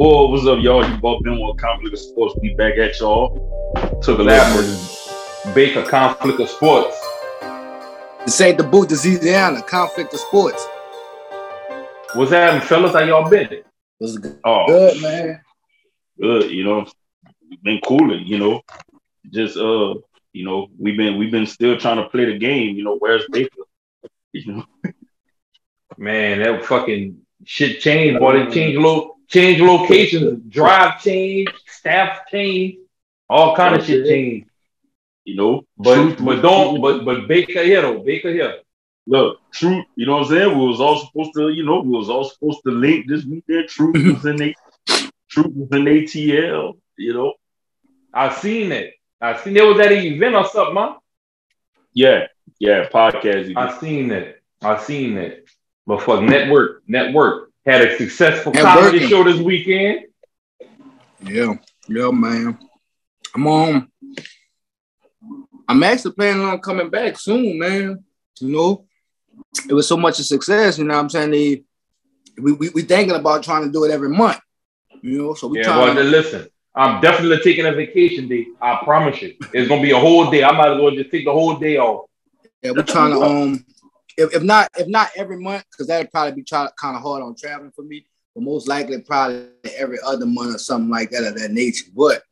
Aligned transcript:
Well, 0.00 0.30
what's 0.30 0.46
up, 0.46 0.60
y'all? 0.62 0.88
You 0.88 0.96
both 0.98 1.24
been 1.24 1.40
with 1.44 1.56
Conflict 1.58 1.92
of 1.92 2.00
Sportz. 2.00 2.40
Be 2.40 2.54
back 2.54 2.78
at 2.78 3.00
y'all. 3.00 3.34
Took 4.00 4.20
a 4.20 4.22
That 4.24 4.54
little 4.54 4.70
was 4.70 5.52
Baker 5.56 5.82
Conflict 5.82 6.38
of 6.38 6.48
Sportz. 6.48 6.94
This 8.24 8.40
ain't 8.40 8.58
the 8.58 8.64
boot, 8.64 8.90
this 8.90 9.04
Louisiana, 9.04 9.60
conflict 9.62 10.14
of 10.14 10.20
sports. 10.20 10.64
What's 12.14 12.30
happening, 12.30 12.62
fellas? 12.62 12.92
How 12.92 13.00
y'all 13.00 13.28
been? 13.28 13.62
Was 13.98 14.18
good, 14.18 14.38
Oh, 14.44 14.66
good 14.68 15.02
man. 15.02 15.40
good. 16.20 16.50
You 16.52 16.62
know, 16.62 16.86
been 17.64 17.80
cooling. 17.84 18.24
You 18.24 18.38
know, 18.38 18.62
just 19.32 19.56
uh, 19.56 19.94
you 20.32 20.44
know, 20.44 20.68
we've 20.78 20.96
been 20.96 21.16
we've 21.18 21.32
been 21.32 21.46
still 21.46 21.76
trying 21.76 21.96
to 21.96 22.08
play 22.08 22.26
the 22.26 22.38
game. 22.38 22.76
You 22.76 22.84
know, 22.84 22.96
where's 22.98 23.24
Baker? 23.30 23.50
You 24.32 24.52
know, 24.52 24.64
Man, 25.96 26.40
that 26.42 26.64
fucking 26.66 27.22
shit 27.44 27.80
changed. 27.80 28.20
Boy, 28.20 28.44
they 28.44 28.52
change 28.52 28.76
lo- 28.76 29.16
change 29.28 29.60
locations, 29.60 30.42
drive 30.52 31.02
change, 31.02 31.48
staff 31.66 32.20
change, 32.30 32.76
all 33.28 33.54
kind 33.56 33.74
of 33.76 33.84
shit 33.84 34.06
change. 34.06 34.46
you 35.24 35.36
know, 35.36 35.62
But 35.76 35.94
truth- 35.94 36.24
but 36.24 36.42
don't 36.42 36.80
but 36.80 37.04
but 37.04 37.28
Baker 37.28 37.62
here 37.62 37.82
though. 37.82 38.00
Baker 38.00 38.30
here. 38.32 38.60
look, 39.06 39.38
truth. 39.52 39.84
You 39.96 40.06
know 40.06 40.16
what 40.18 40.24
I'm 40.26 40.28
saying? 40.30 40.58
We 40.58 40.66
was 40.66 40.80
all 40.80 40.98
supposed 40.98 41.32
to, 41.36 41.48
you 41.50 41.64
know, 41.64 41.80
we 41.80 41.90
was 41.90 42.08
all 42.10 42.24
supposed 42.24 42.60
to 42.64 42.70
link 42.70 43.06
this 43.08 43.24
weekend. 43.24 43.68
Truth 43.68 43.94
was 44.14 44.24
in 44.26 44.36
the 44.36 44.54
truth 45.28 45.52
was 45.54 45.68
in 45.72 45.84
ATL. 45.84 46.78
You 46.96 47.14
know, 47.14 47.34
I 48.12 48.32
seen 48.34 48.72
it. 48.72 48.94
I 49.20 49.36
seen 49.42 49.54
there 49.54 49.66
was 49.66 49.78
at 49.80 49.92
an 49.92 49.98
event 50.04 50.34
or 50.36 50.44
something, 50.46 50.74
man. 50.74 50.94
yeah, 51.92 52.26
yeah, 52.58 52.88
podcast. 52.88 53.54
I 53.56 53.78
seen 53.78 54.10
it. 54.10 54.42
I 54.62 54.78
seen 54.78 55.16
it. 55.18 55.48
But 55.86 56.02
fuck 56.02 56.22
network, 56.22 56.82
network 56.86 57.47
had 57.68 57.82
a 57.82 57.98
successful 57.98 58.52
And 58.52 58.62
comedy 58.62 58.98
working. 58.98 59.08
show 59.08 59.24
this 59.24 59.40
weekend. 59.40 60.06
Yeah, 61.22 61.54
yeah, 61.88 62.10
man. 62.10 62.58
I'm 63.34 63.46
on. 63.46 63.88
I'm 65.68 65.82
actually 65.82 66.12
planning 66.12 66.42
on 66.46 66.60
coming 66.60 66.88
back 66.88 67.18
soon, 67.18 67.58
man. 67.58 68.02
You 68.40 68.48
know, 68.48 68.86
it 69.68 69.74
was 69.74 69.86
so 69.86 69.96
much 69.96 70.18
a 70.18 70.24
success. 70.24 70.78
You 70.78 70.84
know, 70.84 70.94
what 70.94 71.00
I'm 71.00 71.10
saying 71.10 71.30
they, 71.30 71.62
we, 72.40 72.52
we 72.52 72.68
we 72.70 72.82
thinking 72.82 73.16
about 73.16 73.42
trying 73.42 73.64
to 73.64 73.70
do 73.70 73.84
it 73.84 73.90
every 73.90 74.08
month. 74.08 74.38
You 75.02 75.18
know, 75.18 75.34
so 75.34 75.48
we 75.48 75.58
Yeah, 75.58 75.64
trying. 75.64 75.78
well, 75.80 75.94
to, 75.94 76.02
listen, 76.04 76.48
I'm 76.74 77.00
definitely 77.02 77.40
taking 77.42 77.66
a 77.66 77.72
vacation 77.72 78.28
day. 78.28 78.46
I 78.62 78.80
promise 78.82 79.20
you. 79.20 79.34
It's 79.52 79.68
gonna 79.68 79.82
be 79.82 79.90
a 79.90 79.98
whole 79.98 80.30
day. 80.30 80.42
I 80.42 80.52
might 80.52 80.72
as 80.72 80.80
well 80.80 80.92
just 80.92 81.10
take 81.10 81.26
the 81.26 81.32
whole 81.32 81.56
day 81.56 81.76
off. 81.76 82.06
yeah, 82.62 82.70
we're 82.70 82.82
trying 82.82 83.10
to 83.12 83.20
um, 83.22 83.64
if, 84.18 84.34
if 84.34 84.42
not 84.42 84.68
if 84.76 84.88
not 84.88 85.10
every 85.16 85.38
month, 85.38 85.64
because 85.70 85.86
that'd 85.86 86.10
probably 86.10 86.32
be 86.32 86.42
try, 86.42 86.68
kind 86.78 86.96
of 86.96 87.02
hard 87.02 87.22
on 87.22 87.36
traveling 87.36 87.70
for 87.70 87.82
me. 87.82 88.04
But 88.34 88.42
most 88.42 88.68
likely, 88.68 89.00
probably 89.00 89.46
every 89.76 89.98
other 90.04 90.26
month 90.26 90.56
or 90.56 90.58
something 90.58 90.90
like 90.90 91.10
that 91.10 91.24
of 91.24 91.38
that 91.38 91.52
nature. 91.52 91.86
But 91.96 92.22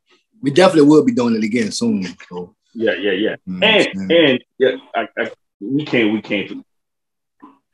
we 0.41 0.51
definitely 0.51 0.89
will 0.89 1.05
be 1.05 1.13
doing 1.13 1.35
it 1.35 1.43
again 1.43 1.71
soon. 1.71 2.05
So, 2.29 2.55
Yeah, 2.73 2.93
yeah, 2.93 3.11
yeah. 3.11 3.35
know 3.45 3.67
And 3.67 4.11
and 4.11 4.43
yeah, 4.59 4.75
I, 4.95 5.07
I, 5.17 5.31
we 5.59 5.85
can't 5.85 6.13
we 6.13 6.21
can't. 6.21 6.65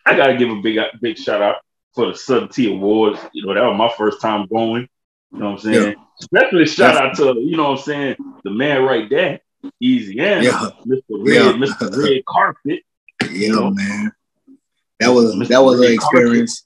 I 0.06 0.16
gotta 0.16 0.38
give 0.38 0.50
a 0.50 0.62
big 0.62 0.78
uh, 0.78 0.88
big 1.02 1.18
shout 1.18 1.42
out 1.42 1.58
for 1.96 2.12
the 2.12 2.16
Southern 2.18 2.50
T 2.50 2.72
Awards. 2.72 3.20
You 3.34 3.46
know 3.46 3.54
that 3.56 3.64
was 3.64 3.78
my 3.78 3.92
first 3.98 4.22
time 4.22 4.48
going. 4.48 4.88
You 5.32 5.40
know 5.40 5.52
what 5.52 5.66
I'm 5.66 5.74
saying? 5.74 5.96
Especially 6.22 6.66
shout 6.68 6.96
out 6.96 7.16
to 7.16 7.40
you 7.40 7.58
know 7.58 7.72
what 7.72 7.80
I'm 7.80 7.84
saying 7.86 8.16
the 8.44 8.52
man 8.52 8.84
right 8.84 9.10
there, 9.10 9.40
Easy 9.80 10.20
and 10.20 10.44
yeah, 10.44 10.70
Mr. 10.86 11.02
Red, 11.10 11.36
Yeah. 11.36 11.52
Mr. 11.54 11.98
Red 11.98 12.24
Carpet. 12.26 12.84
Yeah, 13.36 13.70
man. 13.72 14.12
That 15.00 15.10
was 15.10 15.36
Mr. 15.36 15.48
that 15.50 15.64
was 15.64 15.80
an 15.82 15.92
experience. 15.94 16.66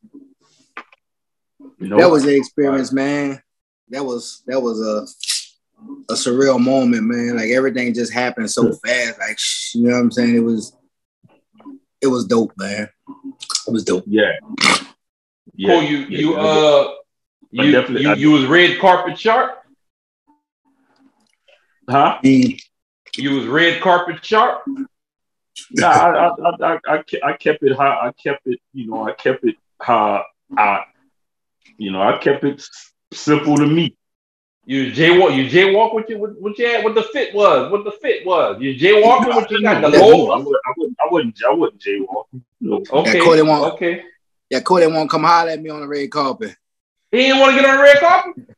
You 1.80 1.88
know 1.90 1.98
That 1.98 2.10
was 2.10 2.24
an 2.26 2.36
experience, 2.36 2.92
man. 2.92 3.42
That 3.90 4.04
was 4.04 4.44
that 4.48 4.60
was 4.62 4.82
a 4.82 5.06
a 6.12 6.16
surreal 6.16 6.60
moment, 6.60 7.04
man. 7.04 7.38
Like 7.38 7.50
everything 7.50 7.94
just 7.94 8.12
happened 8.14 8.50
so 8.52 8.74
fast. 8.86 9.20
Like 9.20 9.38
you 9.76 9.88
know 9.88 9.96
what 9.96 10.02
I'm 10.02 10.12
saying? 10.12 10.36
It 10.36 10.40
was 10.44 10.76
it 12.02 12.08
was 12.08 12.26
dope, 12.26 12.54
man. 12.58 12.90
It 13.68 13.72
was 13.72 13.84
dope. 13.84 14.04
yeah. 14.08 14.32
Yeah. 15.56 15.70
Cool, 15.80 15.84
you 15.84 15.98
yeah, 16.00 16.20
you 16.20 16.32
yeah. 16.34 16.40
uh 16.42 16.88
you 17.52 17.72
definitely- 17.72 18.04
you, 18.04 18.16
you 18.16 18.32
was 18.32 18.46
red 18.46 18.80
carpet 18.80 19.18
sharp. 19.20 19.58
huh? 21.90 22.20
Mm, 22.24 22.60
You 23.18 23.32
was 23.36 23.46
red 23.46 23.82
carpet 23.82 24.24
sharp. 24.24 24.64
Nah, 25.72 25.88
I, 25.90 26.10
I, 26.10 26.28
I, 26.28 26.74
I, 26.74 26.80
I 26.96 26.98
ke- 27.04 27.24
I 27.24 27.34
kept 27.34 27.64
it 27.64 27.76
how 27.78 28.00
I 28.02 28.12
kept 28.22 28.46
it, 28.48 28.60
you 28.74 28.88
know, 28.88 29.08
I 29.08 29.14
kept 29.14 29.44
it 29.44 29.56
how 29.82 30.24
I, 30.58 30.84
you 31.78 31.92
know, 31.92 32.02
I 32.02 32.18
kept 32.18 32.44
it 32.44 32.64
simple 33.14 33.56
to 33.58 33.66
me. 33.66 33.96
You 34.66 34.92
jaywalk. 34.92 35.36
You 35.36 35.46
jaywalk. 35.50 35.94
What 35.94 36.10
you 36.10 36.18
what, 36.20 36.42
what 36.42 36.58
you 36.60 36.68
had? 36.68 36.84
What 36.84 36.94
the 36.96 37.04
fit 37.04 37.34
was? 37.34 37.72
What 37.72 37.86
the 37.86 37.92
fit 38.02 38.26
was? 38.26 38.62
You 38.62 38.76
jaywalking? 38.76 39.28
What 39.34 39.50
you 39.50 39.62
got? 39.62 39.82
The 39.82 39.90
No, 39.90 40.08
low. 40.08 40.32
I 40.32 40.38
wouldn't, 40.38 40.58
I 40.66 40.72
wouldn't, 40.78 40.98
I 41.00 41.08
wouldn't, 41.10 41.44
I 41.50 41.54
wouldn't 41.54 41.82
jaywalk. 41.82 42.26
No. 42.60 42.84
Okay. 42.92 43.18
Yeah, 43.18 43.24
Cody 43.24 43.42
won't- 43.44 43.74
Okay. 43.76 44.04
Yeah, 44.50 44.60
Cody 44.62 44.88
won't 44.88 45.10
come 45.10 45.24
holler 45.24 45.52
at 45.52 45.62
me 45.62 45.70
on 45.70 45.82
the 45.82 45.88
red 45.88 46.10
carpet. 46.12 46.56
He 47.12 47.18
didn't 47.20 47.40
want 47.40 47.56
to 47.56 47.62
get 47.62 47.70
on 47.70 47.78
the 47.78 47.84
red 47.84 47.98
carpet. 48.00 48.57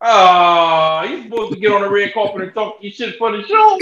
Oh, 0.00 1.02
you 1.08 1.22
supposed 1.24 1.52
to 1.54 1.58
get 1.58 1.72
on 1.72 1.82
the 1.82 1.90
red 1.90 2.12
carpet 2.12 2.42
and 2.42 2.54
talk 2.54 2.78
your 2.80 2.92
shit 2.92 3.16
for 3.18 3.32
the 3.32 3.42
show. 3.46 3.78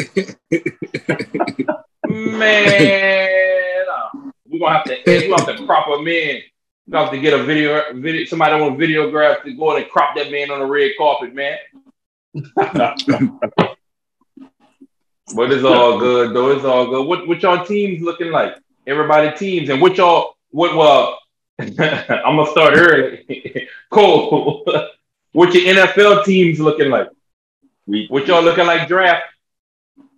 Man, 2.09 3.85
uh, 3.93 4.11
we're 4.47 4.61
gonna 4.61 4.73
have 4.73 4.85
to 4.85 4.97
we 5.07 5.29
gonna 5.29 5.43
have 5.43 5.57
to 5.57 5.67
crop 5.67 5.89
a 5.89 5.93
in. 5.95 6.43
We're 6.87 6.93
gonna 6.93 7.05
have 7.05 7.15
to 7.15 7.21
get 7.21 7.35
a 7.39 7.43
video 7.43 7.93
video 7.95 8.25
somebody 8.27 8.61
want 8.61 8.79
videograph 8.79 9.43
to 9.43 9.55
go 9.55 9.77
in 9.77 9.83
and 9.83 9.91
crop 9.91 10.15
that 10.17 10.31
man 10.31 10.51
on 10.51 10.61
the 10.61 10.67
red 10.67 10.93
carpet, 10.99 11.35
man. 11.35 11.59
But 15.35 15.53
it's 15.53 15.65
all 15.65 15.99
good 15.99 16.35
though. 16.35 16.51
It's 16.51 16.65
all 16.65 16.87
good. 16.87 17.07
What 17.07 17.27
what 17.27 17.43
y'all 17.43 17.65
teams 17.65 18.03
looking 18.03 18.31
like? 18.31 18.57
Everybody 18.87 19.35
teams 19.37 19.71
and 19.71 19.81
what 19.81 19.97
y'all 19.97 20.37
what 20.51 20.77
well 20.77 21.19
I'm 21.61 22.37
gonna 22.37 22.51
start 22.51 22.75
early. 22.77 23.69
Cole, 23.91 24.65
what 25.33 25.55
your 25.55 25.75
NFL 25.75 26.25
teams 26.25 26.59
looking 26.59 26.91
like? 26.91 27.09
we 27.87 28.07
What 28.09 28.27
y'all 28.27 28.43
looking 28.43 28.67
like 28.67 28.89
draft? 28.89 29.25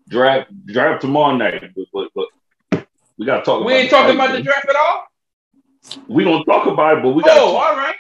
draft 0.09 0.51
draft 0.67 1.01
tomorrow 1.01 1.37
night, 1.37 1.63
but, 1.75 1.85
but, 1.93 2.29
but 2.73 2.87
we 3.19 3.27
gotta 3.27 3.43
talk. 3.43 3.65
We 3.65 3.75
ain't 3.75 3.91
talking 3.91 4.15
about 4.15 4.33
the 4.33 4.43
draft 4.43 4.69
at 4.69 4.77
all. 4.77 5.07
We 6.09 6.25
gonna 6.25 6.45
talk 6.45 6.67
about 6.67 6.99
it, 6.99 7.03
but 7.03 7.11
we 7.11 7.23
gotta. 7.23 7.41
Oh, 7.41 7.53
talk- 7.53 7.71
all 7.71 7.77
right, 7.77 7.95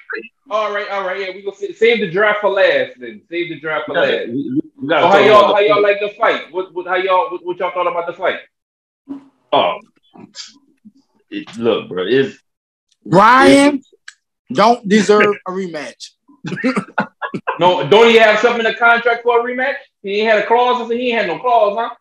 all 0.50 0.74
right, 0.74 0.88
all 0.90 1.06
right. 1.06 1.20
Yeah, 1.20 1.34
we 1.34 1.42
gonna 1.42 1.74
save 1.74 2.00
the 2.00 2.10
draft 2.10 2.40
for 2.40 2.50
last. 2.50 2.92
Then 2.98 3.22
save 3.28 3.48
the 3.48 3.60
draft 3.60 3.86
for 3.86 3.92
we 3.92 4.00
gotta, 4.00 4.16
last. 4.16 4.28
we, 4.28 4.62
we 4.80 4.88
gotta 4.88 5.02
So 5.02 5.08
how 5.08 5.18
y'all 5.18 5.54
how 5.54 5.60
y'all 5.60 5.82
like 5.82 6.00
the 6.00 6.10
fight? 6.10 6.52
What, 6.52 6.72
what 6.74 6.86
how 6.86 6.96
y'all 6.96 7.30
what, 7.30 7.44
what 7.44 7.58
y'all 7.58 7.72
thought 7.72 7.86
about 7.86 8.06
the 8.06 8.12
fight? 8.12 8.40
Oh, 9.52 9.78
it, 11.30 11.56
look, 11.56 11.88
bro, 11.88 12.04
it's 12.06 12.38
Ryan 13.06 13.82
don't 14.52 14.88
deserve 14.88 15.34
a 15.46 15.50
rematch. 15.50 16.10
No, 17.58 17.86
don't 17.88 18.08
he 18.08 18.16
have 18.16 18.38
something 18.38 18.64
in 18.64 18.70
the 18.72 18.78
contract 18.78 19.22
for 19.24 19.40
a 19.40 19.42
rematch? 19.42 19.74
He 20.02 20.20
ain't 20.20 20.30
had 20.30 20.44
a 20.44 20.46
clause. 20.46 20.80
I 20.80 20.88
said 20.88 20.96
he 20.98 21.10
ain't 21.10 21.18
had 21.20 21.26
no 21.26 21.38
clause, 21.38 21.76
huh? 21.78 21.94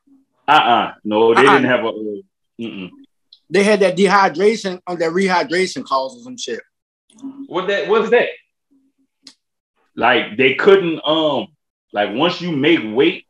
uh 0.48 0.52
uh 0.52 0.94
no, 1.04 1.34
they 1.34 1.42
Uh-uh. 1.42 1.54
didn't 1.54 1.66
have 1.66 1.84
a. 1.84 1.88
Uh, 1.88 2.22
mm-mm. 2.62 2.90
They 3.50 3.64
had 3.64 3.80
that 3.80 3.98
dehydration 3.98 4.80
on 4.86 5.00
that 5.00 5.12
rehydration 5.12 5.84
clause 5.84 6.16
or 6.18 6.24
some 6.24 6.38
shit. 6.38 6.62
What 7.48 7.68
that? 7.68 7.88
What's 7.90 8.10
that? 8.12 8.28
like 9.96 10.36
they 10.38 10.56
couldn't 10.56 11.00
um 11.06 11.48
like 11.94 12.14
once 12.14 12.42
you 12.42 12.52
make 12.52 12.80
weight 12.84 13.26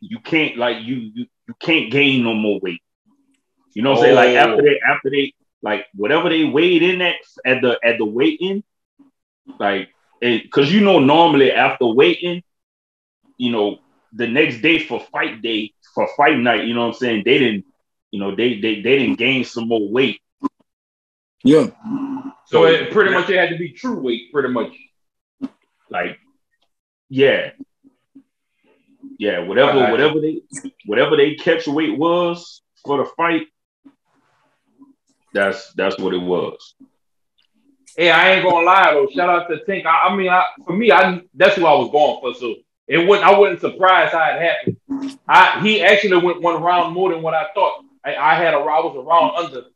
you 0.00 0.18
can't 0.20 0.56
like 0.56 0.82
you 0.84 0.94
you, 1.14 1.26
you 1.48 1.54
can't 1.60 1.90
gain 1.90 2.22
no 2.22 2.32
more 2.32 2.60
weight 2.62 2.80
you 3.74 3.82
know 3.82 3.90
what 3.90 3.98
i'm 3.98 4.04
saying 4.04 4.14
like 4.14 4.28
Oh. 4.36 4.52
after 4.52 4.62
they 4.62 4.80
after 4.88 5.10
they 5.10 5.34
like 5.64 5.86
whatever 5.94 6.28
they 6.28 6.44
weighed 6.44 6.82
in 6.82 7.00
at 7.00 7.16
at 7.44 7.62
the 7.62 7.78
at 7.82 7.96
the 7.98 8.04
weight 8.04 8.38
in 8.40 8.62
like 9.58 9.88
because 10.20 10.72
you 10.72 10.80
know 10.82 10.98
normally 10.98 11.50
after 11.50 11.86
waiting 11.86 12.42
you 13.38 13.50
know 13.50 13.78
the 14.12 14.28
next 14.28 14.60
day 14.60 14.78
for 14.78 15.00
fight 15.12 15.42
day 15.42 15.72
for 15.94 16.06
fight 16.16 16.38
night 16.38 16.64
you 16.66 16.74
know 16.74 16.82
what 16.82 16.94
i'm 16.94 17.00
saying 17.02 17.22
they 17.24 17.38
didn't 17.38 17.64
you 18.10 18.20
know 18.20 18.34
they 18.36 18.60
they, 18.60 18.74
they 18.82 18.98
didn't 18.98 19.16
gain 19.16 19.44
some 19.44 19.66
more 19.68 19.88
weight 19.90 20.20
Yeah. 21.42 21.66
So 22.46 22.64
it 22.66 22.90
pretty 22.92 23.10
much 23.12 23.28
it 23.30 23.38
had 23.38 23.50
to 23.50 23.58
be 23.58 23.70
true 23.72 23.98
weight, 24.00 24.30
pretty 24.32 24.50
much. 24.50 24.72
like 25.90 26.18
yeah 27.08 27.50
yeah 29.18 29.38
whatever 29.40 29.70
I 29.72 29.74
got 29.74 29.86
you. 29.86 29.92
whatever 29.92 30.20
they 30.20 30.34
whatever 30.86 31.16
they 31.16 31.34
catch 31.34 31.66
weight 31.66 31.96
was 31.98 32.62
for 32.84 32.98
the 32.98 33.10
fight 33.16 33.46
that's 35.34 35.72
that's 35.74 35.98
what 35.98 36.14
it 36.14 36.22
was 36.22 36.74
Hey, 37.96 38.10
I 38.10 38.32
ain't 38.32 38.44
gonna 38.44 38.66
lie 38.66 38.92
though. 38.92 39.06
Shout 39.14 39.28
out 39.28 39.48
to 39.48 39.64
Tank. 39.64 39.86
I, 39.86 40.08
I 40.08 40.16
mean, 40.16 40.28
I, 40.28 40.44
for 40.66 40.72
me, 40.72 40.90
I 40.90 41.22
that's 41.34 41.54
who 41.54 41.64
I 41.64 41.74
was 41.74 41.92
going 41.92 42.20
for. 42.20 42.34
So 42.34 42.56
it 42.88 42.98
wouldn't. 42.98 43.26
I 43.26 43.38
wasn't 43.38 43.60
surprised 43.60 44.12
how 44.12 44.24
it 44.24 44.42
happened. 44.42 45.18
I 45.28 45.60
he 45.60 45.82
actually 45.82 46.16
went 46.16 46.42
one 46.42 46.60
round 46.60 46.92
more 46.92 47.12
than 47.12 47.22
what 47.22 47.34
I 47.34 47.46
thought. 47.54 47.84
I, 48.04 48.16
I 48.16 48.34
had 48.34 48.54
a 48.54 48.58
I 48.58 48.80
was 48.80 48.96
a 48.96 49.00
round 49.00 49.36
under 49.36 49.68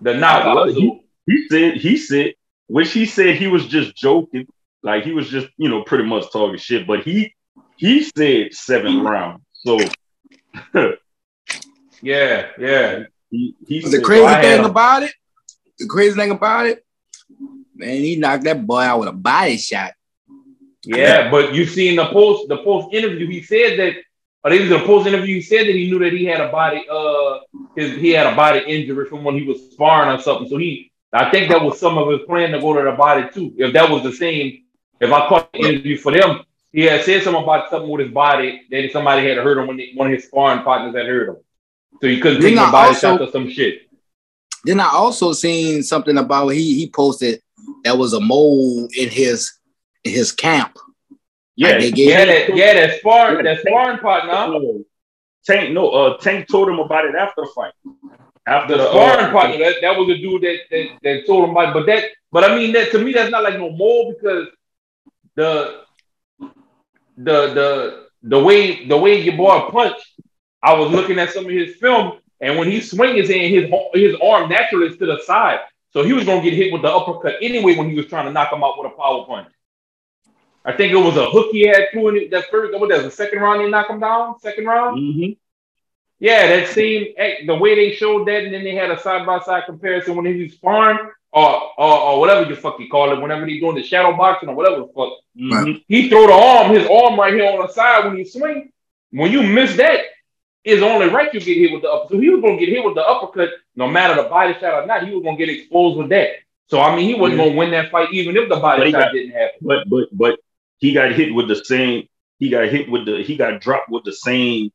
the 0.00 0.14
knockout. 0.14 0.74
So 0.74 1.00
he 1.26 1.46
said 1.48 1.74
he 1.74 1.96
said 1.96 2.34
which 2.66 2.92
he 2.92 3.06
said 3.06 3.36
he 3.36 3.46
was 3.46 3.66
just 3.66 3.96
joking, 3.96 4.48
like 4.82 5.04
he 5.04 5.12
was 5.12 5.28
just 5.28 5.46
you 5.56 5.68
know 5.68 5.84
pretty 5.84 6.04
much 6.04 6.32
talking 6.32 6.58
shit. 6.58 6.86
But 6.86 7.04
he 7.04 7.32
he 7.76 8.02
said 8.02 8.54
seven 8.54 9.04
rounds, 9.04 9.44
so 9.52 9.78
Yeah, 12.02 12.48
yeah. 12.58 13.04
He, 13.30 13.54
he 13.66 13.80
The 13.80 14.00
crazy 14.00 14.34
thing 14.42 14.64
about 14.64 15.02
it, 15.02 15.12
the 15.78 15.86
crazy 15.86 16.16
thing 16.16 16.30
about 16.30 16.66
it, 16.66 16.84
man, 17.74 17.96
he 17.96 18.16
knocked 18.16 18.44
that 18.44 18.66
boy 18.66 18.80
out 18.80 19.00
with 19.00 19.08
a 19.08 19.12
body 19.12 19.56
shot. 19.56 19.92
Yeah, 20.84 21.30
but 21.30 21.52
you 21.52 21.66
seen 21.66 21.96
the 21.96 22.06
post 22.06 22.48
the 22.48 22.58
post 22.58 22.94
interview. 22.94 23.26
He 23.26 23.42
said 23.42 23.78
that, 23.78 23.94
or 24.44 24.50
was 24.50 24.70
a 24.70 24.78
post 24.86 25.08
interview. 25.08 25.34
He 25.34 25.42
said 25.42 25.66
that 25.66 25.74
he 25.74 25.90
knew 25.90 25.98
that 25.98 26.12
he 26.12 26.24
had 26.24 26.40
a 26.40 26.48
body 26.48 26.86
uh 26.88 27.40
his 27.74 27.96
he 27.96 28.10
had 28.10 28.32
a 28.32 28.36
body 28.36 28.60
injury 28.66 29.06
from 29.06 29.24
when 29.24 29.34
he 29.36 29.42
was 29.42 29.72
sparring 29.72 30.16
or 30.16 30.22
something. 30.22 30.48
So 30.48 30.56
he, 30.58 30.92
I 31.12 31.30
think 31.30 31.50
that 31.50 31.62
was 31.62 31.80
some 31.80 31.98
of 31.98 32.08
his 32.08 32.20
plan 32.26 32.52
to 32.52 32.60
go 32.60 32.74
to 32.74 32.88
the 32.88 32.96
body 32.96 33.28
too. 33.34 33.52
If 33.58 33.72
that 33.72 33.90
was 33.90 34.04
the 34.04 34.12
same, 34.12 34.62
if 35.00 35.12
I 35.12 35.28
caught 35.28 35.52
the 35.52 35.58
interview 35.58 35.98
for 35.98 36.12
them, 36.12 36.44
he 36.72 36.82
had 36.82 37.02
said 37.04 37.22
something 37.22 37.42
about 37.42 37.70
something 37.70 37.90
with 37.90 38.06
his 38.06 38.14
body 38.14 38.62
that 38.70 38.92
somebody 38.92 39.26
had 39.26 39.38
hurt 39.38 39.58
him 39.58 39.66
when 39.66 39.78
they, 39.78 39.92
one 39.94 40.08
of 40.08 40.12
his 40.12 40.26
sparring 40.26 40.62
partners 40.62 40.94
had 40.94 41.06
hurt 41.06 41.30
him. 41.30 41.36
So 42.00 42.08
he 42.08 42.20
couldn't 42.20 42.42
take 42.42 42.54
Then 42.54 42.56
no 42.56 42.64
I 42.64 42.72
body 42.72 42.88
also- 42.88 43.18
shots 43.18 43.28
or 43.28 43.32
some 43.32 43.48
shit. 43.50 43.82
Then 44.64 44.80
I 44.80 44.88
also 44.88 45.32
seen 45.32 45.82
something 45.82 46.18
about 46.18 46.48
he 46.48 46.74
he 46.74 46.90
posted 46.90 47.40
that 47.84 47.96
was 47.96 48.12
a 48.12 48.20
mole 48.20 48.88
in 48.96 49.08
his 49.10 49.52
in 50.04 50.12
his 50.12 50.32
camp. 50.32 50.76
yeah, 51.56 51.68
Like 51.70 51.80
they 51.80 51.90
gave 51.92 52.08
Yeah, 52.08 52.24
that 52.24 52.56
yeah, 52.56 52.74
that 52.74 52.98
sparring 52.98 53.44
Yeah, 53.46 53.54
that 53.54 53.60
sparring 53.62 53.98
partner. 53.98 54.32
uh, 54.32 54.60
Tank 55.46 55.70
no 55.72 55.88
uh 55.90 56.16
Tank 56.18 56.48
told 56.48 56.68
him 56.68 56.80
about 56.80 57.04
it 57.04 57.14
after 57.14 57.42
the 57.42 57.50
fight. 57.54 57.72
After 58.48 58.76
the 58.76 58.82
the 58.84 58.90
sparring 58.90 59.26
uh, 59.26 59.32
partner, 59.32 59.58
that, 59.58 59.74
that 59.82 59.96
was 59.96 60.08
the 60.08 60.18
dude 60.18 60.42
that, 60.42 60.58
that 60.70 60.86
that 61.04 61.26
told 61.26 61.44
him 61.44 61.50
about. 61.50 61.72
But 61.74 61.86
that, 61.86 62.04
but 62.32 62.42
I 62.44 62.56
mean, 62.56 62.72
that 62.72 62.90
to 62.92 62.98
me, 62.98 63.12
that's 63.12 63.30
not 63.30 63.44
like 63.44 63.58
no 63.58 63.70
more 63.70 64.12
because 64.12 64.48
the 65.36 65.82
the 67.16 67.38
the 67.54 68.06
the 68.22 68.38
way 68.42 68.86
the 68.86 68.96
way 68.96 69.20
your 69.20 69.36
boy 69.36 69.68
punched, 69.70 70.04
I 70.66 70.72
was 70.74 70.90
looking 70.90 71.18
at 71.18 71.30
some 71.30 71.44
of 71.46 71.50
his 71.52 71.76
film, 71.76 72.18
and 72.40 72.58
when 72.58 72.68
he 72.70 72.80
swing 72.80 73.14
his 73.16 73.28
hand, 73.30 73.54
his 73.56 73.66
his 73.94 74.14
arm 74.20 74.48
naturally 74.50 74.88
is 74.88 74.98
to 74.98 75.06
the 75.06 75.18
side, 75.30 75.60
so 75.92 76.02
he 76.02 76.12
was 76.12 76.24
gonna 76.24 76.42
get 76.42 76.54
hit 76.60 76.72
with 76.72 76.82
the 76.82 76.88
uppercut 76.98 77.36
anyway 77.40 77.76
when 77.76 77.88
he 77.90 77.96
was 77.96 78.06
trying 78.06 78.26
to 78.26 78.32
knock 78.32 78.52
him 78.52 78.64
out 78.64 78.74
with 78.78 78.92
a 78.92 78.96
power 78.96 79.24
punch. 79.26 79.48
I 80.64 80.72
think 80.76 80.92
it 80.92 80.96
was 80.96 81.16
a 81.16 81.26
hook 81.34 81.48
he 81.52 81.62
had 81.68 81.84
too. 81.92 82.08
In 82.08 82.16
it, 82.16 82.30
that 82.32 82.50
first, 82.50 82.76
what 82.78 82.88
that 82.90 82.96
was 83.02 83.04
the 83.06 83.10
second 83.22 83.38
round 83.40 83.60
they 83.60 83.70
knocked 83.70 83.90
him 83.90 84.00
down. 84.00 84.38
Second 84.40 84.66
round. 84.66 84.98
mhm. 85.00 85.36
Yeah, 86.18 86.46
that 86.48 86.68
same 86.68 87.14
the 87.46 87.54
way 87.54 87.74
they 87.76 87.94
showed 87.94 88.26
that, 88.26 88.42
and 88.44 88.52
then 88.52 88.64
they 88.64 88.74
had 88.74 88.90
a 88.90 88.98
side 88.98 89.24
by 89.26 89.38
side 89.40 89.64
comparison 89.66 90.16
when 90.16 90.26
he 90.26 90.42
was 90.42 90.52
sparring 90.54 90.98
or, 91.30 91.48
or 91.78 91.94
or 92.06 92.20
whatever 92.20 92.48
you 92.48 92.56
fuck 92.56 92.80
you 92.80 92.88
call 92.88 93.12
it, 93.12 93.20
whenever 93.20 93.46
they 93.46 93.60
doing 93.60 93.76
the 93.76 93.82
shadow 93.82 94.16
boxing 94.16 94.48
or 94.48 94.56
whatever 94.56 94.78
the 94.82 94.88
fuck. 94.96 95.12
Mhm. 95.38 95.84
He 95.86 96.08
throw 96.08 96.26
the 96.26 96.32
arm, 96.32 96.74
his 96.74 96.86
arm 96.88 97.18
right 97.20 97.34
here 97.34 97.48
on 97.52 97.60
the 97.64 97.72
side 97.72 98.04
when 98.06 98.16
he 98.16 98.24
swing. 98.24 98.72
When 99.12 99.30
you 99.30 99.42
miss 99.44 99.76
that, 99.76 100.00
it's 100.66 100.82
only 100.82 101.08
right 101.08 101.32
you 101.32 101.40
get 101.40 101.56
hit 101.56 101.72
with 101.72 101.82
the 101.82 101.88
uppercut. 101.90 102.10
So 102.12 102.18
he 102.20 102.28
was 102.28 102.40
gonna 102.42 102.58
get 102.58 102.68
hit 102.68 102.84
with 102.84 102.94
the 102.96 103.06
uppercut, 103.06 103.50
no 103.76 103.86
matter 103.88 104.20
the 104.20 104.28
body 104.28 104.54
shot 104.60 104.82
or 104.82 104.86
not. 104.86 105.06
He 105.06 105.14
was 105.14 105.22
gonna 105.22 105.36
get 105.36 105.48
exposed 105.48 105.96
with 105.96 106.08
that. 106.10 106.30
So 106.66 106.80
I 106.80 106.94
mean, 106.94 107.06
he 107.08 107.14
wasn't 107.14 107.38
gonna 107.38 107.54
win 107.56 107.70
that 107.70 107.90
fight 107.90 108.12
even 108.12 108.36
if 108.36 108.48
the 108.48 108.56
body 108.56 108.90
shot 108.90 108.98
got- 109.00 109.12
didn't 109.12 109.32
happen. 109.32 109.58
But 109.62 109.88
but 109.88 110.08
but 110.12 110.40
he 110.78 110.92
got 110.92 111.12
hit 111.12 111.32
with 111.32 111.48
the 111.48 111.56
same. 111.64 112.08
He 112.38 112.50
got 112.50 112.68
hit 112.68 112.90
with 112.90 113.06
the. 113.06 113.22
He 113.22 113.36
got 113.36 113.60
dropped 113.60 113.88
with 113.88 114.04
the 114.04 114.12
same 114.12 114.70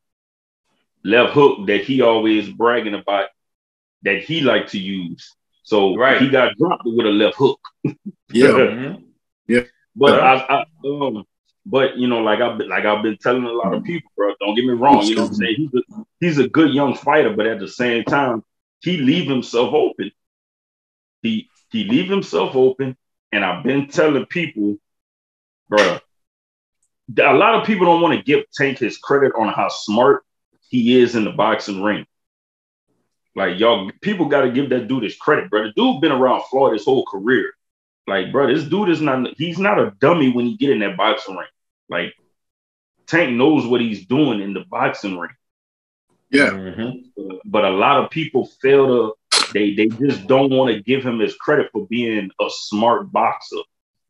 left 1.04 1.32
hook 1.34 1.66
that 1.66 1.82
he 1.82 2.00
always 2.00 2.48
bragging 2.48 2.94
about 2.94 3.28
that 4.02 4.22
he 4.22 4.40
like 4.40 4.68
to 4.68 4.78
use. 4.78 5.34
So 5.62 5.94
Right. 5.96 6.20
he 6.20 6.28
got 6.28 6.56
dropped 6.56 6.84
with 6.86 7.06
a 7.06 7.10
left 7.10 7.36
hook. 7.36 7.60
Yeah. 8.32 8.48
Mhm. 9.48 9.68
But 9.94 10.14
Yeah. 10.18 10.46
I, 10.48 10.54
I 10.60 10.64
um, 10.88 11.24
but 11.64 11.96
you 11.96 12.08
know, 12.08 12.18
like 12.18 12.40
I've 12.40 12.58
been, 12.58 12.68
like 12.68 12.84
I've 12.84 13.02
been 13.02 13.16
telling 13.18 13.44
a 13.44 13.52
lot 13.52 13.72
of 13.72 13.80
mm-hmm. 13.80 13.86
people, 13.86 14.10
bro. 14.16 14.34
Don't 14.40 14.54
get 14.54 14.64
me 14.64 14.72
wrong. 14.72 15.02
You 15.02 15.14
know 15.14 15.22
what 15.22 15.28
I'm 15.28 15.34
saying? 15.34 15.54
He's 15.56 15.74
a 15.74 16.04
he's 16.20 16.38
a 16.38 16.48
good 16.48 16.72
young 16.72 16.94
fighter, 16.94 17.34
but 17.34 17.46
at 17.46 17.60
the 17.60 17.68
same 17.68 18.04
time, 18.04 18.42
he 18.80 18.96
leave 18.98 19.28
himself 19.28 19.72
open. 19.72 20.10
He 21.22 21.48
he 21.70 21.84
leave 21.84 22.10
himself 22.10 22.56
open, 22.56 22.96
and 23.30 23.44
I've 23.44 23.64
been 23.64 23.88
telling 23.88 24.26
people, 24.26 24.76
bro. 25.68 25.98
A 27.18 27.34
lot 27.34 27.56
of 27.56 27.66
people 27.66 27.84
don't 27.84 28.00
want 28.00 28.16
to 28.16 28.24
give 28.24 28.44
Tank 28.54 28.78
his 28.78 28.96
credit 28.96 29.32
on 29.36 29.52
how 29.52 29.68
smart 29.68 30.24
he 30.68 30.98
is 30.98 31.14
in 31.14 31.24
the 31.24 31.30
boxing 31.30 31.82
ring. 31.82 32.06
Like 33.34 33.58
y'all, 33.58 33.90
people 34.00 34.26
got 34.26 34.42
to 34.42 34.50
give 34.50 34.70
that 34.70 34.88
dude 34.88 35.02
his 35.02 35.16
credit, 35.16 35.50
bro. 35.50 35.64
The 35.64 35.72
dude 35.72 36.00
been 36.00 36.12
around 36.12 36.42
Floyd 36.50 36.72
his 36.72 36.84
whole 36.84 37.04
career. 37.04 37.52
Like, 38.06 38.32
bro, 38.32 38.52
this 38.52 38.64
dude 38.64 38.88
is 38.88 39.00
not, 39.00 39.28
he's 39.36 39.58
not 39.58 39.78
a 39.78 39.92
dummy 40.00 40.30
when 40.30 40.46
he 40.46 40.56
get 40.56 40.70
in 40.70 40.80
that 40.80 40.96
boxing 40.96 41.36
ring. 41.36 41.48
Like, 41.92 42.14
Tank 43.06 43.36
knows 43.36 43.66
what 43.66 43.80
he's 43.80 44.06
doing 44.06 44.40
in 44.40 44.54
the 44.54 44.64
boxing 44.70 45.18
ring. 45.18 45.30
Yeah. 46.30 46.50
Mhm. 46.50 47.10
But 47.44 47.64
a 47.64 47.70
lot 47.70 48.02
of 48.02 48.10
people 48.10 48.46
fail 48.62 48.86
to, 48.86 49.14
they 49.52 49.74
they 49.74 49.88
just 49.88 50.26
don't 50.26 50.50
want 50.50 50.74
to 50.74 50.82
give 50.82 51.04
him 51.04 51.18
his 51.18 51.34
credit 51.36 51.68
for 51.72 51.86
being 51.88 52.30
a 52.40 52.46
smart 52.48 53.12
boxer. 53.12 53.58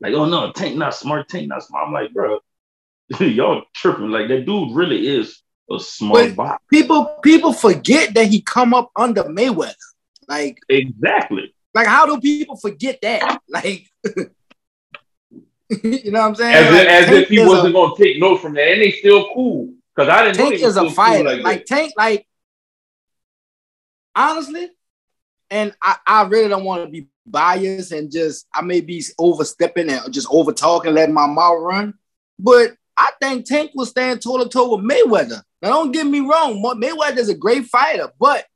Like, 0.01 0.15
oh 0.15 0.27
no, 0.27 0.53
Tank 0.53 0.77
not 0.77 0.95
smart, 0.95 1.29
Tank 1.29 1.49
not 1.49 1.63
smart. 1.65 1.87
I'm 1.89 1.93
like, 1.93 2.13
bro, 2.13 2.39
y'all 3.21 3.63
tripping. 3.75 4.11
Like, 4.11 4.29
that 4.29 4.47
dude 4.47 4.73
really 4.75 5.07
is 5.09 5.43
a 5.71 5.81
smart 5.81 6.29
But- 6.29 6.37
boxer. 6.37 6.65
People 6.71 7.05
people 7.23 7.53
forget 7.53 8.15
that 8.15 8.27
he 8.29 8.41
come 8.41 8.73
up 8.73 8.91
under 8.95 9.25
Mayweather. 9.25 9.75
Like 10.29 10.59
Exactly. 10.69 11.53
like 11.75 11.89
how 11.89 12.07
do 12.07 12.21
people 12.21 12.57
forget 12.57 13.01
that? 13.03 13.41
Like 13.49 13.89
you 15.83 16.11
know 16.11 16.21
what 16.21 16.29
I'm 16.29 16.35
saying? 16.35 16.55
As, 16.55 16.73
Like, 16.73 16.83
if, 16.83 16.89
as 16.89 17.11
if 17.11 17.29
he 17.29 17.45
wasn't 17.45 17.75
gonna 17.75 17.95
take 17.97 18.19
notes 18.19 18.43
from 18.43 18.55
that, 18.55 18.69
and 18.69 18.83
they 18.83 18.91
still 18.93 19.29
cool. 19.35 19.73
Because 19.95 20.09
I 20.09 20.25
didn't 20.25 20.37
Tank 20.37 20.55
is 20.55 20.63
a 20.63 20.71
still 20.71 20.85
cool 20.85 20.91
fighter. 20.93 21.25
like 21.25 21.43
Like. 21.43 21.67
Tank, 21.67 21.93
like 21.97 22.27
honestly, 24.15 24.71
and 25.51 25.75
I, 25.83 25.97
I 26.07 26.23
really 26.25 26.49
don't 26.49 26.65
want 26.65 26.85
to 26.85 26.91
be 26.91 27.09
biased 27.27 27.93
and 27.93 28.11
just 28.11 28.47
I 28.55 28.63
may 28.63 28.81
be 28.81 29.03
overstepping 29.19 29.91
and 29.91 30.13
just 30.13 30.29
over 30.31 30.53
talking, 30.53 30.95
letting 30.95 31.15
my 31.15 31.27
mouth 31.27 31.59
run. 31.61 31.95
But 32.39 32.73
I 32.97 33.11
think 33.21 33.47
Tank 33.47 33.73
will 33.75 33.87
stand 33.87 34.23
toe 34.23 34.43
to 34.43 34.49
toe 34.49 34.77
with 34.77 34.85
Mayweather. 34.85 35.43
Now, 35.61 35.69
don't 35.71 35.93
get 35.93 36.07
me 36.07 36.21
wrong, 36.21 36.63
Mayweather 36.63 37.19
is 37.19 37.29
a 37.29 37.35
great 37.35 37.67
fighter, 37.67 38.11
but 38.19 38.47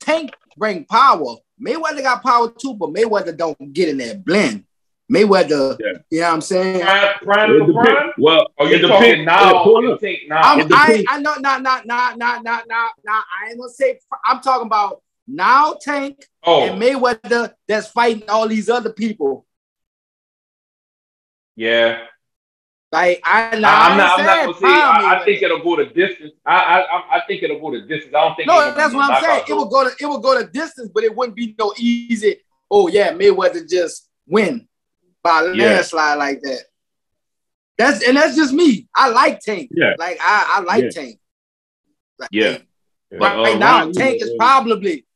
Tank 0.00 0.32
bring 0.56 0.84
power. 0.84 1.36
Mayweather 1.60 2.02
got 2.02 2.22
power 2.22 2.50
too, 2.50 2.74
but 2.74 2.90
Mayweather 2.90 3.36
don't 3.36 3.72
get 3.72 3.88
in 3.88 3.98
that 3.98 4.24
blend. 4.24 4.64
Mayweather, 5.10 5.78
Yeah. 5.78 5.92
you 6.10 6.20
know 6.20 6.26
what 6.28 6.34
I'm 6.34 6.40
saying? 6.40 6.80
Prime, 6.80 7.14
prime 7.22 7.50
It 7.54 7.66
for 7.66 7.72
prime? 7.84 8.12
Well, 8.18 8.46
Or 8.58 8.66
you 8.68 8.80
talking 8.86 9.08
depend- 9.10 9.26
now? 9.26 9.58
hold 9.58 9.84
You 9.84 9.98
think 9.98 10.20
now? 10.28 10.40
I'm, 10.42 10.60
It 10.60 10.66
I. 10.70 11.04
I 11.08 11.18
know, 11.20 11.34
not, 11.38 11.62
not, 11.62 11.84
not, 11.86 12.16
not, 12.16 12.42
not, 12.44 12.66
not, 12.66 12.92
not. 13.04 13.24
I 13.44 13.48
ain't 13.50 13.58
gonna 13.58 13.70
say. 13.70 13.98
I'm 14.24 14.40
talking 14.40 14.66
about 14.66 15.02
now 15.26 15.74
Tank 15.80 16.24
oh, 16.44 16.64
and 16.64 16.80
Mayweather 16.80 17.52
that's 17.68 17.88
fighting 17.88 18.28
all 18.30 18.48
these 18.48 18.68
other 18.70 18.92
people. 18.92 19.44
yeah. 21.56 22.04
Like 22.90 23.22
I, 23.24 23.40
I, 23.40 23.48
I'm 23.48 23.54
I 23.56 23.58
not. 23.60 24.20
I'm 24.20 24.26
not 24.26 24.44
gonna 24.44 24.58
say. 24.58 24.66
I, 24.66 25.20
I 25.20 25.24
think 25.24 25.42
it'll 25.42 25.62
go 25.62 25.76
the 25.76 25.86
distance. 25.86 26.32
I, 26.44 26.54
I, 26.56 26.80
I- 26.80 27.16
I 27.16 27.20
think 27.26 27.42
it'll 27.42 27.58
go 27.60 27.70
the 27.72 27.80
distance. 27.86 28.14
I 28.14 28.20
don't 28.26 28.36
think. 28.36 28.46
no, 28.48 28.74
that's 28.74 28.92
what 28.94 29.10
I'm 29.10 29.22
saying. 29.22 29.44
It 29.48 29.54
will 29.54 29.68
go 29.68 29.88
to 29.88 29.94
it 29.98 30.06
will 30.06 30.18
go 30.20 30.38
to 30.40 30.46
distance, 30.46 30.90
but 30.94 31.02
it 31.02 31.14
wouldn't 31.16 31.34
be 31.36 31.54
no 31.58 31.72
easy. 31.78 32.36
Oh 32.70 32.88
yeah, 32.88 33.12
Mayweather 33.12 33.66
just 33.68 34.08
win 34.26 34.68
by 35.22 35.40
a 35.42 35.54
Yeah. 35.54 35.64
landslide 35.74 36.18
like 36.18 36.40
that. 36.42 36.62
That's 37.78 38.06
and 38.06 38.16
that's 38.16 38.36
just 38.36 38.52
me. 38.52 38.88
I 38.94 39.08
like 39.08 39.40
Tank. 39.40 39.70
Yeah. 39.74 39.94
Like 39.98 40.18
I, 40.20 40.56
I 40.58 40.60
like 40.62 40.84
Yeah. 40.84 40.90
Tank. 40.90 41.20
Like, 42.18 42.28
Yeah. 42.32 42.58
though. 43.10 43.18
But, 43.18 43.36
right 43.38 43.56
uh, 43.56 43.58
now, 43.58 43.78
Ryan, 43.80 43.92
Tank 43.92 44.22
is 44.22 44.32
probably, 44.38 45.06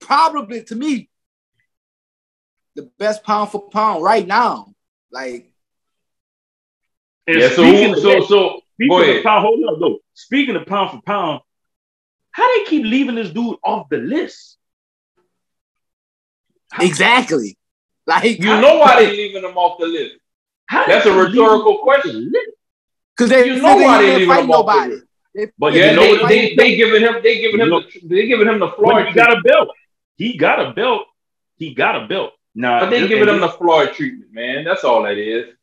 probably 0.00 0.64
to 0.64 0.74
me, 0.74 1.08
the 2.74 2.90
best 2.98 3.22
pound 3.24 3.50
for 3.50 3.68
pound 3.70 4.02
right 4.02 4.26
now. 4.26 4.74
Like, 5.10 5.52
And 7.26 7.38
Yeah. 7.38 7.48
So, 7.50 7.62
speaking 7.62 7.92
of 7.92 7.98
so, 8.00 8.08
that- 8.08 8.26
so. 8.28 8.60
Speaking 8.80 9.18
of 9.18 9.22
pound, 9.24 9.42
hold 9.44 9.64
up 9.68 9.78
though. 9.78 9.98
Speaking 10.14 10.56
of 10.56 10.64
pound 10.66 10.90
for 10.90 11.02
pound, 11.02 11.42
how 12.32 12.48
they 12.56 12.64
keep 12.64 12.84
leaving 12.84 13.14
this 13.14 13.28
dude 13.30 13.56
off 13.62 13.88
the 13.90 13.98
list? 13.98 14.56
exactly. 16.80 17.58
Like, 18.10 18.38
You 18.40 18.60
know 18.60 18.78
why 18.78 19.04
they 19.04 19.10
leaving 19.12 19.44
him 19.44 19.56
off 19.56 19.78
the 19.78 19.86
list? 19.86 20.16
How 20.66 20.84
That's 20.86 21.06
a 21.06 21.12
rhetorical 21.12 21.78
question. 21.78 22.32
because 23.16 23.30
they, 23.30 23.46
You 23.46 23.54
you 23.54 23.62
know 23.62 23.76
know 23.78 23.84
why 23.84 23.98
they 24.02 24.06
they 24.06 24.12
leaving 24.18 24.28
fight 24.28 24.44
him 24.44 24.50
off 24.50 24.66
the 24.66 24.88
list. 24.94 25.04
They- 25.34 25.46
But 25.58 25.72
Yeah, 25.74 25.90
you 25.90 25.96
know 25.96 26.02
they, 26.02 26.12
what? 26.22 26.28
they, 26.28 26.54
they 26.56 26.76
giving 26.76 27.02
him. 27.02 27.14
They 27.22 27.40
giving 27.40 27.60
him. 27.60 27.70
The, 27.70 27.82
they 28.08 28.26
giving 28.26 28.48
him 28.48 28.58
the 28.58 28.66
But 28.66 28.76
Floyd. 28.76 29.06
he 29.08 29.12
got 29.14 29.36
a 29.38 29.40
belt. 29.42 29.68
He 30.16 30.36
got 30.36 30.58
a 30.66 30.72
belt. 30.72 31.02
He 31.56 31.72
got 31.74 32.02
a 32.02 32.06
belt. 32.08 32.32
Now, 32.54 32.80
But 32.80 32.90
they 32.90 33.00
this- 33.00 33.08
giving 33.08 33.28
him 33.32 33.40
the 33.40 33.48
Floyd 33.50 33.92
treatment, 33.94 34.32
man. 34.32 34.64
That's 34.64 34.82
all 34.82 35.02
that 35.04 35.16
is. 35.18 35.54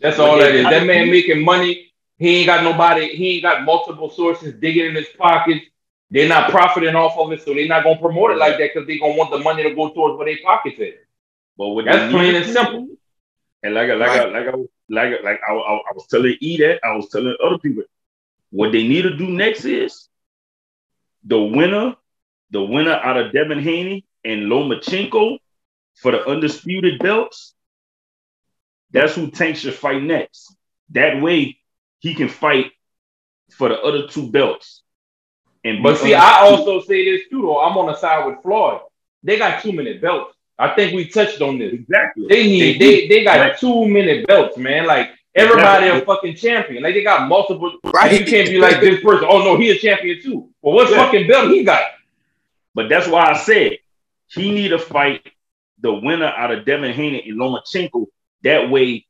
That's 0.00 0.16
But 0.16 0.20
all 0.28 0.38
they 0.38 0.44
that 0.44 0.54
is. 0.54 0.62
got 0.62 0.70
That 0.70 0.86
man 0.86 1.10
making 1.10 1.44
money. 1.44 1.92
He 2.18 2.38
ain't 2.38 2.46
got 2.46 2.64
nobody. 2.64 3.14
He 3.16 3.34
ain't 3.34 3.42
got 3.42 3.64
multiple 3.64 4.10
sources 4.10 4.54
digging 4.54 4.86
in 4.86 4.94
his 4.94 5.08
pockets. 5.18 5.64
They're 6.10 6.28
not 6.28 6.50
profiting 6.50 6.94
off 6.96 7.18
of 7.18 7.32
it, 7.32 7.42
so 7.44 7.52
they're 7.54 7.68
not 7.68 7.84
gonna 7.84 8.00
promote 8.00 8.30
it 8.30 8.38
like 8.38 8.56
that 8.58 8.70
because 8.72 8.86
they're 8.88 8.98
gonna 8.98 9.14
want 9.14 9.30
the 9.30 9.38
money 9.38 9.62
to 9.62 9.74
go 9.74 9.90
towards 9.90 10.16
where 10.16 10.26
their 10.26 10.38
pockets 10.42 10.80
at. 10.80 10.94
But 11.58 11.68
what 11.70 11.84
That's 11.84 12.12
plain 12.12 12.36
and 12.36 12.46
simple. 12.46 12.88
And 13.64 13.74
like 13.74 13.90
I 13.90 13.94
like 13.94 14.10
I 14.10 14.24
like 14.26 14.46
I 14.46 14.52
like 14.88 15.24
like 15.24 15.40
I, 15.46 15.52
I, 15.52 15.74
I 15.76 15.92
was 15.92 16.06
telling 16.06 16.36
E 16.40 16.56
that 16.58 16.78
I 16.84 16.94
was 16.96 17.08
telling 17.08 17.36
other 17.44 17.58
people, 17.58 17.82
what 18.50 18.70
they 18.70 18.86
need 18.86 19.02
to 19.02 19.16
do 19.16 19.28
next 19.28 19.64
is 19.64 20.08
the 21.24 21.40
winner, 21.40 21.96
the 22.52 22.62
winner 22.62 22.92
out 22.92 23.16
of 23.16 23.32
Devin 23.32 23.58
Haney 23.58 24.04
and 24.24 24.44
Lomachenko 24.44 25.38
for 25.96 26.12
the 26.12 26.24
undisputed 26.24 27.00
belts. 27.00 27.54
That's 28.92 29.16
who 29.16 29.30
Tank 29.30 29.56
should 29.56 29.74
fight 29.74 30.02
next. 30.02 30.54
That 30.90 31.20
way, 31.20 31.58
he 31.98 32.14
can 32.14 32.28
fight 32.28 32.72
for 33.50 33.68
the 33.68 33.80
other 33.80 34.06
two 34.06 34.30
belts. 34.30 34.82
And 35.64 35.82
But 35.82 35.98
see, 35.98 36.14
I 36.14 36.42
also 36.42 36.80
say 36.80 37.04
this 37.04 37.28
too, 37.28 37.42
though. 37.42 37.60
I'm 37.60 37.76
on 37.76 37.86
the 37.86 37.96
side 37.96 38.24
with 38.26 38.40
Floyd. 38.42 38.80
They 39.24 39.36
got 39.36 39.62
two 39.62 39.72
minute 39.72 40.00
belts. 40.00 40.37
I 40.58 40.74
think 40.74 40.92
we 40.94 41.06
touched 41.08 41.40
on 41.40 41.58
this. 41.58 41.72
exactly 41.72 42.26
They 42.28 42.44
need 42.44 42.80
They 42.80 43.00
they 43.02 43.08
they 43.08 43.24
got 43.24 43.38
Right. 43.40 43.58
two 43.58 43.86
minute 43.88 44.26
belts, 44.26 44.56
man. 44.56 44.86
Like 44.86 45.10
everybody 45.34 45.86
Exactly. 45.86 46.02
a 46.02 46.04
fucking 46.06 46.34
champion. 46.36 46.82
Like 46.82 46.94
they 46.94 47.02
got 47.04 47.28
multiple. 47.28 47.78
Right. 47.84 48.18
You 48.20 48.26
can't 48.26 48.48
be 48.48 48.58
like 48.58 48.80
this 48.80 49.00
person. 49.02 49.26
Oh 49.30 49.44
no, 49.44 49.56
he 49.56 49.70
a 49.70 49.78
champion 49.78 50.20
too. 50.22 50.50
Well, 50.62 50.74
what 50.74 50.90
Yeah. 50.90 50.96
fucking 51.04 51.28
belt 51.28 51.50
he 51.50 51.62
got? 51.64 51.82
But 52.74 52.88
that's 52.88 53.06
why 53.08 53.30
I 53.30 53.36
said 53.36 53.78
he 54.28 54.50
need 54.52 54.68
to 54.68 54.78
fight 54.78 55.26
the 55.80 55.92
winner 55.92 56.26
out 56.26 56.50
of 56.50 56.64
Devin 56.64 56.92
Haney 56.92 57.28
and 57.28 57.38
Lomachenko. 57.38 58.06
That 58.42 58.68
way, 58.70 59.06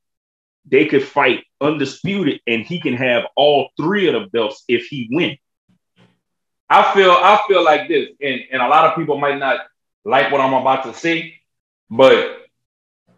they 0.67 0.85
could 0.87 1.03
fight 1.03 1.45
undisputed, 1.61 2.41
and 2.47 2.63
he 2.63 2.79
can 2.81 2.95
have 2.95 3.25
all 3.37 3.71
three 3.77 4.07
of 4.09 4.15
the 4.21 4.29
belts 4.29 4.65
if 4.69 4.87
he 4.87 5.09
win. 5.11 5.39
I 6.71 6.93
feel 6.95 7.11
I 7.11 7.41
feel 7.49 7.65
like 7.65 7.89
this, 7.89 8.11
and 8.21 8.41
and 8.53 8.61
a 8.61 8.69
lot 8.69 8.85
of 8.87 8.97
people 8.97 9.19
might 9.19 9.39
not 9.39 9.61
like 10.05 10.31
what 10.31 10.41
I'm 10.43 10.53
about 10.55 10.85
to 10.85 10.93
say, 10.95 11.38
but 11.91 12.47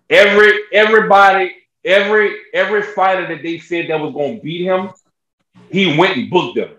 every 0.08 0.52
everybody 0.72 1.54
every 1.84 2.36
every 2.52 2.82
fighter 2.82 3.26
that 3.28 3.42
they 3.42 3.58
said 3.58 3.88
that 3.88 4.00
was 4.00 4.12
going 4.12 4.36
to 4.36 4.42
beat 4.42 4.64
him, 4.64 4.90
he 5.70 5.96
went 5.98 6.16
and 6.16 6.30
booked 6.30 6.56
them 6.56 6.70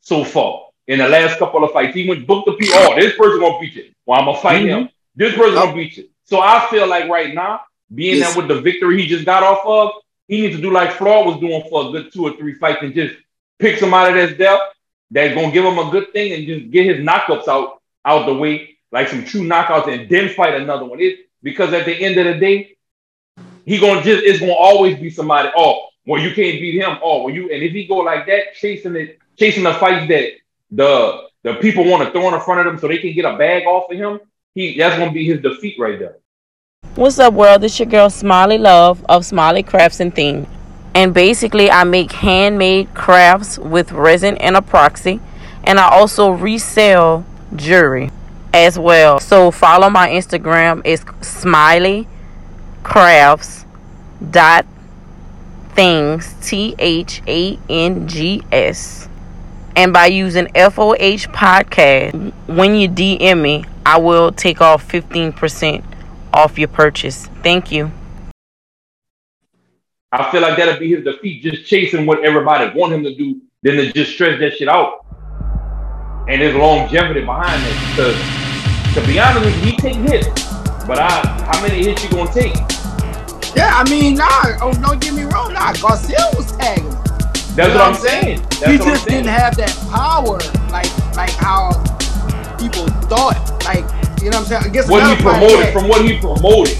so 0.00 0.24
far 0.24 0.68
in 0.86 0.98
the 0.98 1.08
last 1.08 1.38
couple 1.38 1.64
of 1.64 1.72
fights. 1.72 1.94
He 1.94 2.08
went 2.08 2.26
booked 2.26 2.46
the 2.46 2.54
people. 2.54 2.78
Oh, 2.78 2.94
this 2.96 3.16
person 3.16 3.40
gonna 3.40 3.58
beat 3.60 3.74
you. 3.74 3.90
Well, 4.06 4.18
I'm 4.18 4.26
gonna 4.26 4.38
fight 4.38 4.62
him. 4.62 4.84
Mm-hmm. 4.84 4.92
This 5.14 5.34
person 5.34 5.54
gonna 5.54 5.74
beat 5.74 5.96
you. 5.96 6.08
So 6.24 6.40
I 6.40 6.66
feel 6.70 6.86
like 6.86 7.08
right 7.08 7.34
now, 7.34 7.60
being 7.94 8.18
Yes. 8.18 8.34
that 8.34 8.36
with 8.36 8.48
the 8.48 8.60
victory 8.60 9.00
he 9.00 9.08
just 9.08 9.24
got 9.24 9.42
off 9.42 9.64
of, 9.64 10.02
he 10.28 10.42
needs 10.42 10.56
to 10.56 10.62
do 10.62 10.70
like 10.70 10.92
Floyd 10.92 11.26
was 11.26 11.40
doing 11.40 11.62
for 11.68 11.88
a 11.88 11.92
good 11.92 12.12
two 12.12 12.24
or 12.24 12.36
three 12.36 12.54
fights 12.54 12.82
and 12.82 12.94
just 12.94 13.14
pick 13.58 13.78
somebody 13.78 14.14
that's 14.14 14.38
dealt 14.38 14.62
that's 15.10 15.34
gonna 15.34 15.52
give 15.52 15.64
him 15.64 15.78
a 15.78 15.90
good 15.90 16.12
thing 16.12 16.32
and 16.32 16.46
just 16.46 16.70
get 16.70 16.86
his 16.86 17.04
knockups 17.04 17.48
out 17.48 17.80
out 18.04 18.26
the 18.26 18.34
way, 18.34 18.78
like 18.92 19.08
some 19.08 19.24
true 19.24 19.42
knockouts, 19.42 19.92
and 19.92 20.08
then 20.08 20.28
fight 20.30 20.54
another 20.54 20.84
one. 20.84 21.00
It 21.00 21.29
because 21.42 21.72
at 21.72 21.84
the 21.84 21.94
end 21.94 22.18
of 22.18 22.26
the 22.26 22.40
day, 22.40 22.76
he 23.64 23.78
gonna 23.78 24.02
just 24.02 24.24
it's 24.24 24.40
gonna 24.40 24.52
always 24.52 24.98
be 24.98 25.10
somebody. 25.10 25.50
Oh, 25.56 25.88
well, 26.06 26.20
you 26.20 26.34
can't 26.34 26.60
beat 26.60 26.80
him. 26.80 26.98
Oh, 27.02 27.24
well, 27.24 27.34
you 27.34 27.50
and 27.50 27.62
if 27.62 27.72
he 27.72 27.86
go 27.86 27.96
like 27.96 28.26
that, 28.26 28.54
chasing 28.54 28.96
it, 28.96 29.18
chasing 29.38 29.64
the 29.64 29.74
fights 29.74 30.08
that 30.08 30.32
the 30.70 31.28
the 31.42 31.54
people 31.54 31.84
want 31.84 32.04
to 32.04 32.10
throw 32.10 32.32
in 32.34 32.40
front 32.40 32.60
of 32.60 32.66
them 32.66 32.78
so 32.78 32.88
they 32.88 32.98
can 32.98 33.12
get 33.12 33.24
a 33.24 33.36
bag 33.36 33.64
off 33.66 33.90
of 33.90 33.96
him, 33.96 34.20
he 34.54 34.76
that's 34.76 34.98
gonna 34.98 35.12
be 35.12 35.26
his 35.26 35.40
defeat 35.40 35.76
right 35.78 35.98
there. 35.98 36.16
What's 36.96 37.18
up, 37.18 37.34
world? 37.34 37.64
It's 37.64 37.78
your 37.78 37.86
girl 37.86 38.10
Smiley 38.10 38.58
Love 38.58 39.04
of 39.08 39.24
Smiley 39.24 39.62
Crafts 39.62 40.00
and 40.00 40.14
Theme. 40.14 40.46
And 40.94 41.14
basically, 41.14 41.70
I 41.70 41.84
make 41.84 42.10
handmade 42.10 42.92
crafts 42.94 43.58
with 43.58 43.92
resin 43.92 44.36
and 44.38 44.56
epoxy. 44.56 45.20
And 45.62 45.78
I 45.78 45.88
also 45.88 46.30
resell 46.30 47.24
jewelry 47.54 48.10
as 48.52 48.78
well. 48.78 49.20
So 49.20 49.50
follow 49.50 49.90
my 49.90 50.08
Instagram. 50.08 50.82
It's 50.84 51.04
Smiley 51.26 52.06
Crafts 52.82 53.64
dot 54.30 54.66
Thangs 55.74 56.34
T 56.42 56.74
H 56.78 57.22
A 57.26 57.58
N 57.68 58.08
G 58.08 58.42
S. 58.52 59.08
And 59.76 59.92
by 59.92 60.06
using 60.06 60.46
FOH 60.48 61.30
podcast, 61.32 62.32
when 62.48 62.74
you 62.74 62.88
DM 62.88 63.40
me, 63.40 63.64
I 63.86 63.98
will 63.98 64.32
take 64.32 64.60
off 64.60 64.86
15% 64.86 65.84
off 66.34 66.58
your 66.58 66.68
purchase. 66.68 67.26
Thank 67.42 67.70
you. 67.70 67.90
I 70.12 70.30
feel 70.30 70.42
like 70.42 70.56
that'll 70.56 70.80
be 70.80 70.94
his 70.94 71.04
defeat, 71.04 71.42
just 71.42 71.66
chasing 71.66 72.04
what 72.04 72.24
everybody 72.24 72.76
want 72.76 72.92
him 72.92 73.04
to 73.04 73.14
do, 73.14 73.40
than 73.62 73.76
to 73.76 73.92
just 73.92 74.12
stretch 74.12 74.40
that 74.40 74.56
shit 74.56 74.68
out. 74.68 75.06
And 76.28 76.40
there's 76.40 76.54
longevity 76.54 77.24
behind 77.24 77.60
it. 77.66 77.74
Because 77.90 78.94
to 78.94 79.06
be 79.06 79.18
honest 79.18 79.44
with 79.46 79.56
you, 79.64 79.70
he 79.72 79.76
take 79.76 79.96
hits. 79.96 80.28
But 80.86 80.98
I 80.98 81.08
how 81.50 81.60
many 81.62 81.84
hits 81.84 82.02
you 82.04 82.10
gonna 82.10 82.32
take? 82.32 82.54
Yeah, 83.56 83.70
I 83.74 83.88
mean, 83.90 84.14
nah. 84.14 84.28
Oh, 84.60 84.72
don't 84.80 85.00
get 85.00 85.12
me 85.14 85.24
wrong. 85.24 85.52
Nah, 85.52 85.72
Garcia 85.74 86.18
was 86.36 86.52
tagging. 86.52 86.88
That's 87.56 87.68
You 87.68 87.74
what 87.74 87.80
I'm 87.80 87.94
saying. 87.94 88.40
That's 88.42 88.60
he 88.60 88.76
what 88.78 88.80
I'm 88.82 88.94
just 88.94 89.04
saying. 89.08 89.24
didn't 89.24 89.38
have 89.38 89.56
that 89.56 89.74
power, 89.90 90.38
like 90.70 90.90
like 91.16 91.30
how 91.30 91.70
people 92.58 92.86
thought. 93.08 93.36
Like 93.64 93.84
you 94.22 94.30
know 94.30 94.38
what 94.38 94.44
I'm 94.52 94.62
saying? 94.62 94.62
I 94.64 94.68
guess 94.68 94.88
what 94.88 95.02
he 95.16 95.22
promoted 95.22 95.72
from 95.72 95.88
what 95.88 96.04
he 96.04 96.18
promoted. 96.20 96.78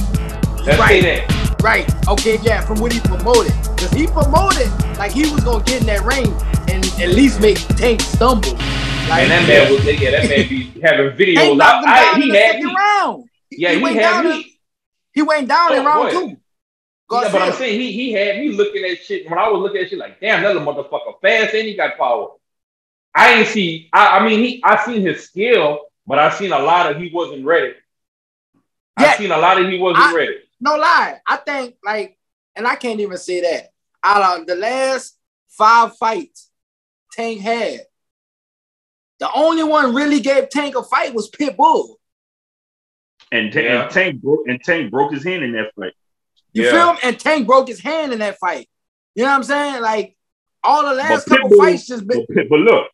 Let's 0.64 0.66
say 0.66 0.78
Right. 0.78 1.02
that. 1.02 1.60
Right. 1.62 2.08
Okay. 2.08 2.38
Yeah. 2.42 2.60
From 2.62 2.78
what 2.80 2.92
he 2.92 3.00
promoted, 3.00 3.52
because 3.74 3.90
he 3.92 4.06
promoted 4.06 4.68
like 4.96 5.12
he 5.12 5.30
was 5.30 5.42
gonna 5.44 5.64
get 5.64 5.80
in 5.80 5.86
that 5.88 6.02
ring 6.04 6.32
and 6.70 6.84
at 7.02 7.10
least 7.14 7.40
make 7.40 7.58
Tank 7.76 8.00
stumble. 8.00 8.56
Like, 9.08 9.22
And 9.22 9.30
that 9.32 9.48
man 9.48 9.72
was 9.72 9.84
yeah, 9.84 10.10
that 10.12 10.28
man 10.28 10.48
be 10.48 10.80
having 10.80 11.10
videos. 11.16 11.56
knocked 11.56 11.86
I, 11.86 12.14
in 12.14 12.22
he 12.22 12.28
had 12.36 12.60
me. 12.62 12.74
round. 12.74 13.24
Yeah, 13.50 13.72
he 13.72 13.82
went 13.82 13.96
had 13.96 14.22
down. 14.22 14.24
me. 14.24 14.36
In, 14.38 14.44
he 15.12 15.22
went 15.22 15.48
down 15.48 15.72
in 15.72 15.78
Oh, 15.80 15.84
round 15.84 16.02
boy. 16.02 16.10
two. 16.20 16.36
Yeah, 17.12 17.32
but 17.32 17.42
I'm 17.42 17.52
saying 17.54 17.80
he 17.80 17.90
he 17.90 18.12
had 18.12 18.38
me 18.38 18.52
looking 18.52 18.84
at 18.84 18.98
shit 18.98 19.28
when 19.28 19.36
I 19.36 19.48
was 19.48 19.60
looking 19.60 19.80
at 19.82 19.88
shit 19.90 19.98
like, 19.98 20.20
damn, 20.20 20.42
that 20.44 20.54
little 20.54 20.72
motherfucker 20.72 21.20
fast 21.20 21.54
and 21.54 21.66
he 21.66 21.74
got 21.74 21.98
power. 21.98 22.28
I 23.12 23.34
ain't 23.40 23.48
see. 23.48 23.88
I, 23.92 24.18
I 24.18 24.24
mean, 24.28 24.38
he 24.38 24.62
I 24.62 24.84
seen 24.84 25.02
his 25.02 25.24
skill, 25.24 25.80
but 26.06 26.20
I 26.20 26.30
seen 26.30 26.52
a 26.52 26.58
lot 26.60 26.88
of 26.94 27.02
he 27.02 27.10
wasn't 27.12 27.44
ready. 27.44 27.72
I 28.96 29.16
seen 29.16 29.32
a 29.32 29.38
lot 29.38 29.60
of 29.60 29.68
he 29.68 29.78
wasn't 29.78 30.04
I- 30.06 30.14
ready. 30.14 30.36
no 30.60 30.76
lie. 30.76 31.18
I 31.26 31.36
think 31.38 31.74
like, 31.82 32.16
and 32.54 32.64
I 32.66 32.76
can't 32.76 33.00
even 33.00 33.16
say 33.18 33.40
that. 33.40 33.72
Out 34.04 34.40
of 34.40 34.46
the 34.46 34.54
last 34.54 35.18
five 35.48 35.96
fights 35.96 36.48
Tank 37.12 37.40
had, 37.40 37.80
the 39.20 39.30
only 39.32 39.62
one 39.62 39.94
really 39.94 40.20
gave 40.20 40.48
Tank 40.50 40.74
a 40.76 40.82
fight 40.82 41.14
was 41.14 41.30
Pitbull. 41.30 41.94
And, 43.32 43.52
Ta- 43.52 43.60
Yeah. 43.60 43.82
and 43.82 43.90
Tank 43.92 44.20
broke 44.22 44.48
and 44.48 44.60
Tank 44.62 44.90
broke 44.90 45.12
his 45.12 45.22
hand 45.24 45.44
in 45.44 45.52
that 45.52 45.72
fight. 45.76 45.92
You 46.52 46.64
Yeah. 46.64 46.70
feel 46.72 46.92
me? 46.94 46.98
And 47.04 47.20
Tank 47.20 47.46
broke 47.46 47.68
his 47.68 47.80
hand 47.80 48.12
in 48.12 48.18
that 48.18 48.38
fight. 48.38 48.68
You 49.14 49.22
know 49.24 49.30
what 49.30 49.36
I'm 49.36 49.42
saying? 49.44 49.82
Like 49.82 50.16
all 50.64 50.82
the 50.84 50.94
last 50.94 51.28
But 51.28 51.36
couple 51.38 51.50
Pitbull- 51.50 51.58
fights 51.58 51.86
just 51.86 52.06
been. 52.06 52.26
But, 52.28 52.48
but 52.48 52.58
look, 52.58 52.88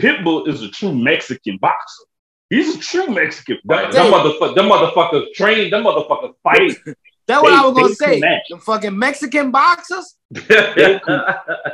Pitbull 0.00 0.46
is 0.48 0.62
a 0.62 0.68
true 0.68 0.94
Mexican 0.94 1.58
boxer. 1.58 2.04
He's 2.48 2.76
a 2.76 2.78
true 2.78 3.08
Mexican 3.08 3.58
Them, 3.64 3.78
fighter. 3.78 3.92
them 3.92 4.12
motherfuckers, 4.12 4.54
them 4.54 4.66
motherfuckers 4.68 5.32
train. 5.34 5.70
Them 5.70 5.82
motherfuckers 5.84 6.34
fight. 6.44 6.76
That's 7.26 7.42
what 7.42 7.50
They- 7.50 7.56
I 7.56 7.66
was 7.66 7.74
gonna 7.76 7.94
say. 7.94 8.20
match. 8.20 8.42
The 8.50 8.58
fucking 8.58 8.96
Mexican 8.96 9.50
boxers, 9.50 10.14
ask, 10.36 10.48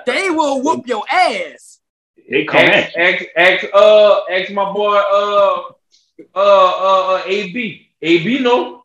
they 0.06 0.30
will 0.30 0.62
whoop 0.62 0.86
your 0.86 1.04
ass. 1.12 1.80
They 2.28 2.45
come 2.45 2.61
at 2.61 2.95
you. 2.95 3.02
ask, 3.02 3.25
ask, 3.37 3.66
uh, 3.75 4.21
ask 4.31 4.50
my 4.52 4.73
boy, 4.73 4.97
uh, 4.97 5.62
uh, 6.35 6.38
uh, 6.38 7.14
uh, 7.16 7.23
AB. 7.26 7.88
AB, 8.00 8.38
no. 8.40 8.85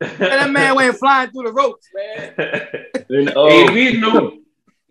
And 0.00 0.10
that 0.18 0.50
man 0.50 0.74
went 0.74 0.96
flying 0.98 1.30
through 1.30 1.44
the 1.44 1.52
ropes, 1.52 1.88
man. 1.94 2.34
And, 3.08 3.28
uh, 3.36 3.46
AB, 3.46 4.00
no. 4.00 4.38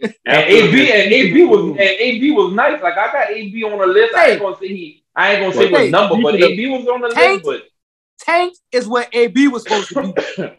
And 0.02 0.14
AB 0.26 0.92
and 0.92 1.12
AB 1.14 1.44
was 1.46 1.70
and 1.70 1.80
AB 1.80 2.32
was 2.32 2.54
nice. 2.54 2.82
Like 2.82 2.98
I 2.98 3.12
got 3.12 3.30
AB 3.32 3.64
on 3.64 3.80
the 3.80 3.88
list. 3.88 4.14
I 4.14 4.32
ain't 4.32 4.42
gonna 4.42 4.58
say 4.58 4.68
he. 4.68 5.04
I 5.16 5.34
ain't 5.34 5.42
gonna 5.42 5.54
say 5.54 5.68
Hey, 5.68 5.72
what 5.72 5.90
number, 5.90 6.22
but 6.22 6.36
AB 6.36 6.68
was 6.70 6.88
on 6.88 7.02
the 7.02 7.10
Tank- 7.10 7.44
list. 7.46 7.64
But 7.64 8.26
Tank 8.26 8.54
is 8.72 8.88
where 8.88 9.08
AB 9.14 9.48
was 9.48 9.64
supposed 9.64 9.90
to 9.90 10.14
be. 10.14 10.58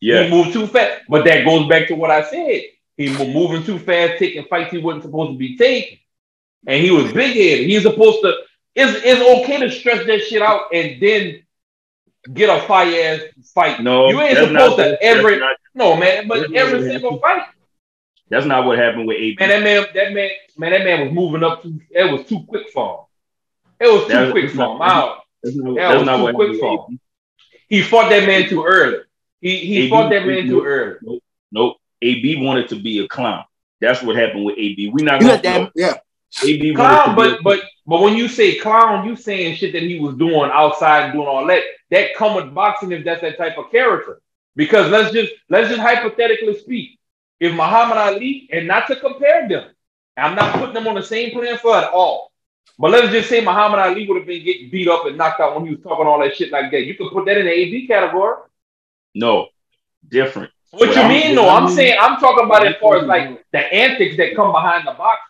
Yeah, 0.00 0.24
he 0.24 0.30
moved 0.30 0.52
too 0.52 0.66
fast. 0.66 1.02
But 1.08 1.24
that 1.24 1.44
goes 1.46 1.68
back 1.68 1.88
to 1.88 1.94
what 1.94 2.10
I 2.10 2.28
said. 2.28 2.62
He 2.96 3.10
was 3.10 3.28
moving 3.28 3.62
too 3.64 3.78
fast, 3.78 4.18
taking 4.18 4.44
fights 4.46 4.70
he 4.72 4.78
wasn't 4.78 5.04
supposed 5.04 5.32
to 5.32 5.38
be 5.38 5.56
taking, 5.56 5.98
and 6.66 6.82
he 6.82 6.90
was 6.90 7.12
big 7.12 7.34
headed. 7.36 7.66
He's 7.66 7.82
supposed 7.82 8.22
to. 8.22 8.34
It's 8.74 9.04
it's 9.04 9.20
okay 9.42 9.60
to 9.60 9.70
stretch 9.70 10.06
that 10.06 10.20
shit 10.22 10.42
out 10.42 10.72
and 10.72 11.00
then 11.00 11.42
get 12.32 12.48
a 12.48 12.66
fire 12.66 13.14
ass 13.14 13.20
fight. 13.54 13.80
no, 13.82 14.08
you 14.10 14.20
ain't 14.20 14.38
supposed 14.38 14.76
to 14.78 15.02
every. 15.02 15.38
not- 15.38 15.56
No 15.74 15.96
man, 15.96 16.26
but 16.26 16.52
every 16.54 16.82
single 16.90 17.18
fight. 17.20 17.42
That's 18.28 18.46
not 18.46 18.64
what 18.66 18.78
happened 18.78 19.06
with 19.06 19.18
AB. 19.18 19.36
Man, 19.38 19.48
that 19.50 19.62
man, 19.62 19.86
that 19.94 20.12
man, 20.12 20.30
man, 20.56 20.70
that 20.72 20.84
man 20.84 21.00
was 21.04 21.12
moving 21.12 21.44
up 21.44 21.62
too. 21.62 21.80
It 21.90 22.10
was 22.10 22.26
too 22.26 22.44
quick 22.48 22.68
for 22.70 23.06
him. 23.80 23.86
It 23.86 23.92
was 23.92 24.02
too 24.06 24.12
That- 24.14 24.30
quick 24.32 24.44
that's 24.46 24.56
for 24.56 24.72
him. 24.72 25.74
That 25.76 25.96
was 25.98 26.06
not 26.06 26.26
too 26.26 26.32
quick 26.32 26.58
for 26.58 26.86
AB. 26.90 26.98
He 27.68 27.82
fought 27.82 28.08
that 28.10 28.26
man 28.26 28.48
too 28.48 28.64
early. 28.64 28.98
He 29.40 29.58
he 29.58 29.78
AB 29.82 29.90
fought 29.90 30.10
that 30.10 30.26
man 30.26 30.46
too 30.46 30.64
early. 30.64 31.20
Nope. 31.52 31.76
AB 32.02 32.44
wanted 32.44 32.68
to 32.70 32.76
be 32.76 32.98
a 33.00 33.08
clown. 33.08 33.44
That's 33.80 34.02
what 34.02 34.16
happened 34.16 34.44
with 34.44 34.56
AB. 34.58 34.90
We 34.90 35.02
not 35.02 35.20
gonna 35.20 35.32
let 35.34 35.42
that, 35.42 35.72
yeah. 35.74 35.94
AB 36.44 36.72
wanted 36.76 36.96
to 36.96 37.02
Clown, 37.02 37.16
be 37.16 37.22
a- 37.22 37.30
but 37.30 37.42
but 37.42 37.60
but 37.86 38.00
when 38.02 38.16
you 38.16 38.28
say 38.28 38.56
clown, 38.58 39.06
you 39.06 39.16
saying 39.16 39.56
shit 39.56 39.72
that 39.72 39.82
he 39.82 40.00
was 40.00 40.16
doing 40.16 40.50
outside 40.52 41.04
and 41.04 41.12
doing 41.12 41.28
all 41.28 41.46
that. 41.46 41.62
That 41.90 42.14
come 42.16 42.34
with 42.34 42.52
boxing 42.54 42.90
if 42.92 43.04
that's 43.04 43.20
that 43.20 43.38
type 43.38 43.56
of 43.58 43.70
character. 43.70 44.20
Because 44.56 44.90
let's 44.90 45.12
just 45.12 45.32
let's 45.48 45.68
just 45.68 45.80
hypothetically 45.80 46.58
speak. 46.58 46.98
If 47.38 47.52
Muhammad 47.54 47.98
Ali, 47.98 48.48
and 48.50 48.66
not 48.66 48.86
to 48.88 48.96
compare 48.96 49.46
them, 49.48 49.70
I'm 50.16 50.34
not 50.34 50.54
putting 50.54 50.74
them 50.74 50.88
on 50.88 50.94
the 50.94 51.02
same 51.02 51.30
playing 51.32 51.58
for 51.58 51.76
at 51.76 51.92
all. 51.92 52.32
But 52.78 52.90
let's 52.90 53.12
just 53.12 53.28
say 53.28 53.40
Muhammad 53.42 53.78
Ali 53.80 54.06
would 54.08 54.16
have 54.18 54.26
been 54.26 54.44
getting 54.44 54.70
beat 54.70 54.88
up 54.88 55.06
and 55.06 55.16
knocked 55.16 55.40
out 55.40 55.54
when 55.54 55.66
he 55.66 55.74
was 55.74 55.82
talking 55.84 56.06
all 56.06 56.20
that 56.20 56.34
shit 56.36 56.50
like 56.50 56.70
that. 56.70 56.84
You 56.86 56.94
could 56.94 57.12
put 57.12 57.26
that 57.26 57.36
in 57.38 57.44
the 57.46 57.52
AB 57.52 57.86
category. 57.86 58.36
no, 59.14 59.48
different. 60.08 60.50
What 60.70 60.88
Well, 60.88 61.02
you 61.02 61.08
mean? 61.08 61.34
No, 61.34 61.48
I'm 61.48 61.68
saying 61.68 61.96
I'm 62.00 62.18
talking 62.18 62.44
about 62.44 62.66
as 62.66 62.74
far 62.80 62.98
as 62.98 63.06
like 63.06 63.44
the 63.52 63.58
antics 63.72 64.16
that 64.16 64.34
come 64.34 64.52
behind 64.52 64.86
the 64.86 64.92
box. 64.92 65.20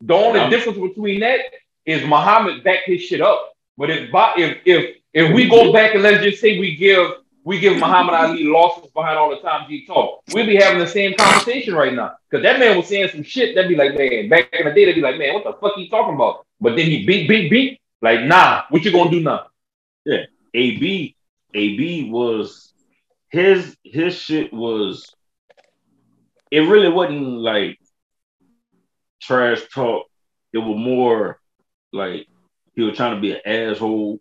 The 0.00 0.14
only 0.14 0.50
difference 0.50 0.78
between 0.78 1.20
that 1.20 1.40
is 1.84 2.04
Muhammad 2.06 2.64
backed 2.64 2.86
his 2.86 3.02
shit 3.02 3.20
up. 3.20 3.54
But 3.76 3.90
if 3.90 4.10
if 4.12 4.58
if 4.64 4.96
if 5.12 5.34
we 5.34 5.48
go 5.48 5.72
back 5.72 5.94
and 5.94 6.02
let's 6.02 6.22
just 6.22 6.40
say 6.40 6.58
we 6.58 6.76
give 6.76 7.10
we 7.44 7.60
give 7.60 7.78
Muhammad 7.78 8.14
Ali 8.14 8.44
losses 8.44 8.90
behind 8.90 9.16
all 9.18 9.30
the 9.30 9.36
times 9.36 9.66
he 9.68 9.86
talk, 9.86 10.22
we'd 10.34 10.46
be 10.46 10.56
having 10.56 10.80
the 10.80 10.86
same 10.86 11.14
conversation 11.14 11.74
right 11.74 11.94
now. 11.94 12.16
Because 12.28 12.42
that 12.42 12.58
man 12.58 12.76
was 12.76 12.88
saying 12.88 13.08
some 13.10 13.22
shit 13.22 13.54
that'd 13.54 13.68
be 13.68 13.76
like, 13.76 13.96
man, 13.96 14.28
back 14.28 14.52
in 14.52 14.66
the 14.66 14.72
day, 14.72 14.84
they'd 14.84 14.94
be 14.94 15.00
like, 15.00 15.16
man, 15.16 15.34
what 15.34 15.44
the 15.44 15.52
fuck 15.60 15.76
he 15.76 15.88
talking 15.88 16.16
about? 16.16 16.44
But 16.60 16.74
then 16.74 16.86
he 16.86 17.06
beat, 17.06 17.28
beat, 17.28 17.48
beat. 17.48 17.80
Like, 18.02 18.24
nah, 18.24 18.64
what 18.70 18.84
you 18.84 18.90
gonna 18.90 19.10
do 19.10 19.20
now? 19.20 19.46
Yeah, 20.04 20.24
AB 20.54 21.14
AB 21.54 22.10
was 22.10 22.65
his 23.36 23.76
his 23.84 24.14
shit 24.14 24.50
was 24.50 25.14
it 26.50 26.60
really 26.60 26.88
wasn't 26.88 27.22
like 27.22 27.78
trash 29.20 29.60
talk. 29.74 30.06
It 30.54 30.58
was 30.58 30.78
more 30.78 31.38
like 31.92 32.28
he 32.74 32.82
was 32.82 32.96
trying 32.96 33.16
to 33.16 33.20
be 33.20 33.32
an 33.32 33.40
asshole. 33.44 34.20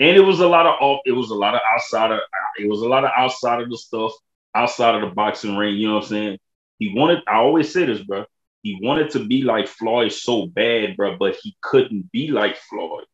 And 0.00 0.16
it 0.16 0.22
was 0.22 0.40
a 0.40 0.48
lot 0.48 0.66
of 0.66 0.74
off, 0.80 1.02
it 1.04 1.12
was 1.12 1.30
a 1.30 1.36
lot 1.36 1.54
of 1.54 1.60
outside 1.72 2.10
of 2.10 2.18
it 2.58 2.68
was 2.68 2.80
a 2.80 2.88
lot 2.88 3.04
of 3.04 3.12
outside 3.16 3.62
of 3.62 3.70
the 3.70 3.76
stuff, 3.78 4.12
outside 4.56 4.96
of 4.96 5.02
the 5.02 5.14
boxing 5.14 5.56
ring, 5.56 5.76
you 5.76 5.86
know 5.86 5.94
what 5.94 6.04
I'm 6.04 6.08
saying? 6.08 6.38
He 6.78 6.92
wanted, 6.96 7.20
I 7.28 7.36
always 7.36 7.72
say 7.72 7.84
this, 7.84 8.02
bro. 8.02 8.24
He 8.62 8.80
wanted 8.82 9.10
to 9.10 9.24
be 9.24 9.42
like 9.42 9.68
Floyd 9.68 10.12
so 10.12 10.46
bad, 10.46 10.96
bro, 10.96 11.16
but 11.16 11.36
he 11.40 11.56
couldn't 11.60 12.10
be 12.10 12.28
like 12.28 12.56
Floyd. 12.56 13.04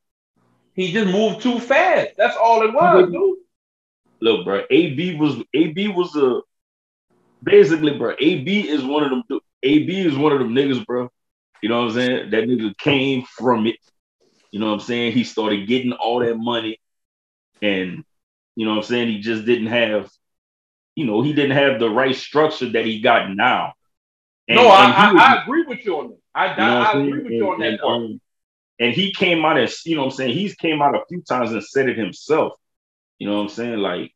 He 0.73 0.91
just 0.91 1.13
moved 1.13 1.43
too 1.43 1.59
fast. 1.59 2.17
That's 2.17 2.37
all 2.37 2.63
it 2.63 2.73
was, 2.73 3.11
dude. 3.11 3.39
Look, 4.21 4.45
bro, 4.45 4.65
AB 4.71 5.17
was 5.17 5.37
AB 5.55 5.89
was 5.89 6.15
a 6.17 6.41
basically, 7.43 7.97
bro. 7.97 8.15
AB 8.19 8.69
is 8.69 8.85
one 8.85 9.05
of 9.05 9.11
them. 9.11 9.41
AB 9.63 10.01
is 10.01 10.17
one 10.17 10.33
of 10.33 10.39
them 10.41 10.55
niggas, 10.55 10.85
bro. 10.85 11.11
You 11.63 11.69
know 11.69 11.79
what 11.83 11.89
I'm 11.91 11.95
saying? 11.95 12.31
That 12.31 12.45
nigga 12.45 12.77
came 12.79 13.23
from 13.25 13.67
it. 13.67 13.77
You 14.51 14.61
know 14.61 14.67
what 14.69 14.75
I'm 14.75 14.81
saying? 14.81 15.13
He 15.13 15.25
started 15.25 15.67
getting 15.69 15.93
all 15.93 16.21
that 16.21 16.37
money, 16.37 16.81
and 17.61 18.05
you 18.57 18.65
know 18.65 18.73
what 18.73 18.79
I'm 18.79 18.85
saying. 18.85 19.09
He 19.09 19.19
just 19.21 19.45
didn't 19.45 19.67
have, 19.69 20.11
you 20.95 21.05
know, 21.05 21.23
he 21.23 21.33
didn't 21.33 21.57
have 21.57 21.79
the 21.79 21.89
right 21.91 22.15
structure 22.15 22.71
that 22.71 22.85
he 22.87 23.01
got 23.01 23.31
now. 23.31 23.75
And- 24.49 24.57
no, 24.57 24.69
I, 24.69 24.85
and 24.85 24.95
I, 24.95 25.13
was- 25.13 25.23
I 25.23 25.43
agree 25.43 25.63
with 25.65 25.85
you 25.85 25.99
on 25.99 26.09
that. 26.11 26.19
I, 26.35 26.51
you 26.51 26.57
know 26.57 26.81
I, 26.81 26.93
agree 26.93 27.23
with 27.23 27.33
you 27.33 27.49
on 27.49 27.55
And- 27.55 27.63
that 27.63 27.69
and, 27.69 27.81
part. 27.81 27.97
um, 27.97 28.21
and 28.81 28.95
he 28.95 29.13
came 29.13 29.45
out 29.45 29.59
and 29.59 29.71
you 29.85 29.97
know 29.97 30.03
what 30.03 30.13
I'm 30.13 30.17
saying 30.17 30.35
he's 30.35 30.55
came 30.55 30.81
out 30.81 30.95
a 30.95 31.05
few 31.09 31.21
times 31.23 31.51
and 31.53 31.63
said 31.65 31.89
it 31.89 31.99
himself. 31.99 32.53
You 33.19 33.29
know 33.29 33.37
what 33.37 33.43
I'm 33.43 33.49
saying? 33.49 33.79
Like, 33.79 34.13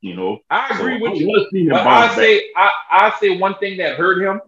you 0.00 0.14
know, 0.14 0.40
I 0.50 0.68
agree 0.76 0.98
so 0.98 1.02
with 1.02 1.12
I 1.12 1.14
you. 1.14 1.70
But 1.70 1.86
I 1.86 2.08
back. 2.08 2.16
say 2.16 2.50
I, 2.56 2.72
I 2.90 3.14
say 3.20 3.38
one 3.38 3.54
thing 3.56 3.78
that 3.78 3.96
hurt 3.96 4.22
him 4.22 4.40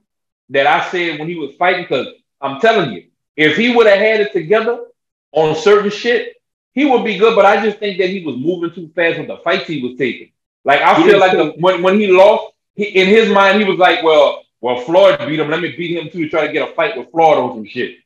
that 0.51 0.67
I 0.67 0.89
said 0.91 1.19
when 1.19 1.29
he 1.29 1.37
was 1.37 1.55
fighting, 1.57 1.83
because 1.83 2.09
I'm 2.41 2.61
telling 2.61 2.93
you, 2.93 3.05
if 3.37 3.57
he 3.57 3.75
would 3.75 3.87
have 3.87 3.99
had 3.99 4.21
it 4.21 4.33
together 4.33 4.87
on 5.33 5.55
certain 5.57 5.91
shit, 5.91 6.37
he 6.75 6.85
would 6.85 7.05
be 7.05 7.19
good. 7.19 7.35
But 7.35 7.47
I 7.47 7.63
just 7.65 7.79
think 7.79 7.99
that 7.99 8.11
he 8.11 8.25
was 8.25 8.37
moving 8.37 8.73
too 8.73 8.91
fast 8.95 9.19
with 9.19 9.29
the 9.29 9.39
fights 9.39 9.67
he 9.67 9.83
was 9.83 9.97
taking. 9.99 10.31
Like 10.65 10.81
I 10.83 11.01
He 11.03 11.03
feel 11.03 11.19
like 11.19 11.33
the, 11.33 11.55
when, 11.59 11.83
when 11.83 11.99
he 11.99 12.09
lost, 12.09 12.53
he, 12.75 12.85
in 12.85 13.09
his 13.09 13.31
mind, 13.31 13.61
he 13.61 13.69
was 13.69 13.79
like, 13.79 14.03
Well, 14.05 14.45
well, 14.61 14.81
Floyd 14.81 15.19
beat 15.27 15.41
him. 15.41 15.51
Let 15.51 15.61
me 15.61 15.75
beat 15.77 15.97
him 15.97 16.11
too 16.11 16.25
to 16.25 16.29
try 16.29 16.47
to 16.47 16.53
get 16.53 16.69
a 16.69 16.75
fight 16.75 16.97
with 16.97 17.11
Floyd 17.11 17.39
on 17.39 17.55
some 17.55 17.67
shit. 17.67 17.99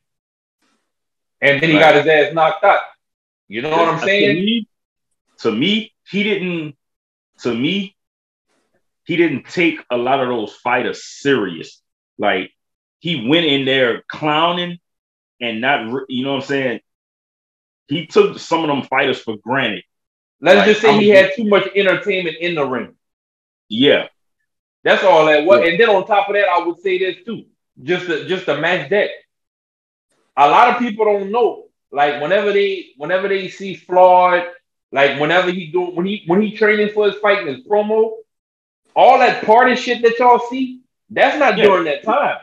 And 1.41 1.61
then 1.61 1.69
he 1.69 1.77
got 1.79 1.95
his 1.95 2.07
ass 2.07 2.33
knocked 2.33 2.63
out. 2.63 2.81
You 3.47 3.61
know 3.61 3.69
what 3.71 3.89
I'm 3.89 3.99
To 3.99 4.05
saying? 4.05 4.35
me, 4.37 4.67
to 5.39 5.51
me, 5.51 5.93
he 6.09 6.23
didn't. 6.23 6.75
To 7.39 7.53
me, 7.53 7.95
he 9.05 9.15
didn't 9.17 9.47
take 9.47 9.83
a 9.91 9.97
lot 9.97 10.19
of 10.21 10.27
those 10.27 10.53
fighters 10.55 11.03
serious. 11.03 11.81
Like 12.17 12.51
he 12.99 13.27
went 13.27 13.45
in 13.45 13.65
there 13.65 14.03
clowning 14.07 14.79
and 15.41 15.59
not, 15.59 16.05
you 16.07 16.23
know 16.23 16.33
what 16.35 16.43
I'm 16.43 16.47
saying. 16.47 16.79
He 17.87 18.05
took 18.05 18.39
some 18.39 18.61
of 18.61 18.67
them 18.67 18.83
fighters 18.83 19.19
for 19.19 19.35
granted. 19.37 19.83
Let's 20.39 20.57
Like, 20.59 20.65
just 20.67 20.81
say 20.81 20.89
I'm- 20.89 20.99
he 21.01 21.09
had 21.09 21.31
too 21.35 21.45
much 21.45 21.67
entertainment 21.75 22.37
in 22.39 22.55
the 22.55 22.65
ring. 22.65 22.95
Yeah, 23.67 24.07
That's 24.83 25.03
all 25.03 25.25
that 25.25 25.45
was. 25.45 25.67
And 25.67 25.79
then 25.79 25.89
on 25.89 26.05
top 26.05 26.29
of 26.29 26.35
that, 26.35 26.47
I 26.47 26.59
would 26.65 26.79
say 26.79 26.99
this 26.99 27.25
too. 27.25 27.45
Just 27.81 28.05
to, 28.05 28.25
just 28.27 28.45
to 28.45 28.57
match 28.57 28.89
that. 28.91 29.09
A 30.37 30.49
lot 30.49 30.69
of 30.69 30.79
people 30.79 31.05
don't 31.05 31.31
know. 31.31 31.65
Like 31.91 32.21
whenever 32.21 32.51
they 32.53 32.87
whenever 32.97 33.27
they 33.27 33.49
see 33.49 33.75
Floyd, 33.75 34.45
like 34.93 35.19
whenever 35.19 35.51
he 35.51 35.67
do 35.67 35.81
when 35.81 36.05
he 36.05 36.23
when 36.27 36.41
he 36.41 36.55
training 36.55 36.89
for 36.93 37.07
his 37.07 37.15
fight 37.19 37.39
and 37.39 37.49
his 37.49 37.65
promo, 37.65 38.13
all 38.95 39.17
that 39.19 39.43
party 39.45 39.75
shit 39.75 40.01
that 40.03 40.17
y'all 40.19 40.39
see, 40.49 40.81
that's 41.09 41.37
not 41.37 41.57
Yeah. 41.57 41.65
during 41.65 41.85
that 41.85 42.03
time. 42.03 42.37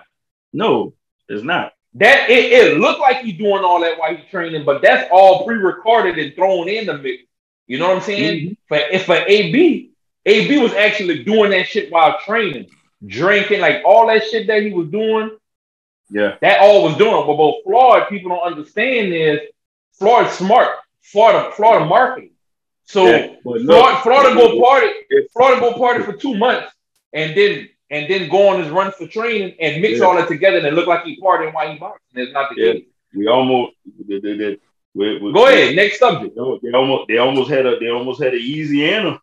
no, 0.53 0.93
it's 1.29 1.45
not. 1.45 1.73
That 1.95 2.29
it, 2.29 2.53
it 2.53 2.79
looked 2.79 3.01
like 3.01 3.19
he's 3.23 3.39
doing 3.39 3.65
all 3.65 3.81
that 3.81 3.99
while 3.99 4.15
he's 4.15 4.29
training, 4.31 4.65
but 4.65 4.83
that's 4.83 5.09
all 5.13 5.45
pre-recorded 5.47 6.19
and 6.19 6.35
thrown 6.35 6.69
in 6.69 6.87
the 6.87 6.99
mix. 6.99 7.23
You 7.67 7.79
know 7.79 7.89
what 7.89 7.97
I'm 7.99 8.03
saying? 8.03 8.41
Mm-hmm. 8.41 8.53
For 8.69 8.77
if 8.79 9.05
for 9.07 9.15
AB, 9.17 9.91
AB 10.27 10.59
was 10.59 10.73
actually 10.75 11.23
doing 11.25 11.51
that 11.53 11.67
shit 11.69 11.91
while 11.93 12.19
training, 12.21 12.67
drinking, 13.07 13.61
like 13.61 13.83
all 13.85 14.07
that 14.09 14.25
shit 14.25 14.47
that 14.49 14.63
he 14.63 14.73
was 14.73 14.89
doing. 14.89 15.37
Yeah, 16.13 16.35
That 16.41 16.61
all 16.61 16.83
was 16.83 16.97
doing. 16.97 17.25
But 17.27 17.37
both 17.37 17.63
Floyd, 17.65 18.09
people 18.09 18.31
don't 18.31 18.43
understand 18.53 19.13
is 19.15 19.39
Floyd's 19.93 20.33
smart. 20.33 20.71
Florida, 21.03 21.53
Florida 21.53 21.85
marketing. 21.87 22.33
So 22.90 23.07
Yeah, 23.07 23.37
Florida, 23.44 24.00
Florida 24.03 24.35
go 24.35 24.61
party, 24.61 24.88
Florida 25.33 25.61
go 25.61 25.74
party 25.79 26.03
for 26.03 26.12
two 26.12 26.35
months, 26.37 26.72
and 27.12 27.37
then 27.37 27.68
and 27.88 28.11
then 28.11 28.29
go 28.29 28.48
on 28.48 28.61
his 28.61 28.68
run 28.70 28.90
for 28.90 29.07
training 29.07 29.55
and 29.61 29.81
mix 29.81 30.00
Yeah. 30.00 30.07
all 30.07 30.16
that 30.16 30.26
together 30.26 30.59
and 30.59 30.66
it 30.66 30.74
look 30.74 30.88
like 30.88 31.05
he 31.05 31.20
partying 31.20 31.55
while 31.55 31.70
he 31.72 31.79
boxing. 31.79 32.00
That's 32.14 32.33
not 32.33 32.50
the 32.53 32.61
Yeah. 32.61 32.72
case. 32.72 32.85
we 33.14 33.29
almost. 33.29 33.74
They, 34.09 34.18
they, 34.18 34.37
they, 34.37 34.57
we, 34.94 35.18
we, 35.18 35.33
Go 35.33 35.46
ahead, 35.46 35.76
next 35.76 36.00
subject. 36.00 36.35
They, 36.35 36.59
they 36.70 36.76
almost. 36.76 37.07
They 37.07 37.18
almost 37.18 37.48
had 37.50 37.64
a. 37.66 37.79
They 37.79 37.90
almost 37.90 38.20
had 38.20 38.35
a 38.35 38.38
Louisiana. 38.38 39.20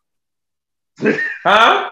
Huh? 1.43 1.91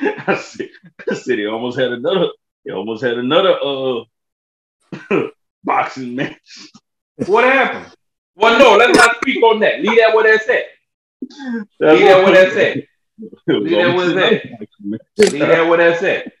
I 0.00 0.34
said, 0.36 0.68
I 1.08 1.14
said 1.14 1.38
they 1.38 1.46
almost 1.46 1.78
had 1.78 1.92
another. 1.92 2.26
They 2.64 2.72
almost 2.72 3.04
had 3.04 3.18
another 3.18 3.56
uh 3.62 5.28
boxing 5.64 6.16
match. 6.16 6.70
What 7.26 7.44
happened? 7.44 7.92
Well, 8.34 8.58
no, 8.58 8.76
let's 8.76 8.96
not 8.96 9.16
speak 9.16 9.42
on 9.42 9.60
that. 9.60 9.80
Leave 9.82 9.98
that 9.98 10.14
where 10.14 10.24
that's 10.24 10.48
at. 10.48 10.64
That's 11.30 11.98
Leave 11.98 12.00
that 12.08 12.22
what- 12.22 12.32
where 12.32 12.44
that's 12.44 12.56
at. 12.56 12.76
It 12.76 12.88
was 13.46 13.62
Leave 13.62 13.70
that 13.70 13.86
almost 13.86 14.14
where 14.14 14.32
it's 14.34 14.74
another. 14.82 15.02
Leave 15.18 15.38
that 15.40 15.68
where 15.68 15.78
that's 15.78 16.02
at. 16.02 16.32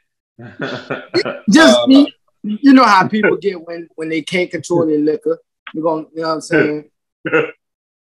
Just 1.50 1.78
Uh, 1.78 1.86
you, 1.88 2.06
you 2.42 2.72
know 2.72 2.84
how 2.84 3.06
people 3.06 3.36
get 3.36 3.60
when 3.64 3.88
when 3.94 4.08
they 4.08 4.22
can't 4.22 4.50
control 4.50 4.86
their 4.86 4.98
liquor. 4.98 5.38
You're 5.74 5.84
gonna, 5.84 6.06
you 6.14 6.22
know 6.22 6.28
what 6.28 6.34
I'm 6.34 6.40
saying? 6.40 6.90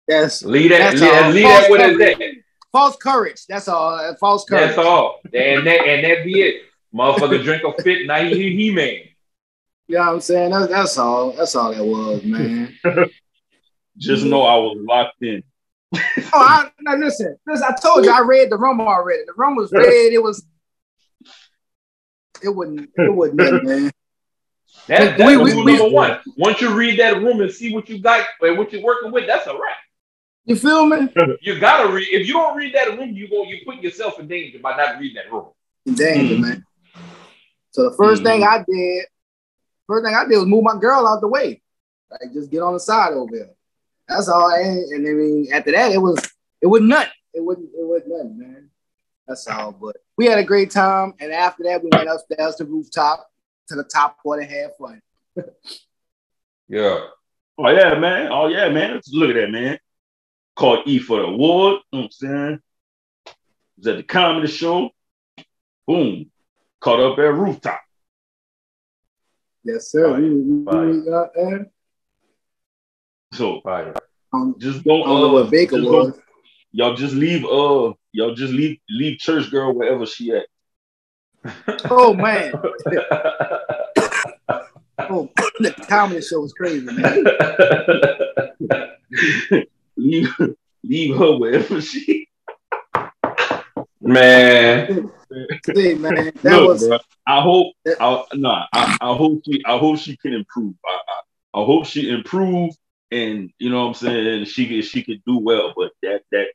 That's 0.09 0.45
leave 0.45 0.71
that, 0.71 0.79
That's 0.79 1.01
leave, 1.01 1.13
all. 1.13 1.31
leave 1.31 1.45
that 1.45 1.71
where 1.71 1.81
False 1.81 1.99
that's 1.99 2.37
false 2.73 2.97
courage. 2.97 3.47
That's 3.49 3.69
all. 3.69 3.95
Uh, 3.95 4.15
False 4.17 4.45
courage. 4.45 4.67
That's 4.75 4.79
all. 4.79 5.21
And 5.33 5.67
that 5.67 5.87
and 5.87 6.05
that 6.05 6.25
be 6.25 6.43
it. 6.43 6.63
Motherfucker 6.95 7.43
drink 7.43 7.63
a 7.65 7.83
fit, 7.83 8.07
now 8.07 8.23
he 8.23 8.55
he 8.55 8.71
man. 8.71 9.01
You 9.87 9.97
know 9.97 10.01
what 10.01 10.09
I'm 10.15 10.21
saying? 10.21 10.51
That's, 10.51 10.69
that's 10.69 10.99
all. 10.99 11.33
That's 11.33 11.55
all 11.55 11.73
that 11.73 11.85
was, 11.85 12.23
man. 12.25 12.77
Just 13.99 14.25
know 14.25 14.43
I 14.43 14.57
was 14.57 14.77
locked 14.81 15.23
in. 15.23 15.43
Oh, 15.97 16.31
I, 16.35 16.71
now 16.81 16.97
listen, 16.97 17.37
listen. 17.47 17.67
I 17.69 17.75
told 17.81 18.05
you 18.05 18.11
I 18.11 18.21
read 18.21 18.51
the 18.51 18.57
room 18.57 18.81
already. 18.81 19.23
The 19.27 19.35
room 19.37 19.57
was 19.57 19.73
red. 19.73 19.85
It 19.85 20.23
was. 20.23 20.45
It 22.43 22.49
wouldn't. 22.49 22.91
It 22.97 23.15
wouldn't, 23.15 23.65
man. 23.65 23.91
That's, 24.87 25.19
that's 25.19 25.19
We- 25.19 25.37
rule 25.37 25.45
we- 25.45 25.55
we- 25.65 25.79
number 25.79 25.95
one. 25.95 26.21
Once 26.37 26.61
you 26.61 26.75
read 26.75 26.99
that 27.01 27.23
room 27.23 27.41
and 27.41 27.51
see 27.51 27.73
what 27.73 27.89
you 27.89 28.01
got 28.01 28.27
and 28.41 28.59
what 28.59 28.73
you're 28.73 28.83
working 28.83 29.13
with, 29.13 29.27
that's 29.27 29.47
a 29.47 29.53
wrap. 29.53 29.77
You 30.47 30.57
feel 30.57 30.85
me? 30.87 31.09
You 31.41 31.59
gotta 31.59 31.91
read. 31.91 32.09
If 32.11 32.27
you 32.27 32.35
don't 32.35 32.57
read 32.57 32.75
that 32.75 32.99
room, 32.99 33.15
you 33.15 33.29
go 33.29 33.45
you 33.45 33.61
put 33.65 33.77
yourself 33.77 34.19
in 34.19 34.29
danger 34.29 34.59
by 34.59 34.77
not 34.77 35.01
reading 35.01 35.17
that 35.17 35.33
room. 35.33 35.49
In 35.87 35.95
danger, 35.95 36.35
mm. 36.35 36.41
man. 36.41 36.65
So 37.71 37.89
the 37.91 37.97
1st 37.97 38.23
thing 38.23 38.45
I 38.45 38.59
did, 38.59 39.07
first 39.87 40.05
thing 40.05 40.15
I 40.15 40.25
did 40.29 40.37
was 40.37 40.47
move 40.47 40.65
my 40.65 40.79
girl 40.79 41.07
out 41.07 41.21
the 41.21 41.29
way. 41.29 41.63
Like 42.11 42.33
just 42.33 42.51
get 42.51 42.63
on 42.63 42.75
the 42.75 42.81
side 42.81 43.15
over 43.15 43.35
there. 43.35 43.51
That's 44.09 44.29
all. 44.29 44.51
I 44.51 44.61
ain't, 44.61 44.93
and 44.93 45.07
I 45.07 45.13
mean, 45.13 45.49
after 45.53 45.73
that, 45.73 45.93
it 45.93 45.99
was 45.99 46.19
it 46.61 46.67
was 46.67 46.83
nothing. 46.83 47.13
It 47.33 47.43
wasn't 47.43 47.71
it 47.75 47.85
was 47.85 48.03
nothing, 48.07 48.39
man. 48.39 48.71
That's 49.27 49.47
all. 49.49 49.73
But 49.73 49.97
we 50.17 50.27
had 50.27 50.39
a 50.39 50.45
great 50.45 50.71
time, 50.71 51.15
and 51.21 51.33
after 51.33 51.65
that, 51.65 51.83
we 51.83 51.91
went 51.93 52.09
upstairs 52.09 52.57
to 52.57 52.65
rooftop 52.65 53.27
to 53.69 53.77
the 53.77 53.85
top 53.85 54.21
floor 54.23 54.39
to 54.39 54.45
have 54.45 54.77
fun. 54.77 55.01
Yeah. 56.67 56.99
Oh 57.59 57.69
yeah, 57.69 57.99
man. 57.99 58.33
Oh 58.33 58.49
yeah, 58.49 58.69
man. 58.71 58.95
Let's 58.95 59.13
look 59.13 59.31
at 59.31 59.35
that, 59.35 59.51
man. 59.51 59.79
Called 60.57 60.81
E 60.87 60.99
for 60.99 61.21
the 61.21 61.27
award. 61.27 61.75
You 61.93 61.99
know 61.99 61.99
what 61.99 62.05
I'm 62.05 62.11
saying? 62.11 62.61
Was 63.77 63.87
at 63.87 63.97
the 63.99 64.03
comedy 64.03 64.49
show. 64.49 64.91
Boom. 65.87 66.31
Caught 66.81 67.01
up 67.01 67.19
at 67.19 67.35
rooftop. 67.35 67.81
Yes, 69.63 69.91
sir. 69.91 70.11
Fire, 70.11 70.21
We, 70.21 70.31
we, 70.31 71.01
we 71.01 71.11
got 71.11 71.35
there. 71.35 71.71
So 73.35 73.61
Fire. 73.63 73.93
Um, 74.33 74.55
just 74.59 74.85
don't 74.85 75.01
don't 75.07 75.25
uh, 75.25 75.33
what 75.33 75.51
Baker 75.51 75.77
just 75.77 75.91
don't- 75.91 76.07
was. 76.07 76.21
y'all 76.73 76.95
just 76.95 77.15
leave 77.15 77.45
uh 77.45 77.93
y'all 78.13 78.35
just 78.35 78.53
leave 78.53 78.79
leave 78.89 79.19
church 79.19 79.51
girl 79.51 79.75
wherever 79.75 80.07
she 80.07 80.33
at. 80.33 80.47
Oh 81.91 82.15
man, 82.15 82.53
oh, 85.11 85.29
the 85.61 85.75
comedy 85.89 86.23
show 86.23 86.41
was 86.41 86.53
crazy, 86.55 86.87
man. 86.87 87.25
leave 89.97 90.29
leave 90.83 91.17
her 91.17 91.37
wherever 91.37 91.81
she 91.83 92.27
Man. 94.01 95.11
See, 95.75 95.95
man, 95.95 96.33
that 96.43 96.57
Look, 96.57 96.67
was 96.69 96.87
bro, 96.89 96.99
I 97.27 97.41
hope 97.41 97.75
I 98.01 98.25
nah, 98.35 98.67
I, 98.73 98.97
I 99.01 99.15
hope 99.17 99.43
she 99.45 99.63
I 99.67 99.77
hope 99.79 99.99
she 99.99 100.17
can 100.17 100.33
improve. 100.35 100.75
I, 100.85 100.99
I, 101.55 101.61
I 101.61 101.65
hope 101.65 101.87
she 101.87 102.11
improve 102.11 102.75
and 103.15 103.51
you 103.59 103.71
know 103.71 103.83
what 103.83 103.89
I'm 103.89 103.95
saying 103.95 104.45
she 104.47 104.67
could 104.67 104.85
she 104.85 105.03
could 105.05 105.23
do 105.25 105.39
well, 105.39 105.73
but 105.77 105.93
that 106.03 106.23
that 106.33 106.47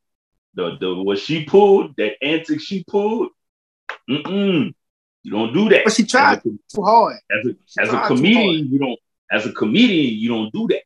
the 0.54 0.78
the 0.80 0.94
what 0.96 1.20
she 1.20 1.46
pulled, 1.46 1.96
that 1.98 2.14
antic 2.22 2.60
she 2.60 2.84
pulled, 2.84 3.30
mm-mm, 4.10 4.74
you 5.24 5.32
don't 5.32 5.54
do 5.54 5.70
that. 5.70 5.86
But 5.86 5.94
she 5.94 6.06
tried 6.06 6.40
as 6.40 6.46
a, 6.46 6.76
too 6.76 6.84
hard. 6.84 7.18
as 7.32 7.46
a, 7.46 7.82
as 7.82 7.94
a 7.94 8.08
comedian, 8.08 8.72
you 8.72 8.80
don't 8.80 9.00
as 9.32 9.46
a 9.46 9.54
comedian, 9.54 10.20
you 10.20 10.30
don't 10.30 10.52
do 10.52 10.68
that. 10.68 10.82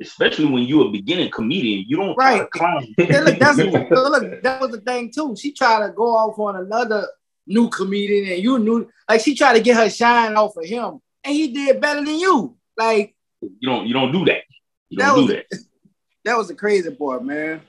Especially 0.00 0.44
when 0.44 0.64
you're 0.64 0.88
a 0.88 0.90
beginning 0.90 1.30
comedian, 1.30 1.84
you 1.88 1.96
don't 1.96 2.14
try 2.14 2.38
to 2.38 2.48
Right. 2.60 2.88
Hey, 2.98 3.20
look, 3.20 3.38
that's 3.38 3.58
look, 3.90 4.42
that 4.42 4.60
was 4.60 4.72
the 4.72 4.80
thing 4.80 5.12
too. 5.12 5.36
She 5.36 5.52
tried 5.52 5.86
to 5.86 5.92
go 5.92 6.16
off 6.16 6.38
on 6.38 6.56
another 6.56 7.06
new 7.46 7.70
comedian, 7.70 8.32
and 8.32 8.42
you 8.42 8.58
knew 8.58 8.90
like 9.08 9.20
she 9.20 9.36
tried 9.36 9.54
to 9.54 9.60
get 9.60 9.76
her 9.76 9.88
shine 9.88 10.34
off 10.36 10.56
of 10.56 10.64
him, 10.64 11.00
and 11.22 11.34
he 11.34 11.52
did 11.52 11.80
better 11.80 12.04
than 12.04 12.18
you. 12.18 12.56
Like 12.76 13.14
You 13.40 13.68
don't 13.68 13.86
you 13.86 13.94
don't 13.94 14.12
do 14.12 14.24
that. 14.24 14.42
You 14.88 14.98
That 14.98 15.06
don't 15.08 15.16
was- 15.18 15.26
do 15.26 15.32
that. 15.34 15.46
that 16.24 16.36
was 16.36 16.48
the 16.48 16.54
crazy 16.54 16.90
part, 16.94 17.24
man. 17.24 17.60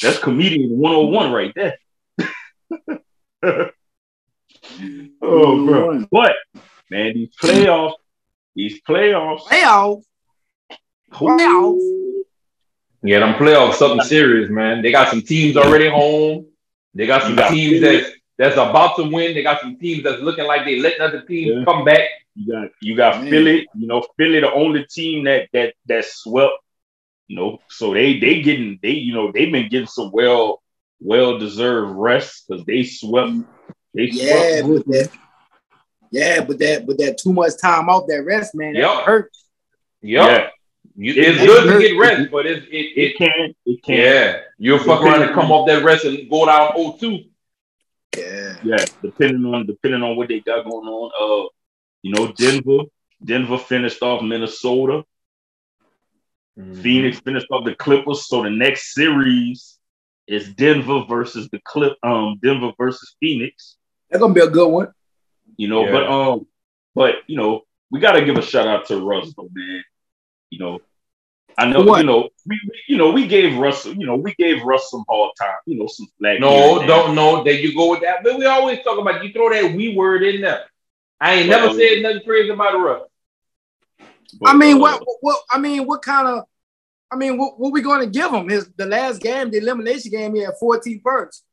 That's 0.00 0.18
comedian 0.18 0.78
101 0.78 1.32
right 1.32 1.52
there. 1.54 1.78
oh, 5.22 5.66
bro. 5.66 6.06
But 6.10 6.32
man, 6.90 7.14
these 7.14 7.30
playoffs, 7.40 7.94
these 8.54 8.80
playoffs, 8.82 9.40
Playoff. 9.42 10.02
Playoffs. 11.12 12.22
Yeah, 13.02 13.20
them 13.20 13.34
playoffs 13.34 13.74
something 13.74 14.06
serious, 14.06 14.50
man. 14.50 14.82
They 14.82 14.92
got 14.92 15.08
some 15.08 15.22
teams 15.22 15.56
already 15.56 15.88
home. 15.88 16.46
They 16.94 17.06
got 17.06 17.22
some 17.22 17.34
got 17.34 17.50
teams 17.50 17.80
Philly. 17.80 18.04
That's 18.40 18.56
that's 18.56 18.70
about 18.70 18.96
to 18.96 19.02
win. 19.04 19.34
They 19.34 19.42
got 19.42 19.60
some 19.60 19.76
teams 19.76 20.02
that's 20.02 20.20
looking 20.22 20.46
like 20.46 20.64
they 20.64 20.80
letting 20.80 21.00
other 21.00 21.22
teams 21.22 21.52
Yeah. 21.58 21.64
come 21.64 21.84
back. 21.84 22.00
you 22.34 22.52
got 22.52 22.68
you 22.80 22.96
got 22.96 23.20
Man. 23.22 23.30
Philly. 23.30 23.68
You 23.74 23.86
know, 23.86 24.04
Philly, 24.16 24.40
the 24.40 24.52
only 24.52 24.84
team 24.84 25.24
that 25.24 25.48
that 25.52 25.74
that 25.86 26.04
swept. 26.04 26.54
You 27.28 27.36
know, 27.36 27.60
so 27.68 27.94
they 27.94 28.18
they 28.18 28.42
getting 28.42 28.78
they 28.82 28.90
you 28.90 29.14
know 29.14 29.30
they've 29.30 29.52
been 29.52 29.68
getting 29.68 29.86
some 29.86 30.10
well 30.12 30.62
well 31.00 31.38
deserved 31.38 31.92
rest 31.96 32.46
because 32.48 32.64
they 32.64 32.82
swept. 32.82 33.32
They 33.94 34.08
Yeah, 34.10 34.62
swept. 34.62 34.68
but 34.68 34.86
that. 34.92 35.10
Yeah, 36.12 36.44
but 36.44 36.58
that, 36.58 36.86
but 36.88 36.98
that 36.98 37.18
too 37.18 37.32
much 37.32 37.52
time 37.60 37.88
off 37.88 38.08
that 38.08 38.24
rest, 38.24 38.52
man, 38.54 38.72
that 38.72 38.80
Yep. 38.80 39.04
hurt. 39.04 39.30
Yep. 40.02 40.28
Yeah, 40.28 40.48
You, 40.96 41.12
It- 41.12 41.18
it's 41.28 41.42
it 41.42 41.46
good 41.46 41.72
to 41.72 41.78
get 41.88 41.98
rest, 41.98 42.30
but 42.32 42.46
it's 42.46 42.66
it, 42.66 42.74
it 42.74 42.98
it 43.12 43.16
can. 43.16 43.54
It 43.64 43.82
can. 43.84 43.94
yeah. 43.96 44.40
You'll 44.58 44.78
fuck 44.80 45.02
around 45.02 45.22
and 45.22 45.32
come 45.32 45.52
off 45.52 45.68
that 45.68 45.84
rest 45.84 46.04
and 46.04 46.28
go 46.28 46.46
down 46.46 46.72
0-2. 46.72 47.28
Yeah. 48.16 48.56
Yeah, 48.64 48.84
depending 49.02 49.44
on 49.46 49.66
depending 49.66 50.02
on 50.02 50.16
what 50.16 50.28
they 50.28 50.40
got 50.40 50.64
going 50.64 50.86
on. 50.86 51.10
Uh, 51.14 51.48
you 52.02 52.12
know, 52.12 52.32
Denver, 52.32 52.84
Denver 53.24 53.58
finished 53.58 54.02
off 54.02 54.22
Minnesota. 54.22 55.04
Mm-hmm. 56.58 56.80
Phoenix 56.82 57.20
finished 57.20 57.46
off 57.50 57.64
the 57.64 57.74
Clippers. 57.74 58.26
So 58.26 58.42
the 58.42 58.50
next 58.50 58.94
series 58.94 59.78
is 60.26 60.52
Denver 60.54 61.04
versus 61.08 61.48
the 61.50 61.60
Clip. 61.64 61.96
Um, 62.02 62.38
Denver 62.42 62.72
versus 62.78 63.16
Phoenix. 63.20 63.76
That's 64.10 64.20
gonna 64.20 64.34
be 64.34 64.40
a 64.40 64.48
good 64.48 64.68
one. 64.68 64.88
You 65.56 65.68
know, 65.68 65.84
Yeah. 65.84 65.92
but 65.92 66.06
um, 66.08 66.46
but 66.94 67.14
you 67.26 67.36
know, 67.36 67.62
we 67.90 68.00
got 68.00 68.12
to 68.12 68.24
give 68.24 68.36
a 68.36 68.42
shout 68.42 68.66
out 68.66 68.86
to 68.86 69.00
Russ, 69.00 69.32
though, 69.36 69.48
man. 69.52 69.84
You 70.50 70.58
know, 70.58 70.80
I 71.60 71.70
know, 71.70 71.82
what? 71.82 72.00
you 72.00 72.06
know, 72.06 72.28
we, 72.46 72.60
we- 72.68 72.80
you 72.88 72.96
know, 72.96 73.10
we 73.10 73.26
gave 73.26 73.56
Russ, 73.58 73.84
you 73.86 74.06
know, 74.06 74.16
we 74.16 74.34
gave 74.34 74.62
Russ 74.62 74.90
some 74.90 75.04
hard 75.08 75.32
time. 75.38 75.56
You 75.66 75.78
know, 75.78 75.86
some 75.86 76.06
flag. 76.18 76.40
No, 76.40 76.84
don't 76.86 77.14
no. 77.14 77.44
There 77.44 77.52
you 77.52 77.74
go 77.74 77.90
with 77.90 78.00
that. 78.00 78.22
But 78.24 78.38
we 78.38 78.46
always 78.46 78.82
talk 78.82 78.98
about 78.98 79.22
you 79.24 79.32
throw 79.32 79.50
that 79.50 79.74
we 79.74 79.94
word 79.94 80.22
in 80.22 80.40
there. 80.40 80.64
I 81.20 81.34
ain't 81.34 81.48
never 81.50 81.66
Well, 81.68 81.76
said 81.76 82.02
nothing 82.02 82.22
crazy 82.24 82.48
about 82.48 82.80
Russ. 82.80 83.02
But, 84.40 84.48
I 84.50 84.54
mean, 84.56 84.76
uh, 84.76 84.80
what, 84.80 85.04
what? 85.20 85.40
I 85.50 85.58
mean, 85.58 85.86
what 85.86 86.02
kind 86.02 86.26
of? 86.28 86.44
I 87.12 87.16
mean, 87.16 87.36
what, 87.36 87.58
what 87.58 87.72
we 87.72 87.82
going 87.82 88.00
to 88.00 88.06
give 88.06 88.32
him? 88.32 88.48
His 88.48 88.70
the 88.76 88.86
last 88.86 89.20
game, 89.20 89.50
the 89.50 89.58
elimination 89.58 90.10
game, 90.12 90.34
he 90.34 90.42
had 90.42 90.54
14 90.58 91.00
first. 91.04 91.44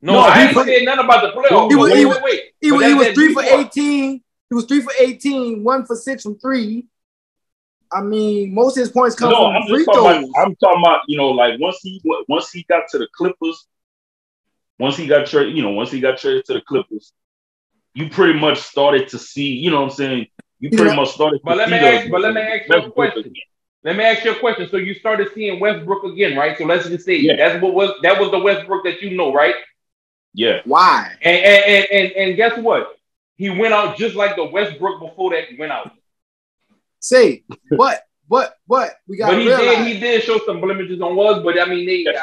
No, 0.00 0.14
No, 0.14 0.20
I 0.20 0.38
he 0.38 0.44
ain't 0.46 0.54
put- 0.54 0.66
saying 0.66 0.84
nothing 0.86 1.04
about 1.04 1.22
the 1.22 1.38
playoffs. 1.40 1.68
He 1.70 1.76
was- 1.76 1.90
wait, 1.90 1.98
he 1.98 2.04
wait, 2.06 2.22
wait. 2.22 2.40
He, 2.60 2.72
was- 2.72 2.84
he 2.86 2.94
was 2.94 3.08
three 3.08 3.34
for 3.34 3.42
18. 3.42 4.22
He 4.48 4.54
was 4.54 4.64
three 4.64 4.80
for 4.80 4.92
18, 4.98 5.62
one 5.62 5.84
for 5.84 5.96
six 5.96 6.22
from 6.22 6.38
three. 6.38 6.86
I 7.92 8.02
mean, 8.02 8.54
most 8.54 8.76
of 8.76 8.82
his 8.82 8.90
points 8.90 9.16
come 9.16 9.30
No, 9.30 9.46
from 9.52 9.56
I'm 9.62 9.68
free 9.68 9.84
talking 9.84 10.02
throws. 10.02 10.24
about. 10.30 10.46
I'm 10.46 10.56
talking 10.56 10.82
about. 10.82 11.00
You 11.08 11.18
know, 11.18 11.28
like 11.30 11.58
once 11.60 11.78
he 11.82 12.00
once 12.28 12.50
he 12.50 12.62
got 12.68 12.84
to 12.90 12.98
the 12.98 13.08
Clippers, 13.16 13.66
once 14.78 14.96
he 14.96 15.06
got 15.06 15.26
traded, 15.26 15.56
you 15.56 15.62
know, 15.62 15.70
once 15.70 15.90
he 15.90 16.00
got 16.00 16.18
traded 16.18 16.44
to 16.46 16.54
the 16.54 16.60
Clippers, 16.60 17.12
you 17.94 18.08
pretty 18.08 18.38
much 18.38 18.58
started 18.58 19.08
to 19.08 19.18
see. 19.18 19.48
You 19.56 19.70
know 19.70 19.80
what 19.82 19.90
I'm 19.90 19.96
saying? 19.96 20.26
You 20.60 20.70
pretty 20.70 20.90
Yeah. 20.90 20.96
much 20.96 21.08
started. 21.10 21.40
But 21.42 21.52
to 21.52 21.56
let 21.56 21.68
see 21.68 21.74
me 21.74 21.80
the- 21.80 21.86
ask- 21.92 22.10
but 22.10 22.20
let 22.20 22.34
me 22.34 22.40
ask 22.40 22.68
you 22.68 22.76
a 22.76 22.90
question. 22.90 23.20
again. 23.20 23.34
Let 23.82 23.96
me 23.96 24.04
ask 24.04 24.24
you 24.24 24.32
a 24.32 24.38
question. 24.38 24.68
So 24.68 24.76
you 24.76 24.94
started 24.94 25.28
seeing 25.34 25.58
Westbrook 25.58 26.04
again, 26.04 26.36
right? 26.36 26.56
So 26.58 26.64
let's 26.66 26.86
just 26.88 27.04
say 27.06 27.16
Yeah. 27.16 27.36
that's 27.36 27.62
what 27.62 27.72
was 27.74 27.90
that 28.02 28.20
was 28.20 28.30
the 28.30 28.38
Westbrook 28.38 28.84
that 28.84 29.00
you 29.02 29.16
know, 29.16 29.32
right? 29.32 29.54
Yeah, 30.34 30.60
Why? 30.64 31.10
And 31.22 31.36
and, 31.44 31.64
and 31.64 31.86
and 31.90 32.12
and 32.12 32.36
guess 32.36 32.56
what? 32.58 32.96
He 33.36 33.48
went 33.50 33.72
out 33.74 33.96
just 33.96 34.14
like 34.14 34.36
the 34.36 34.44
Westbrook 34.44 35.00
before 35.00 35.30
that 35.30 35.44
went 35.58 35.72
out. 35.72 35.90
Say, 37.00 37.44
what, 37.70 38.02
what, 38.28 38.54
what? 38.66 38.92
we 39.08 39.16
got 39.16 39.30
But 39.30 39.38
he 39.40 39.46
realize. 39.48 39.78
did 39.78 39.86
he 39.86 40.00
did 40.00 40.22
show 40.22 40.38
some 40.46 40.60
blemishes 40.60 41.00
on 41.00 41.16
was, 41.16 41.42
but 41.42 41.58
I 41.60 41.64
mean 41.66 41.86
they 41.86 42.06
uh, 42.06 42.20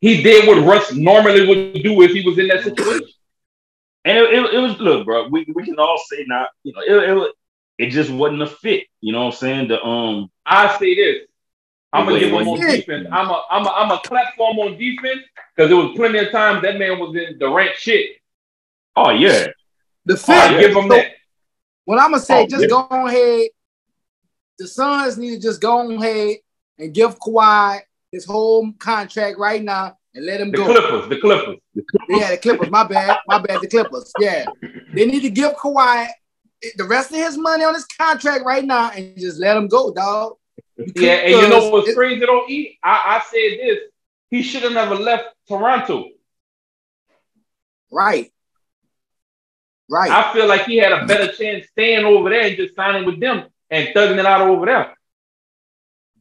he 0.00 0.22
did 0.22 0.46
what 0.46 0.64
Russ 0.66 0.92
normally 0.94 1.46
would 1.46 1.82
do 1.82 2.02
if 2.02 2.12
he 2.12 2.22
was 2.26 2.38
in 2.38 2.48
that 2.48 2.62
situation. 2.64 3.08
and 4.04 4.18
it, 4.18 4.32
it, 4.34 4.54
it 4.54 4.58
was 4.60 4.78
look, 4.78 5.04
bro. 5.06 5.28
We 5.28 5.46
we 5.54 5.64
can 5.64 5.78
all 5.78 5.98
say 6.08 6.24
not, 6.26 6.48
you 6.62 6.72
know, 6.72 6.80
it, 6.82 7.10
it 7.18 7.34
it 7.86 7.90
just 7.90 8.10
wasn't 8.10 8.42
a 8.42 8.46
fit. 8.46 8.84
You 9.00 9.12
know 9.12 9.20
what 9.26 9.34
I'm 9.34 9.38
saying? 9.38 9.68
The 9.68 9.82
um, 9.82 10.30
I 10.46 10.78
say 10.78 10.94
this. 10.94 11.26
I'm 11.92 12.04
gonna 12.04 12.14
Wait, 12.14 12.20
give 12.20 12.28
him 12.28 12.34
what 12.46 12.46
on 12.46 12.56
you 12.60 12.66
think? 12.68 12.86
defense. 12.86 13.08
I'm 13.10 13.30
a 13.30 13.42
I'm 13.50 13.66
a 13.66 13.70
I'm 13.70 13.90
a 13.90 13.98
clap 14.00 14.36
for 14.36 14.52
him 14.52 14.58
on 14.60 14.78
defense 14.78 15.22
because 15.56 15.70
there 15.70 15.76
was 15.76 15.96
plenty 15.96 16.18
of 16.18 16.30
times 16.30 16.62
that 16.62 16.78
man 16.78 16.98
was 17.00 17.16
in 17.16 17.38
Durant 17.38 17.74
shit. 17.76 18.10
oh 18.96 19.10
yeah, 19.10 19.48
the 20.04 20.14
I 20.14 20.16
fifth. 20.16 20.28
yeah. 20.28 20.60
give 20.60 20.76
him 20.76 20.88
So, 20.88 20.88
that. 20.96 21.06
What 21.86 21.98
I'm 21.98 22.10
gonna 22.12 22.22
say, 22.22 22.42
Oh, 22.44 22.46
just 22.46 22.62
yeah. 22.62 22.68
go 22.68 22.86
ahead. 23.06 23.48
The 24.60 24.68
Suns 24.68 25.16
need 25.16 25.36
to 25.36 25.40
just 25.40 25.58
go 25.58 25.90
ahead 25.90 26.36
and 26.78 26.92
give 26.92 27.18
Kawhi 27.18 27.80
his 28.12 28.26
whole 28.26 28.70
contract 28.74 29.38
right 29.38 29.62
now 29.62 29.96
and 30.14 30.26
let 30.26 30.38
him 30.38 30.50
go. 30.50 30.68
The 30.68 30.74
go. 30.74 30.80
Clippers, 30.80 31.08
the 31.08 31.18
Clippers. 31.18 31.56
Yeah, 32.10 32.30
the 32.32 32.36
Clippers. 32.36 32.70
My 32.70 32.84
bad. 32.84 33.16
My 33.26 33.38
bad. 33.38 33.62
The 33.62 33.68
Clippers. 33.68 34.12
Yeah, 34.20 34.44
they 34.92 35.06
need 35.06 35.22
to 35.22 35.30
give 35.30 35.52
Kawhi 35.54 36.08
the 36.76 36.84
rest 36.84 37.10
of 37.10 37.16
his 37.16 37.38
money 37.38 37.64
on 37.64 37.72
his 37.72 37.86
contract 37.86 38.44
right 38.44 38.62
now 38.62 38.90
and 38.90 39.16
just 39.16 39.40
let 39.40 39.56
him 39.56 39.66
go, 39.66 39.94
dog. 39.94 40.34
Yeah, 40.94 41.12
and 41.12 41.30
you 41.30 41.48
know 41.48 41.60
Because 41.60 41.72
what's 41.72 41.94
crazy 41.94 42.20
though, 42.20 42.46
E? 42.46 42.78
I, 42.82 43.16
I 43.16 43.22
said 43.30 43.66
this. 43.66 43.78
He 44.28 44.42
should 44.42 44.62
have 44.64 44.72
never 44.72 44.94
left 44.94 45.24
Toronto. 45.48 46.04
Right. 47.90 48.30
Right. 49.88 50.10
I 50.10 50.34
feel 50.34 50.46
like 50.46 50.66
he 50.66 50.76
had 50.76 50.92
a 50.92 51.06
better 51.06 51.32
chance 51.32 51.66
staying 51.68 52.04
over 52.04 52.28
there 52.28 52.42
and 52.42 52.56
just 52.58 52.76
signing 52.76 53.06
with 53.06 53.20
them 53.20 53.46
and 53.70 53.88
thugging 53.94 54.18
it 54.18 54.26
out 54.26 54.42
over 54.42 54.66
there. 54.66 54.94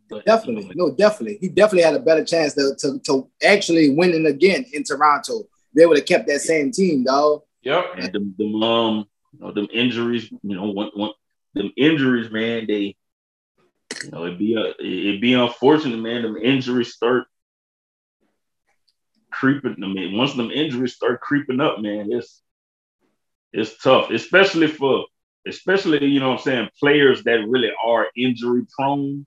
But, 0.09 0.25
definitely. 0.25 0.63
you 0.63 0.75
know, 0.75 0.87
No, 0.87 0.95
definitely. 0.95 1.37
He 1.39 1.49
definitely 1.49 1.83
had 1.83 1.95
a 1.95 1.99
better 1.99 2.25
chance 2.25 2.53
to, 2.55 2.75
to, 2.79 2.99
to 2.99 3.29
actually 3.43 3.91
winning 3.91 4.25
again 4.25 4.65
in 4.73 4.83
Toronto. 4.83 5.43
They 5.75 5.85
would 5.85 5.97
have 5.97 6.07
kept 6.07 6.27
that 6.27 6.41
same 6.41 6.71
team, 6.71 7.03
dog. 7.03 7.43
Yep. 7.61 7.85
and 7.97 8.13
them, 8.13 8.35
them 8.37 8.63
um, 8.63 9.05
you 9.33 9.39
know, 9.39 9.51
them 9.51 9.67
injuries. 9.71 10.31
You 10.31 10.55
know, 10.55 10.69
one, 10.71 10.89
one, 10.93 11.11
them 11.53 11.71
injuries, 11.77 12.31
man. 12.31 12.65
They, 12.67 12.95
you 14.03 14.11
know, 14.11 14.25
it'd 14.25 14.39
be 14.39 14.55
a, 14.55 14.69
it'd 14.83 15.21
be 15.21 15.33
unfortunate, 15.33 15.97
man. 15.97 16.23
Them 16.23 16.37
injuries 16.37 16.93
start 16.93 17.27
creeping. 19.31 19.75
I 19.83 19.87
mean, 19.87 20.17
once 20.17 20.33
them 20.33 20.51
injuries 20.51 20.95
start 20.95 21.21
creeping 21.21 21.59
up, 21.59 21.79
man, 21.79 22.09
it's 22.11 22.41
it's 23.51 23.81
tough, 23.81 24.11
especially 24.11 24.67
for 24.67 25.05
especially 25.47 26.05
you 26.05 26.19
know 26.19 26.29
what 26.29 26.39
I'm 26.39 26.43
saying 26.43 26.69
players 26.79 27.23
that 27.23 27.45
really 27.47 27.71
are 27.83 28.07
injury 28.15 28.65
prone. 28.77 29.25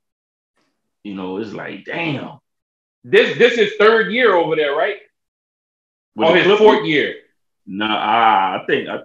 You 1.05 1.15
know, 1.15 1.39
it's 1.39 1.53
like 1.53 1.85
damn. 1.85 2.39
This 3.05 3.37
this 3.39 3.59
is 3.59 3.75
third 3.79 4.13
year 4.13 4.35
over 4.35 4.57
there, 4.57 4.75
right? 4.77 4.97
With 6.15 6.29
the 6.29 6.35
his 6.35 6.45
Clippers? 6.45 6.59
fourth 6.59 6.87
year. 6.87 7.17
Nah, 7.67 7.97
I, 7.97 8.63
I 8.63 8.67
think 8.67 8.89
I, 8.89 9.01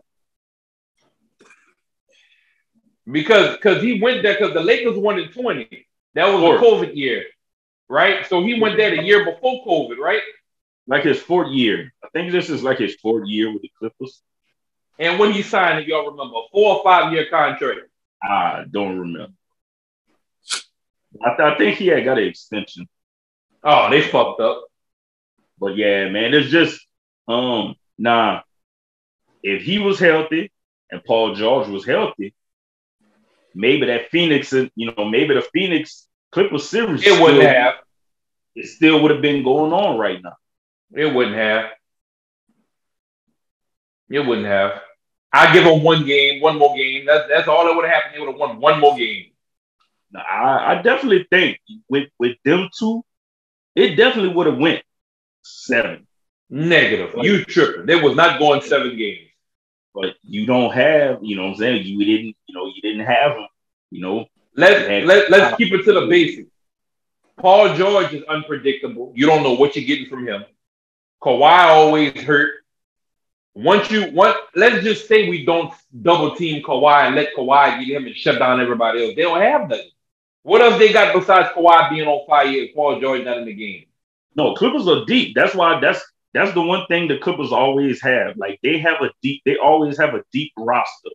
Because 3.09 3.55
because 3.55 3.81
he 3.81 4.01
went 4.01 4.23
there 4.23 4.33
because 4.37 4.53
the 4.53 4.61
Lakers 4.61 4.97
won 4.97 5.19
in 5.19 5.29
20. 5.29 5.87
That 6.13 6.27
was 6.33 6.43
a 6.43 6.63
COVID 6.63 6.95
year, 6.95 7.23
right? 7.89 8.25
So 8.27 8.43
he 8.43 8.59
went 8.59 8.77
there 8.77 8.95
the 8.95 9.03
year 9.03 9.23
before 9.25 9.65
COVID, 9.65 9.97
right? 9.97 10.21
like 10.87 11.03
his 11.03 11.19
fourth 11.19 11.51
year. 11.51 11.93
I 12.03 12.07
think 12.09 12.31
this 12.31 12.49
is 12.49 12.63
like 12.63 12.79
his 12.79 12.95
fourth 12.95 13.27
year 13.27 13.51
with 13.51 13.61
the 13.61 13.71
Clippers. 13.77 14.21
And 14.99 15.19
when 15.19 15.31
he 15.31 15.41
signed, 15.43 15.79
if 15.79 15.87
y'all 15.87 16.09
remember, 16.09 16.35
a 16.37 16.41
four 16.51 16.77
or 16.77 16.83
five 16.83 17.13
year 17.13 17.27
contract. 17.29 17.81
I 18.21 18.65
don't 18.69 18.97
remember. 18.99 19.33
I, 21.23 21.29
th- 21.35 21.39
I 21.39 21.57
think 21.57 21.77
he 21.77 21.87
had 21.87 22.03
got 22.03 22.17
an 22.19 22.27
extension. 22.27 22.87
Oh, 23.63 23.89
they 23.89 24.01
fucked 24.01 24.39
up. 24.41 24.65
But 25.59 25.75
yeah, 25.75 26.09
man, 26.09 26.33
it's 26.33 26.49
just 26.49 26.79
um 27.27 27.75
nah. 27.97 28.41
If 29.43 29.63
he 29.63 29.79
was 29.79 29.99
healthy 29.99 30.51
and 30.91 31.03
Paul 31.03 31.35
George 31.35 31.67
was 31.67 31.85
healthy, 31.85 32.33
maybe 33.55 33.85
that 33.87 34.09
Phoenix, 34.09 34.51
you 34.51 34.91
know, 34.95 35.05
maybe 35.05 35.33
the 35.35 35.41
Phoenix 35.53 36.07
Clippers 36.31 36.69
series 36.69 37.05
It 37.05 37.19
wouldn't 37.21 37.41
still- 37.41 37.49
have. 37.53 37.73
It 38.55 38.65
still 38.67 39.01
would 39.03 39.11
have 39.11 39.21
been 39.21 39.43
going 39.43 39.71
on 39.71 39.99
right 39.99 40.21
now. 40.21 40.35
It 40.91 41.13
wouldn't 41.13 41.35
have. 41.35 41.65
It 44.09 44.19
wouldn't 44.21 44.47
have. 44.47 44.81
I 45.31 45.53
give 45.53 45.65
them 45.65 45.83
one 45.83 46.05
game, 46.05 46.41
one 46.41 46.57
more 46.57 46.75
game. 46.75 47.05
That's 47.05 47.27
that's 47.27 47.47
all 47.47 47.65
that 47.65 47.75
would 47.75 47.85
have 47.85 47.93
happened. 47.93 48.15
They 48.15 48.19
would 48.19 48.29
have 48.29 48.39
won 48.39 48.59
one 48.59 48.79
more 48.79 48.97
game. 48.97 49.31
Now, 50.11 50.21
I, 50.21 50.71
I 50.79 50.81
definitely 50.81 51.27
think 51.29 51.59
with 51.89 52.09
with 52.17 52.37
them 52.45 52.69
two, 52.77 53.03
it 53.75 53.95
definitely 53.95 54.33
would 54.33 54.47
have 54.47 54.57
went 54.57 54.83
seven. 55.41 56.07
Negative. 56.49 57.13
You 57.17 57.43
tripping. 57.43 57.85
They 57.85 57.95
was 57.95 58.15
not 58.15 58.39
going 58.39 58.61
seven 58.61 58.97
games. 58.97 59.29
But 59.93 60.15
you 60.21 60.45
don't 60.45 60.71
have, 60.73 61.19
you 61.23 61.35
know 61.35 61.45
what 61.45 61.53
I'm 61.53 61.57
saying? 61.57 61.85
You 61.85 62.05
didn't, 62.05 62.35
you 62.45 62.55
know, 62.55 62.67
you 62.67 62.81
didn't 62.81 63.05
have 63.05 63.33
them, 63.33 63.47
you 63.89 64.01
know. 64.01 64.27
Let's 64.55 64.87
Man. 64.87 65.07
let, 65.07 65.29
let's 65.29 65.57
keep 65.57 65.73
it 65.73 65.83
to 65.83 65.93
the 65.93 66.05
basics. 66.07 66.49
Paul 67.37 67.75
George 67.75 68.13
is 68.13 68.23
unpredictable. 68.23 69.11
You 69.15 69.25
don't 69.25 69.43
know 69.43 69.53
what 69.53 69.75
you're 69.75 69.85
getting 69.85 70.07
from 70.07 70.27
him. 70.27 70.45
Kawhi 71.21 71.65
always 71.65 72.13
hurt. 72.21 72.55
Once 73.57 73.89
you 73.89 74.11
want, 74.11 74.37
let's 74.53 74.83
just 74.83 75.07
say 75.07 75.27
we 75.27 75.43
don't 75.43 75.73
double 76.03 76.35
team 76.35 76.61
Kawhi 76.61 77.07
and 77.07 77.15
let 77.15 77.33
Kawhi 77.35 77.83
get 77.83 77.97
him 77.97 78.05
and 78.05 78.15
shut 78.15 78.37
down 78.37 78.61
everybody 78.61 79.03
else. 79.03 79.15
They 79.15 79.23
don't 79.23 79.41
have 79.41 79.67
nothing. 79.67 79.89
What 80.43 80.61
else 80.61 80.77
they 80.77 80.93
got 80.93 81.15
besides 81.15 81.49
Kawhi 81.55 81.89
being 81.89 82.07
on 82.07 82.27
fire 82.27 82.45
and 82.45 82.69
Paul 82.75 83.01
George 83.01 83.25
not 83.25 83.39
in 83.39 83.45
the 83.45 83.55
game? 83.55 83.85
No, 84.35 84.53
Clippers 84.53 84.87
are 84.87 85.05
deep. 85.05 85.33
That's 85.33 85.55
why 85.55 85.79
that's 85.79 85.99
that's 86.35 86.53
the 86.53 86.61
one 86.61 86.85
thing 86.85 87.07
the 87.07 87.17
Clippers 87.17 87.51
always 87.51 87.99
have. 88.03 88.37
Like 88.37 88.59
they 88.61 88.77
have 88.77 89.01
a 89.01 89.09
deep, 89.23 89.41
they 89.43 89.57
always 89.57 89.97
have 89.97 90.13
a 90.13 90.23
deep 90.31 90.51
roster. 90.55 91.09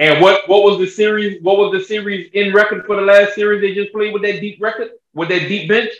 And 0.00 0.20
what 0.20 0.48
what 0.48 0.64
was 0.64 0.78
the 0.78 0.88
series? 0.88 1.40
What 1.42 1.58
was 1.58 1.70
the 1.70 1.84
series 1.84 2.28
in 2.34 2.52
record 2.52 2.86
for 2.86 2.96
the 2.96 3.02
last 3.02 3.36
series 3.36 3.60
they 3.60 3.74
just 3.74 3.92
played 3.92 4.12
with 4.12 4.22
that 4.22 4.40
deep 4.40 4.60
record 4.60 4.90
with 5.14 5.28
that 5.28 5.46
deep 5.46 5.68
bench? 5.68 5.92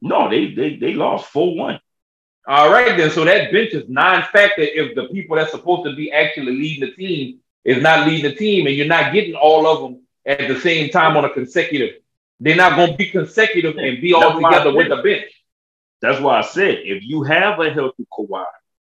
No, 0.00 0.30
they 0.30 0.54
they 0.54 0.76
they 0.76 0.94
lost 0.94 1.26
four 1.26 1.56
one. 1.56 1.80
All 2.46 2.70
right, 2.70 2.96
then. 2.96 3.10
So 3.10 3.24
that 3.24 3.50
bench 3.52 3.72
is 3.72 3.88
non-factor 3.88 4.62
if 4.62 4.94
the 4.94 5.08
people 5.08 5.36
that's 5.36 5.50
supposed 5.50 5.88
to 5.88 5.96
be 5.96 6.12
actually 6.12 6.52
leading 6.52 6.88
the 6.88 6.94
team 6.94 7.40
is 7.64 7.82
not 7.82 8.06
leading 8.06 8.30
the 8.30 8.36
team, 8.36 8.66
and 8.66 8.76
you're 8.76 8.86
not 8.86 9.12
getting 9.12 9.34
all 9.34 9.66
of 9.66 9.82
them 9.82 10.02
at 10.26 10.48
the 10.48 10.60
same 10.60 10.90
time 10.90 11.16
on 11.16 11.24
a 11.24 11.30
consecutive. 11.30 11.96
They're 12.40 12.56
not 12.56 12.76
going 12.76 12.92
to 12.92 12.96
be 12.96 13.08
consecutive 13.08 13.76
and 13.78 14.00
be 14.00 14.12
all 14.12 14.20
That's 14.20 14.34
together 14.36 14.74
with 14.74 14.88
the 14.88 14.96
bench. 14.96 15.30
That's 16.00 16.20
why 16.20 16.38
I 16.38 16.42
said 16.42 16.80
if 16.82 17.02
you 17.02 17.22
have 17.22 17.58
a 17.60 17.70
healthy 17.70 18.06
Kawhi 18.12 18.44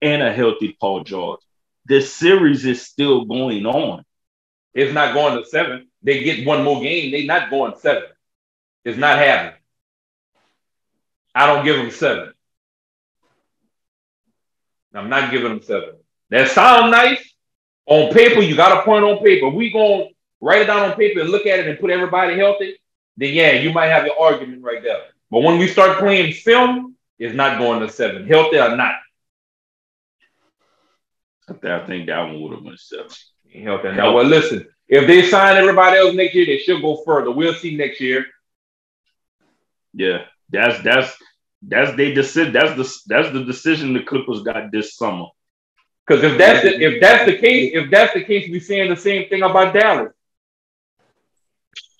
and 0.02 0.22
a 0.22 0.32
healthy 0.32 0.78
Paul 0.80 1.04
George, 1.04 1.40
this 1.86 2.14
series 2.14 2.66
is 2.66 2.84
still 2.84 3.26
going 3.26 3.66
on. 3.66 4.06
It's 4.76 4.94
not 4.94 5.16
going 5.16 5.42
to 5.42 5.50
seven. 5.50 5.88
They 6.04 6.24
get 6.24 6.46
one 6.46 6.64
more 6.64 6.82
game. 6.82 7.12
They're 7.12 7.26
not 7.26 7.50
going 7.50 7.74
seven. 7.80 8.10
It's 8.86 8.98
not 8.98 9.18
happening. 9.18 9.60
I 11.34 11.48
don't 11.48 11.66
give 11.66 11.78
them 11.78 11.90
seven. 11.92 12.34
I'm 14.93 15.10
not 15.10 15.32
giving 15.32 15.49
them 15.49 15.62
seven. 15.62 15.95
That 16.30 16.49
sound 16.49 16.91
nice 16.91 17.34
on 17.86 18.12
paper. 18.13 18.41
You 18.41 18.56
got 18.56 18.80
a 18.80 18.84
point 18.84 19.04
on 19.04 19.23
paper. 19.23 19.49
We 19.49 19.71
going 19.71 20.08
to 20.08 20.13
write 20.41 20.62
it 20.62 20.65
down 20.65 20.89
on 20.89 20.95
paper 20.95 21.21
and 21.21 21.30
look 21.30 21.45
at 21.45 21.60
it 21.60 21.67
and 21.67 21.80
put 21.80 21.91
everybody 21.91 22.38
healthy. 22.38 22.75
Then 23.17 23.34
yeah, 23.34 23.52
you 23.54 23.71
might 23.73 23.88
have 23.88 24.06
your 24.06 24.19
argument 24.19 24.63
right 24.63 24.82
there. 24.82 25.02
But 25.30 25.41
when 25.41 25.60
we 25.60 25.67
start 25.67 25.99
playing 25.99 26.34
film, 26.34 26.95
it's 27.17 27.36
not 27.36 27.60
going 27.60 27.82
to 27.82 27.89
seven, 27.91 28.28
healthy 28.28 28.58
or 28.58 28.75
not. 28.75 28.95
I 31.49 31.86
think, 31.86 32.08
that 32.08 32.19
one 32.19 32.41
would 32.41 32.54
have 32.54 32.63
went 32.63 32.80
seven. 32.80 33.10
Healthy. 33.52 33.91
Now, 33.93 34.13
well, 34.13 34.25
listen. 34.25 34.67
If 34.88 35.08
they 35.08 35.28
sign 35.28 35.58
everybody 35.58 35.97
else 35.97 36.15
next 36.15 36.34
year, 36.34 36.45
they 36.45 36.60
should 36.60 36.82
go 36.82 37.02
further. 37.06 37.32
We'll 37.32 37.54
see 37.54 37.75
next 37.75 37.99
year. 37.99 38.25
Yeah, 39.93 40.25
that's 40.49 40.82
that's 40.84 41.15
that's 41.62 41.95
they 41.98 42.13
decision. 42.13 42.54
That's 42.54 42.76
the 42.76 43.13
that's 43.13 43.32
the 43.34 43.43
decision 43.43 43.93
the 43.93 44.04
Clippers 44.04 44.41
got 44.43 44.72
this 44.72 44.95
summer. 44.95 45.26
Because 46.06 46.24
if 46.24 46.38
that's 46.38 46.63
the, 46.63 46.82
if 46.82 47.02
that's 47.02 47.26
the 47.26 47.38
case, 47.38 47.72
if 47.76 47.91
that's 47.91 48.13
the 48.13 48.24
case, 48.24 48.50
we're 48.50 48.62
saying 48.62 48.89
the 48.89 48.95
same 48.95 49.30
thing 49.30 49.43
about 49.43 49.74
Dallas. 49.74 50.12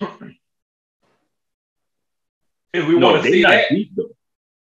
if 2.72 2.86
we 2.88 2.98
no, 2.98 3.12
want 3.12 3.22
to 3.22 3.30
see 3.30 3.42
not 3.42 3.50
that, 3.50 3.70
deep 3.70 3.94
though. 3.94 4.10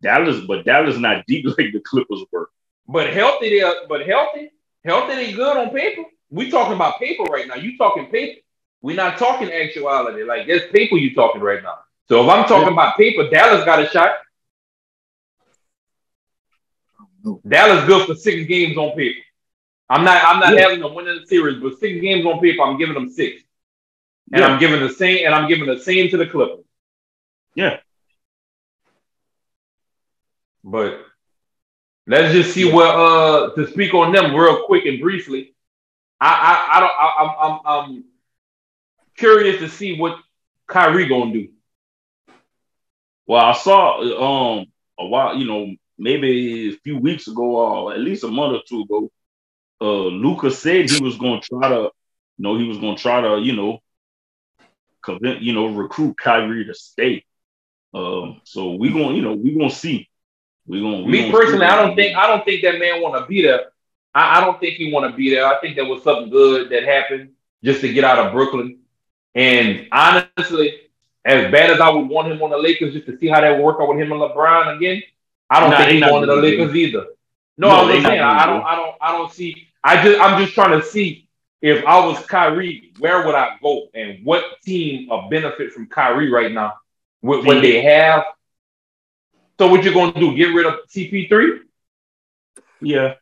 Dallas, 0.02 0.40
but 0.46 0.66
Dallas 0.66 0.98
not 0.98 1.26
deep 1.26 1.46
like 1.58 1.74
the 1.74 1.82
Clippers 1.84 2.24
were. 2.32 2.50
but 2.88 3.12
healthy, 3.12 3.50
they 3.50 3.62
are, 3.62 3.76
but 3.90 4.06
healthy, 4.08 4.52
healthy, 4.86 5.16
they 5.16 5.34
good 5.34 5.58
on 5.58 5.72
paper. 5.72 6.04
We 6.30 6.50
talking 6.50 6.76
about 6.76 7.00
paper 7.00 7.24
right 7.24 7.48
now. 7.48 7.56
You 7.56 7.78
talking 7.78 8.08
paper. 8.08 8.40
We're 8.82 8.96
not 8.96 9.18
talking 9.18 9.52
actuality. 9.52 10.24
Like 10.24 10.46
there's 10.46 10.72
paper 10.72 10.98
you 10.98 11.14
talking 11.16 11.42
right 11.42 11.64
now. 11.64 11.80
So 12.10 12.24
if 12.24 12.30
I'm 12.30 12.46
talking 12.48 12.72
about 12.72 12.98
paper, 12.98 13.30
Dallas 13.30 13.66
got 13.66 13.82
a 13.82 13.88
shot. 13.88 14.12
Dallas 17.48 17.86
good 17.86 18.06
for 18.08 18.16
six 18.16 18.48
games 18.48 18.78
on 18.78 18.96
paper. 18.96 19.20
I'm 19.90 20.04
not. 20.04 20.24
I'm 20.24 20.40
not 20.40 20.54
Yeah. 20.54 20.62
having 20.62 20.80
them 20.82 20.94
win 20.94 21.08
in 21.08 21.22
the 21.22 21.28
series, 21.28 21.62
but 21.62 21.80
six 21.80 22.02
games 22.02 22.26
on 22.26 22.40
paper, 22.40 22.64
I'm 22.64 22.78
giving 22.78 22.96
them 22.96 23.10
six, 23.10 23.44
and 24.32 24.42
Yeah. 24.42 24.48
I'm 24.48 24.60
giving 24.60 24.80
the 24.80 24.90
same. 24.90 25.26
And 25.26 25.34
I'm 25.36 25.48
giving 25.48 25.66
the 25.66 25.80
same 25.80 26.10
to 26.10 26.18
the 26.18 26.26
Clippers. 26.28 26.66
Yeah. 27.56 27.80
But 30.64 31.06
let's 32.08 32.34
just 32.34 32.54
see 32.54 32.72
what. 32.72 32.96
Uh, 32.96 33.56
to 33.56 33.68
speak 33.68 33.94
on 33.94 34.12
them 34.12 34.36
real 34.36 34.66
quick 34.66 34.86
and 34.86 35.00
briefly. 35.00 35.54
I 36.20 36.28
I, 36.28 36.78
I 36.78 36.80
don't. 36.80 36.92
I, 36.98 37.14
I'm 37.20 37.32
I'm 37.38 37.60
I'm 37.66 38.04
curious 39.18 39.60
to 39.60 39.70
see 39.70 40.00
what 40.00 40.18
Kyrie 40.68 41.08
gonna 41.08 41.34
do. 41.34 41.50
Well, 43.28 43.44
I 43.44 43.54
saw 43.54 44.00
um 44.60 44.66
a 44.98 45.06
while, 45.06 45.38
you 45.38 45.46
know, 45.46 45.76
maybe 45.98 46.70
a 46.70 46.78
few 46.78 46.98
weeks 46.98 47.28
ago, 47.28 47.44
or 47.44 47.94
at 47.94 48.00
least 48.00 48.24
a 48.24 48.28
month 48.28 48.56
or 48.56 48.62
two 48.68 48.82
ago. 48.82 49.12
Uh, 49.82 50.08
Luka 50.08 50.50
said 50.52 50.90
he 50.90 51.04
was 51.04 51.18
going 51.18 51.42
to 51.42 51.48
try 51.48 51.70
to, 51.70 51.92
you 52.38 52.44
know, 52.44 52.58
he 52.58 52.68
was 52.68 52.78
going 52.78 52.96
to 52.96 53.02
try 53.02 53.22
to, 53.22 53.40
you 53.40 53.56
know, 53.56 53.80
convince, 55.04 55.42
you 55.42 55.54
know, 55.54 55.68
recruit 55.68 56.18
Kyrie 56.18 56.66
to 56.66 56.74
stay. 56.74 57.24
Um, 57.94 58.42
so 58.44 58.72
we 58.72 58.92
going, 58.92 59.16
you 59.16 59.22
know, 59.22 59.34
we 59.34 59.56
gonna 59.56 59.70
see. 59.70 60.10
We 60.66 60.82
gonna. 60.82 61.06
Me 61.06 61.22
gonna 61.22 61.34
personally. 61.34 61.66
I 61.66 61.76
don't 61.76 61.96
think 61.96 62.18
I 62.18 62.28
don't 62.28 62.44
think 62.44 62.64
that 62.64 62.80
man 62.80 63.02
want 63.02 63.22
to 63.22 63.28
be 63.28 63.44
there. 63.44 63.66
I, 64.16 64.38
I 64.38 64.42
don't 64.42 64.60
think 64.60 64.76
he 64.76 64.92
want 64.92 65.12
to 65.12 65.16
be 65.16 65.30
there. 65.30 65.46
I 65.46 65.60
think 65.60 65.76
there 65.76 65.86
was 65.86 66.04
something 66.04 66.30
good 66.30 66.70
that 66.72 66.84
happened 66.84 67.32
just 67.64 67.82
to 67.82 67.94
get 67.94 68.04
out 68.04 68.20
of 68.20 68.34
Brooklyn. 68.34 68.80
And 69.36 69.88
honestly, 69.92 70.80
as 71.26 71.52
bad 71.52 71.72
as 71.72 71.80
I 71.80 71.90
would 71.90 72.08
want 72.08 72.32
him 72.32 72.42
on 72.42 72.50
the 72.50 72.58
Lakers 72.58 72.94
just 72.94 73.06
to 73.08 73.18
see 73.18 73.28
how 73.28 73.42
that 73.42 73.52
would 73.52 73.64
work 73.64 73.78
out 73.80 73.90
with 73.90 74.00
him 74.00 74.12
and 74.12 74.22
LeBron 74.22 74.78
again, 74.78 75.04
I 75.50 75.60
don't 75.60 75.70
Nah, 75.72 75.78
think 75.78 75.92
he's 75.92 76.02
going 76.04 76.22
to 76.22 76.28
the 76.28 76.36
Lakers 76.42 76.76
either. 76.76 77.06
No, 77.58 77.70
No, 77.70 77.76
I'm 77.76 77.92
just 77.92 78.06
saying 78.08 78.20
I 78.22 78.46
do 78.46 78.52
don't 78.52 78.64
I 78.66 78.76
don't 78.76 78.96
I 79.02 79.12
don't 79.12 79.32
see 79.32 79.68
I 79.84 80.04
just 80.04 80.20
I'm 80.20 80.42
just 80.42 80.54
trying 80.54 80.80
to 80.80 80.86
see 80.86 81.28
if 81.62 81.86
I 81.86 82.06
was 82.06 82.26
Kyrie, 82.26 82.92
where 83.00 83.26
would 83.26 83.36
I 83.36 83.58
go 83.62 83.88
and 83.94 84.26
what 84.26 84.44
team 84.64 85.10
of 85.12 85.30
benefit 85.30 85.72
from 85.72 85.88
Kyrie 85.88 86.30
right 86.30 86.52
now 86.52 86.74
would, 87.22 87.46
would 87.46 87.64
they 87.64 87.82
have? 87.82 88.26
So 89.60 89.68
what 89.70 89.84
you 89.84 89.94
gonna 89.94 90.20
do? 90.20 90.36
Get 90.36 90.54
rid 90.54 90.66
of 90.66 90.80
CP3? 90.90 91.60
Yeah, 92.82 93.14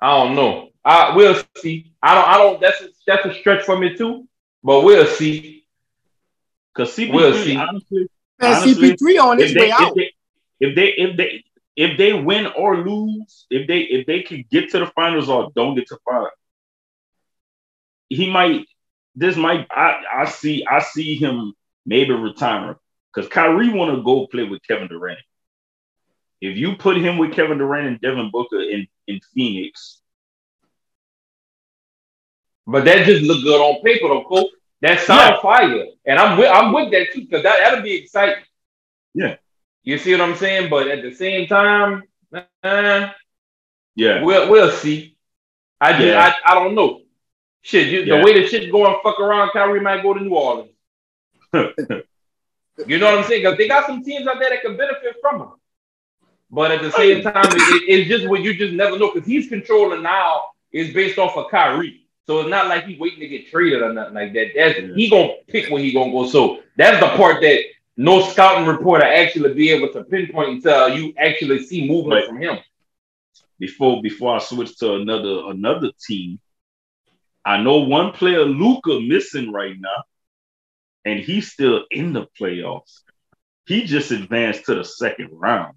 I 0.00 0.10
don't 0.24 0.34
know. 0.34 0.70
I 0.84 1.14
we'll 1.14 1.40
see. 1.56 1.92
I 2.02 2.14
don't. 2.14 2.28
I 2.28 2.38
don't. 2.38 2.60
That's 2.60 2.80
a, 2.80 2.88
that's 3.06 3.26
a 3.26 3.34
stretch 3.34 3.64
for 3.64 3.78
me 3.78 3.96
too. 3.96 4.26
But 4.64 4.82
we'll 4.82 5.06
see. 5.06 5.64
because 6.74 6.96
CP3, 6.96 7.12
We'll 7.12 7.34
see. 7.34 7.56
honestly, 7.56 8.08
Honestly, 8.42 8.92
CP3 8.92 9.22
on 9.22 9.38
his 9.38 9.54
way 9.54 9.70
out. 9.70 9.96
if 10.60 10.74
they 10.76 10.88
if 10.88 11.16
they 11.16 11.44
if 11.76 11.98
they 11.98 12.12
win 12.12 12.46
or 12.46 12.78
lose, 12.78 13.46
if 13.50 13.66
they 13.66 13.80
if 13.80 14.06
they 14.06 14.22
can 14.22 14.44
get 14.50 14.70
to 14.70 14.80
the 14.80 14.86
finals 14.86 15.28
or 15.28 15.50
don't 15.54 15.74
get 15.74 15.86
to 15.88 15.98
finals, 16.04 16.30
he 18.08 18.30
might. 18.30 18.66
This 19.14 19.36
might. 19.36 19.66
I 19.70 20.02
I 20.12 20.24
see. 20.26 20.64
I 20.66 20.80
see 20.80 21.16
him 21.16 21.54
maybe 21.84 22.12
retiring 22.12 22.76
because 23.14 23.30
Kyrie 23.30 23.70
want 23.70 23.94
to 23.94 24.02
go 24.02 24.26
play 24.26 24.44
with 24.44 24.62
Kevin 24.66 24.88
Durant. 24.88 25.18
If 26.40 26.56
you 26.56 26.76
put 26.76 26.96
him 26.96 27.18
with 27.18 27.34
Kevin 27.34 27.58
Durant 27.58 27.86
and 27.86 28.00
Devin 28.00 28.30
Booker 28.30 28.60
in 28.60 28.86
in 29.06 29.20
Phoenix, 29.34 30.02
But 32.66 32.84
that 32.84 33.06
just 33.06 33.24
look 33.24 33.42
good 33.42 33.60
on 33.60 33.82
paper, 33.82 34.08
though, 34.08 34.24
Cole. 34.24 34.50
That 34.82 35.00
sound 35.00 35.40
fire, 35.40 35.86
and 36.04 36.18
I'm 36.18 36.36
with 36.38 36.50
I'm 36.50 36.72
with 36.72 36.90
that 36.90 37.12
too 37.12 37.20
because 37.22 37.42
that 37.44 37.58
that'll 37.60 37.82
be 37.82 37.94
exciting. 37.94 38.44
Yeah. 39.14 39.36
You 39.84 39.96
see 39.98 40.12
what 40.12 40.20
I'm 40.20 40.36
saying? 40.36 40.70
But 40.70 40.88
at 40.88 41.02
the 41.02 41.14
same 41.14 41.46
time, 41.48 42.02
eh, 42.62 43.10
yeah, 43.94 44.22
we'll 44.22 44.50
we'll 44.50 44.70
see. 44.72 45.16
I 45.80 45.92
just 45.92 46.04
Yeah. 46.04 46.32
I, 46.44 46.52
I 46.52 46.54
don't 46.54 46.74
know. 46.74 47.00
Shit, 47.62 47.88
you, 47.88 48.00
Yeah. 48.02 48.18
the 48.18 48.24
way 48.24 48.40
the 48.40 48.46
shit 48.48 48.70
going, 48.72 48.96
fuck 49.04 49.20
around, 49.20 49.50
Kyrie 49.52 49.80
might 49.80 50.02
go 50.02 50.14
to 50.14 50.20
New 50.20 50.34
Orleans. 50.34 50.70
You 52.86 52.98
know 52.98 53.06
what 53.06 53.18
I'm 53.18 53.24
saying? 53.24 53.42
Because 53.42 53.58
they 53.58 53.68
got 53.68 53.86
some 53.86 54.02
teams 54.02 54.26
out 54.26 54.40
there 54.40 54.48
that 54.50 54.62
can 54.62 54.76
benefit 54.76 55.16
from 55.20 55.42
him. 55.42 55.48
But 56.50 56.70
at 56.72 56.82
the 56.82 56.90
same 56.90 57.22
time, 57.22 57.44
it, 57.46 57.52
it- 57.54 58.00
it's 58.00 58.08
just 58.08 58.26
what 58.28 58.40
you 58.40 58.54
just 58.54 58.72
never 58.72 58.98
know 58.98 59.12
because 59.12 59.28
he's 59.28 59.48
controlling 59.48 60.02
now 60.02 60.40
is 60.72 60.92
based 60.92 61.18
off 61.18 61.36
of 61.36 61.50
Kyrie. 61.50 62.01
So 62.26 62.40
it's 62.40 62.50
not 62.50 62.68
like 62.68 62.84
he's 62.86 62.98
waiting 62.98 63.20
to 63.20 63.28
get 63.28 63.48
traded 63.50 63.82
or 63.82 63.92
nothing 63.92 64.14
like 64.14 64.32
that. 64.34 64.52
That's 64.54 64.78
Yeah. 64.78 64.94
he 64.94 65.10
gonna 65.10 65.32
pick 65.48 65.70
where 65.70 65.82
he 65.82 65.92
gonna 65.92 66.12
go. 66.12 66.26
So 66.26 66.62
that's 66.76 67.00
the 67.00 67.08
part 67.16 67.40
that 67.42 67.60
no 67.96 68.22
scouting 68.22 68.66
reporter 68.66 69.04
actually 69.04 69.54
be 69.54 69.70
able 69.70 69.92
to 69.92 70.04
pinpoint 70.04 70.62
tell 70.62 70.96
you 70.96 71.12
actually 71.16 71.64
see 71.64 71.86
movement 71.86 72.20
Right. 72.20 72.26
from 72.26 72.40
him. 72.40 72.58
before 73.58 74.02
before 74.02 74.34
I 74.36 74.38
switch 74.40 74.76
to 74.78 74.94
another 74.94 75.50
another 75.50 75.90
team, 76.04 76.40
I 77.44 77.62
know 77.62 77.78
one 77.78 78.12
player 78.12 78.44
Luka 78.44 78.98
missing 79.00 79.52
right 79.52 79.76
now, 79.78 80.02
and 81.04 81.20
he's 81.20 81.52
still 81.52 81.84
in 81.90 82.12
the 82.12 82.26
playoffs. 82.40 83.02
He 83.66 83.84
just 83.84 84.10
advanced 84.10 84.66
to 84.66 84.74
the 84.74 84.84
second 84.84 85.28
round. 85.32 85.76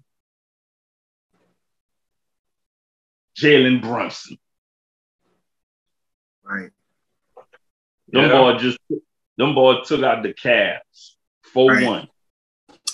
Jalen 3.38 3.82
Brunson. 3.82 4.38
Right. 6.48 6.70
Them 8.08 8.22
Yeah. 8.24 8.28
boy 8.28 8.58
just 8.58 8.78
them 9.36 9.54
boy 9.54 9.82
took 9.84 10.02
out 10.02 10.22
the 10.22 10.32
Cavs. 10.32 11.16
4-1. 11.54 12.08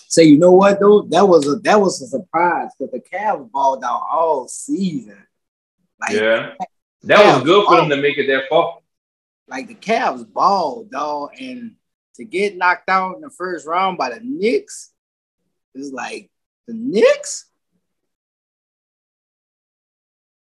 Say, 0.08 0.24
you 0.24 0.38
know 0.38 0.52
what 0.52 0.80
though? 0.80 1.02
That 1.02 1.26
was 1.28 1.46
a 1.46 1.56
that 1.56 1.80
was 1.80 2.00
a 2.02 2.06
surprise 2.06 2.70
because 2.78 2.92
the 2.92 3.00
Cavs 3.00 3.50
balled 3.50 3.84
out 3.84 4.02
all 4.10 4.48
season. 4.48 5.26
Like, 6.00 6.12
Yeah. 6.12 6.54
That 7.04 7.34
was 7.34 7.44
good 7.44 7.66
for 7.66 7.76
them 7.76 7.88
to 7.90 7.96
make 7.96 8.16
it 8.18 8.26
that 8.28 8.48
far. 8.48 8.78
like 9.48 9.68
the 9.68 9.74
Cavs 9.74 10.24
balled, 10.30 10.90
dog, 10.90 11.30
and 11.40 11.76
to 12.14 12.24
get 12.24 12.56
knocked 12.56 12.88
out 12.88 13.16
in 13.16 13.20
the 13.22 13.30
first 13.30 13.66
round 13.66 13.98
by 13.98 14.10
the 14.10 14.20
Knicks 14.22 14.92
is 15.74 15.92
like 15.92 16.30
the 16.66 16.74
Knicks. 16.74 17.46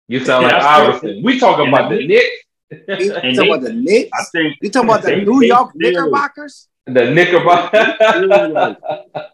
You 0.09 0.25
sound 0.25 0.44
like 0.44 0.55
I 0.55 0.59
still- 0.61 0.94
Iverson. 1.09 1.23
We 1.23 1.38
talking 1.38 1.68
about 1.68 1.90
the 1.90 1.99
the 1.99 2.07
Knicks, 2.09 2.44
You 2.70 3.14
And 3.14 3.35
talking 3.35 3.35
they- 3.37 3.48
about 3.50 3.62
the 3.62 3.72
Knicks? 3.72 4.11
I 4.18 4.24
think 4.33 4.56
You 4.62 4.70
talking 4.70 4.88
about 4.90 5.02
the 5.02 5.09
they- 5.09 5.24
New 5.24 5.40
they 5.40 5.46
York 5.48 5.70
still- 5.74 5.90
Knickerbockers? 5.90 6.68
the 6.87 7.11
Knickerbocker. 7.11 8.76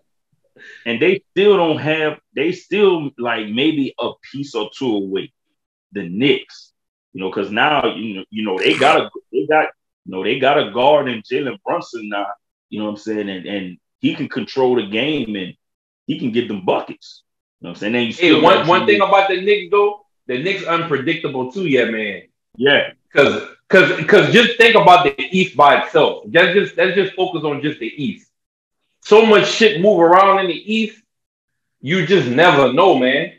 and 0.87 1.01
they 1.01 1.23
still 1.31 1.57
don't 1.57 1.79
have 1.79 2.19
they 2.35 2.53
still 2.53 3.11
like 3.19 3.49
maybe 3.49 3.95
a 3.99 4.11
piece 4.33 4.55
or 4.55 4.71
two 4.77 4.97
away 4.97 5.33
the 5.93 6.09
Knicks 6.09 6.73
you 7.13 7.21
know 7.21 7.31
because 7.31 7.51
now 7.51 7.95
you 7.95 8.15
know 8.17 8.25
you 8.31 8.45
know 8.45 8.59
they 8.59 8.77
got 8.77 9.01
a 9.01 9.11
they 9.33 9.47
got 9.47 9.69
you 10.05 10.13
know 10.13 10.25
they 10.25 10.39
got 10.39 10.59
a 10.59 10.71
guard 10.73 11.09
in 11.09 11.23
Jalen 11.23 11.59
Brunson 11.65 12.09
now 12.09 12.27
you 12.69 12.79
know 12.79 12.87
what 12.87 12.91
I'm 12.93 12.97
saying 12.97 13.29
and 13.29 13.47
and 13.47 13.79
he 14.01 14.15
can 14.15 14.29
control 14.29 14.77
the 14.77 14.87
game 14.87 15.37
and 15.37 15.55
he 16.07 16.19
can 16.19 16.33
get 16.33 16.49
them 16.49 16.65
buckets 16.65 17.23
you 17.61 17.67
know 17.67 17.71
what 17.71 17.77
I'm 17.77 17.81
saying 17.81 17.93
then 17.93 18.07
you 18.09 18.13
Hey, 18.13 18.41
one 18.41 18.67
one 18.67 18.87
thing 18.87 19.01
about 19.01 19.29
the 19.29 19.41
Knicks 19.41 19.71
though, 19.71 20.05
the 20.27 20.43
Knicks 20.43 20.65
unpredictable 20.65 21.53
too, 21.53 21.67
yeah, 21.67 21.85
man. 21.87 22.23
yeah 22.57 22.93
Cause 23.15 23.49
cause 23.69 24.05
cause 24.07 24.33
just 24.33 24.59
think 24.59 24.75
about 24.77 25.05
the 25.05 25.15
East 25.31 25.57
by 25.57 25.83
itself. 25.83 26.25
Let's 26.33 26.55
just 26.55 26.77
let's 26.77 26.95
just 26.95 27.15
focus 27.15 27.45
on 27.45 27.63
just 27.63 27.79
the 27.81 27.87
East. 28.03 28.31
So 29.01 29.25
much 29.25 29.47
shit 29.49 29.81
move 29.81 30.01
around 30.01 30.41
in 30.41 30.49
the 30.49 30.75
East, 30.75 31.01
you 31.81 32.07
just 32.07 32.29
never 32.29 32.73
know, 32.73 32.99
man. 32.99 33.33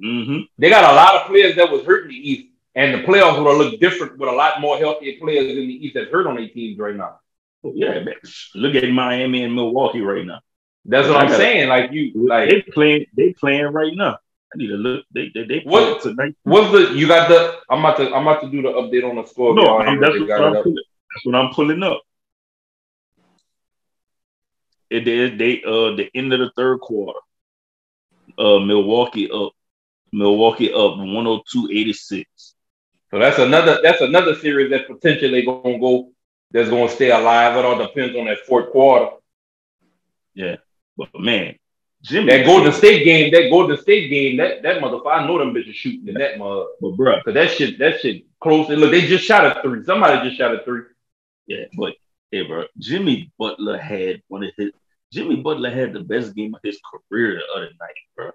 hmm 0.00 0.40
They 0.58 0.70
got 0.70 0.92
a 0.92 0.96
lot 0.96 1.14
of 1.16 1.26
players 1.28 1.56
that 1.56 1.70
was 1.70 1.84
hurt 1.84 2.04
in 2.04 2.08
the 2.10 2.30
East, 2.30 2.48
and 2.74 2.94
the 2.94 3.06
playoffs 3.06 3.38
would 3.38 3.48
have 3.48 3.58
looked 3.58 3.80
different 3.80 4.18
with 4.18 4.28
a 4.28 4.32
lot 4.32 4.60
more 4.60 4.76
healthier 4.78 5.14
players 5.20 5.50
in 5.50 5.66
the 5.68 5.86
East 5.86 5.94
that's 5.94 6.10
hurt 6.10 6.26
on 6.26 6.36
their 6.36 6.48
teams 6.48 6.78
right 6.78 6.96
now. 6.96 7.20
yeah 7.62 8.00
man. 8.00 8.14
look 8.54 8.74
at 8.74 8.88
Miami 8.90 9.44
and 9.44 9.54
Milwaukee 9.54 10.00
right 10.00 10.26
now 10.26 10.40
That's 10.84 11.08
what 11.08 11.16
I'm 11.16 11.30
saying. 11.30 11.68
Like 11.68 11.92
you, 11.92 12.12
like 12.28 12.48
they 12.50 12.62
playing 12.62 13.06
they 13.16 13.32
playing 13.32 13.66
right 13.66 13.94
now 13.94 14.18
I 14.52 14.56
need 14.56 14.68
to 14.68 14.74
look 14.74 15.04
they 15.12 15.30
they, 15.34 15.44
they 15.44 15.60
What- 15.64 16.02
tonight 16.02 16.34
what's 16.44 16.70
the 16.72 16.94
you 16.94 17.06
got 17.08 17.28
the? 17.28 17.58
I'm 17.70 17.80
about 17.80 17.96
to 17.98 18.14
I'm 18.14 18.26
about 18.26 18.42
to 18.42 18.50
do 18.50 18.62
the 18.62 18.68
update 18.68 19.08
on 19.08 19.16
the 19.16 19.24
score. 19.26 19.54
no 19.54 19.78
I'm, 19.78 20.00
that's, 20.00 20.14
really 20.14 20.26
what 20.28 20.40
I'm 20.42 20.62
pulling, 20.62 20.74
that's 21.14 21.26
what 21.26 21.34
I'm 21.34 21.52
pulling 21.54 21.82
up 21.82 22.02
It 24.90 25.08
is 25.08 25.38
they 25.38 25.62
uh 25.64 25.96
the 25.96 26.08
end 26.14 26.32
of 26.32 26.40
the 26.40 26.50
third 26.56 26.80
quarter. 26.80 27.18
Uh 28.38 28.58
Milwaukee 28.60 29.30
up. 29.30 29.52
Milwaukee 30.12 30.72
up 30.72 30.94
102-86. 30.98 32.24
So 33.10 33.18
that's 33.18 33.38
another 33.38 33.80
that's 33.82 34.00
another 34.00 34.34
series 34.36 34.70
that 34.70 34.86
potentially 34.86 35.44
gonna 35.44 35.78
go 35.78 36.10
that's 36.52 36.70
gonna 36.70 36.88
stay 36.88 37.10
alive. 37.10 37.56
It 37.56 37.64
all 37.64 37.78
depends 37.78 38.16
on 38.16 38.26
that 38.26 38.38
fourth 38.46 38.70
quarter. 38.70 39.16
Yeah, 40.34 40.56
but 40.96 41.08
man, 41.18 41.56
Jimmy 42.04 42.30
That 42.30 42.44
Golden 42.44 42.70
State 42.72 43.04
game, 43.04 43.32
that 43.32 43.48
Golden 43.50 43.78
State 43.78 44.10
game, 44.10 44.36
that 44.36 44.62
that 44.62 44.82
motherfucker, 44.82 45.10
I 45.10 45.26
know 45.26 45.38
them 45.38 45.54
bitches 45.54 45.72
shooting 45.74 46.06
in 46.08 46.14
that 46.14 46.38
mother. 46.38 46.66
but 46.80 46.90
bruh, 46.98 47.24
Cause 47.24 47.32
that 47.34 47.50
shit, 47.50 47.78
that 47.78 48.00
shit 48.00 48.24
close. 48.40 48.68
And 48.68 48.80
look, 48.80 48.90
they 48.90 49.06
just 49.06 49.24
shot 49.24 49.44
a 49.56 49.62
three. 49.62 49.82
Somebody 49.84 50.28
just 50.28 50.38
shot 50.38 50.54
a 50.54 50.62
three. 50.64 50.82
yeah, 51.46 51.64
but 51.78 51.94
hey 52.30 52.42
bro, 52.46 52.64
Jimmy 52.78 53.32
Butler 53.38 53.78
had 53.78 54.22
one 54.28 54.44
of 54.44 54.50
his 54.58 54.70
Jimmy 55.12 55.36
Butler 55.36 55.70
had 55.70 55.92
the 55.94 56.00
best 56.00 56.34
game 56.34 56.54
of 56.54 56.60
his 56.62 56.78
career 57.10 57.36
the 57.40 57.56
other 57.56 57.70
night, 57.80 57.94
bro. 58.16 58.30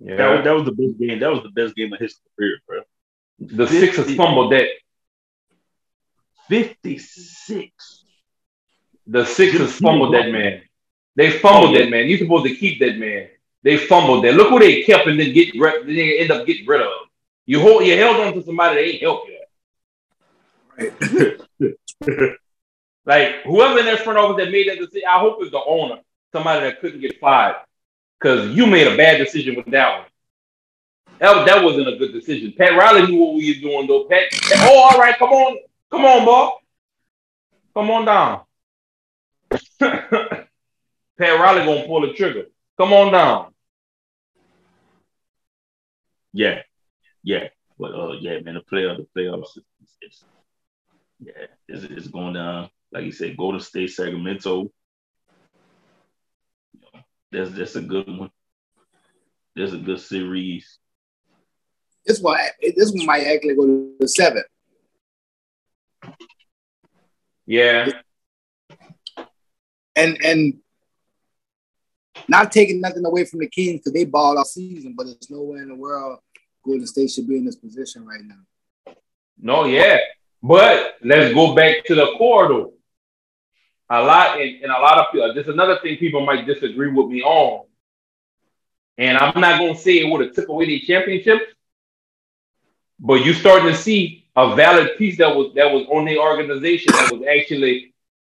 That, 0.00 0.30
was, 0.30 0.38
Yeah. 0.38 0.42
that 0.42 0.54
was 0.54 0.64
the 0.64 0.72
best 0.72 0.98
game. 0.98 1.18
That 1.20 1.30
was 1.30 1.42
the 1.42 1.50
best 1.50 1.76
game 1.76 1.92
of 1.92 2.00
his 2.00 2.18
career, 2.36 2.56
bro. 2.66 2.80
The 3.38 3.66
Sixers 3.68 4.14
fumbled 4.16 4.52
that. 4.52 4.66
56. 6.48 8.04
The 9.06 9.24
Sixers 9.24 9.72
fumbled 9.78 10.14
that 10.14 10.30
man. 10.30 10.62
They 11.20 11.28
fumbled 11.28 11.76
that 11.76 11.90
man. 11.90 12.08
You're 12.08 12.16
supposed 12.16 12.46
to 12.46 12.54
keep 12.54 12.80
that 12.80 12.96
man. 12.96 13.28
They 13.62 13.76
fumbled 13.76 14.24
that. 14.24 14.32
Look 14.32 14.48
who 14.48 14.58
they 14.58 14.84
kept 14.84 15.06
and 15.06 15.20
then 15.20 15.34
get. 15.34 15.52
Then 15.52 15.84
they 15.86 16.18
end 16.18 16.30
up 16.30 16.46
getting 16.46 16.66
rid 16.66 16.80
of. 16.80 16.90
You 17.44 17.60
hold. 17.60 17.84
You 17.84 17.94
held 17.98 18.16
on 18.16 18.32
to 18.32 18.42
somebody 18.42 18.76
that 18.76 18.88
ain't 18.88 19.02
help 19.02 19.28
you. 20.78 21.38
Right. 21.60 22.30
Like 23.06 23.42
whoever 23.44 23.78
in 23.80 23.86
that 23.86 24.00
front 24.00 24.18
office 24.18 24.42
that 24.44 24.52
made 24.52 24.68
that 24.68 24.78
decision, 24.78 25.08
I 25.10 25.18
hope 25.18 25.38
it's 25.40 25.50
the 25.50 25.60
owner, 25.66 26.00
somebody 26.32 26.60
that 26.60 26.80
couldn't 26.80 27.00
get 27.00 27.18
fired, 27.18 27.56
because 28.18 28.54
you 28.54 28.66
made 28.66 28.86
a 28.86 28.96
bad 28.96 29.18
decision 29.18 29.56
with 29.56 29.66
that 29.66 29.98
one. 29.98 30.06
That, 31.18 31.46
that 31.46 31.64
wasn't 31.64 31.88
a 31.88 31.96
good 31.96 32.12
decision. 32.12 32.54
Pat 32.56 32.78
Riley 32.78 33.10
knew 33.10 33.18
what 33.18 33.34
we 33.34 33.48
was 33.48 33.60
doing 33.60 33.86
though. 33.86 34.04
Pat, 34.04 34.30
Pat- 34.30 34.68
oh, 34.70 34.90
all 34.92 34.98
right, 34.98 35.18
come 35.18 35.30
on, 35.30 35.58
come 35.90 36.04
on, 36.04 36.24
boy, 36.24 36.50
come 37.74 37.90
on 37.90 38.04
down. 38.04 38.42
Pat 41.20 41.38
Riley 41.38 41.66
gonna 41.66 41.86
pull 41.86 42.00
the 42.00 42.14
trigger. 42.14 42.46
Come 42.78 42.94
on 42.94 43.12
down. 43.12 43.52
Yeah, 46.32 46.62
yeah, 47.22 47.48
but 47.78 47.92
uh, 47.92 48.12
yeah, 48.12 48.38
man, 48.40 48.54
the 48.54 48.60
playoff, 48.60 48.96
the 48.96 49.20
playoffs, 49.20 49.58
it's, 49.82 49.96
it's, 50.00 50.24
yeah, 51.18 51.46
it's, 51.68 51.84
it's 51.84 52.08
going 52.08 52.34
down. 52.34 52.70
Like 52.90 53.04
you 53.04 53.12
said, 53.12 53.36
Golden 53.36 53.60
State, 53.60 53.90
Sacramento. 53.90 54.70
You 56.72 56.80
know, 56.80 57.00
that's 57.30 57.50
that's 57.50 57.76
a 57.76 57.82
good 57.82 58.06
one. 58.08 58.30
There's 59.54 59.74
a 59.74 59.78
good 59.78 60.00
series. 60.00 60.78
This 62.06 62.20
one, 62.20 62.38
this 62.62 62.92
one 62.92 63.04
might 63.04 63.26
actually 63.26 63.56
go 63.56 63.66
to 63.66 63.94
the 64.00 64.08
seven. 64.08 64.42
Yeah, 67.44 67.90
And 69.96 70.16
and 70.24 70.54
not 72.28 72.52
taking 72.52 72.80
nothing 72.80 73.04
away 73.04 73.24
from 73.24 73.40
the 73.40 73.48
Kings 73.48 73.80
because 73.80 73.92
they 73.92 74.04
balled 74.04 74.38
all 74.38 74.44
season, 74.44 74.94
but 74.96 75.04
there's 75.04 75.30
nowhere 75.30 75.62
in 75.62 75.68
the 75.68 75.74
world 75.74 76.18
Golden 76.64 76.86
State 76.86 77.10
should 77.10 77.28
be 77.28 77.36
in 77.36 77.44
this 77.44 77.56
position 77.56 78.06
right 78.06 78.20
now. 78.22 78.94
no, 79.38 79.64
yeah, 79.64 79.98
but 80.42 80.96
let's 81.02 81.34
go 81.34 81.54
back 81.54 81.84
to 81.86 81.94
the 81.94 82.14
corridor. 82.18 82.70
A 83.92 84.00
lot, 84.00 84.40
and, 84.40 84.62
and 84.62 84.70
a 84.70 84.78
lot 84.78 84.98
of 84.98 85.06
people. 85.10 85.34
There's 85.34 85.48
another 85.48 85.78
thing 85.82 85.96
people 85.96 86.24
might 86.24 86.46
disagree 86.46 86.92
with 86.92 87.08
me 87.08 87.22
on, 87.22 87.66
and 88.98 89.18
I'm 89.18 89.40
not 89.40 89.58
gonna 89.58 89.74
say 89.74 89.98
it 89.98 90.10
would 90.10 90.24
have 90.24 90.34
took 90.34 90.48
away 90.48 90.66
the 90.66 90.80
championships, 90.80 91.44
but 93.00 93.24
you're 93.24 93.34
starting 93.34 93.68
to 93.68 93.74
see 93.74 94.28
a 94.36 94.54
valid 94.54 94.96
piece 94.96 95.18
that 95.18 95.34
was 95.34 95.52
that 95.54 95.72
was 95.72 95.86
on 95.90 96.04
the 96.04 96.18
organization 96.18 96.92
that 96.92 97.10
was 97.12 97.22
actually 97.28 97.92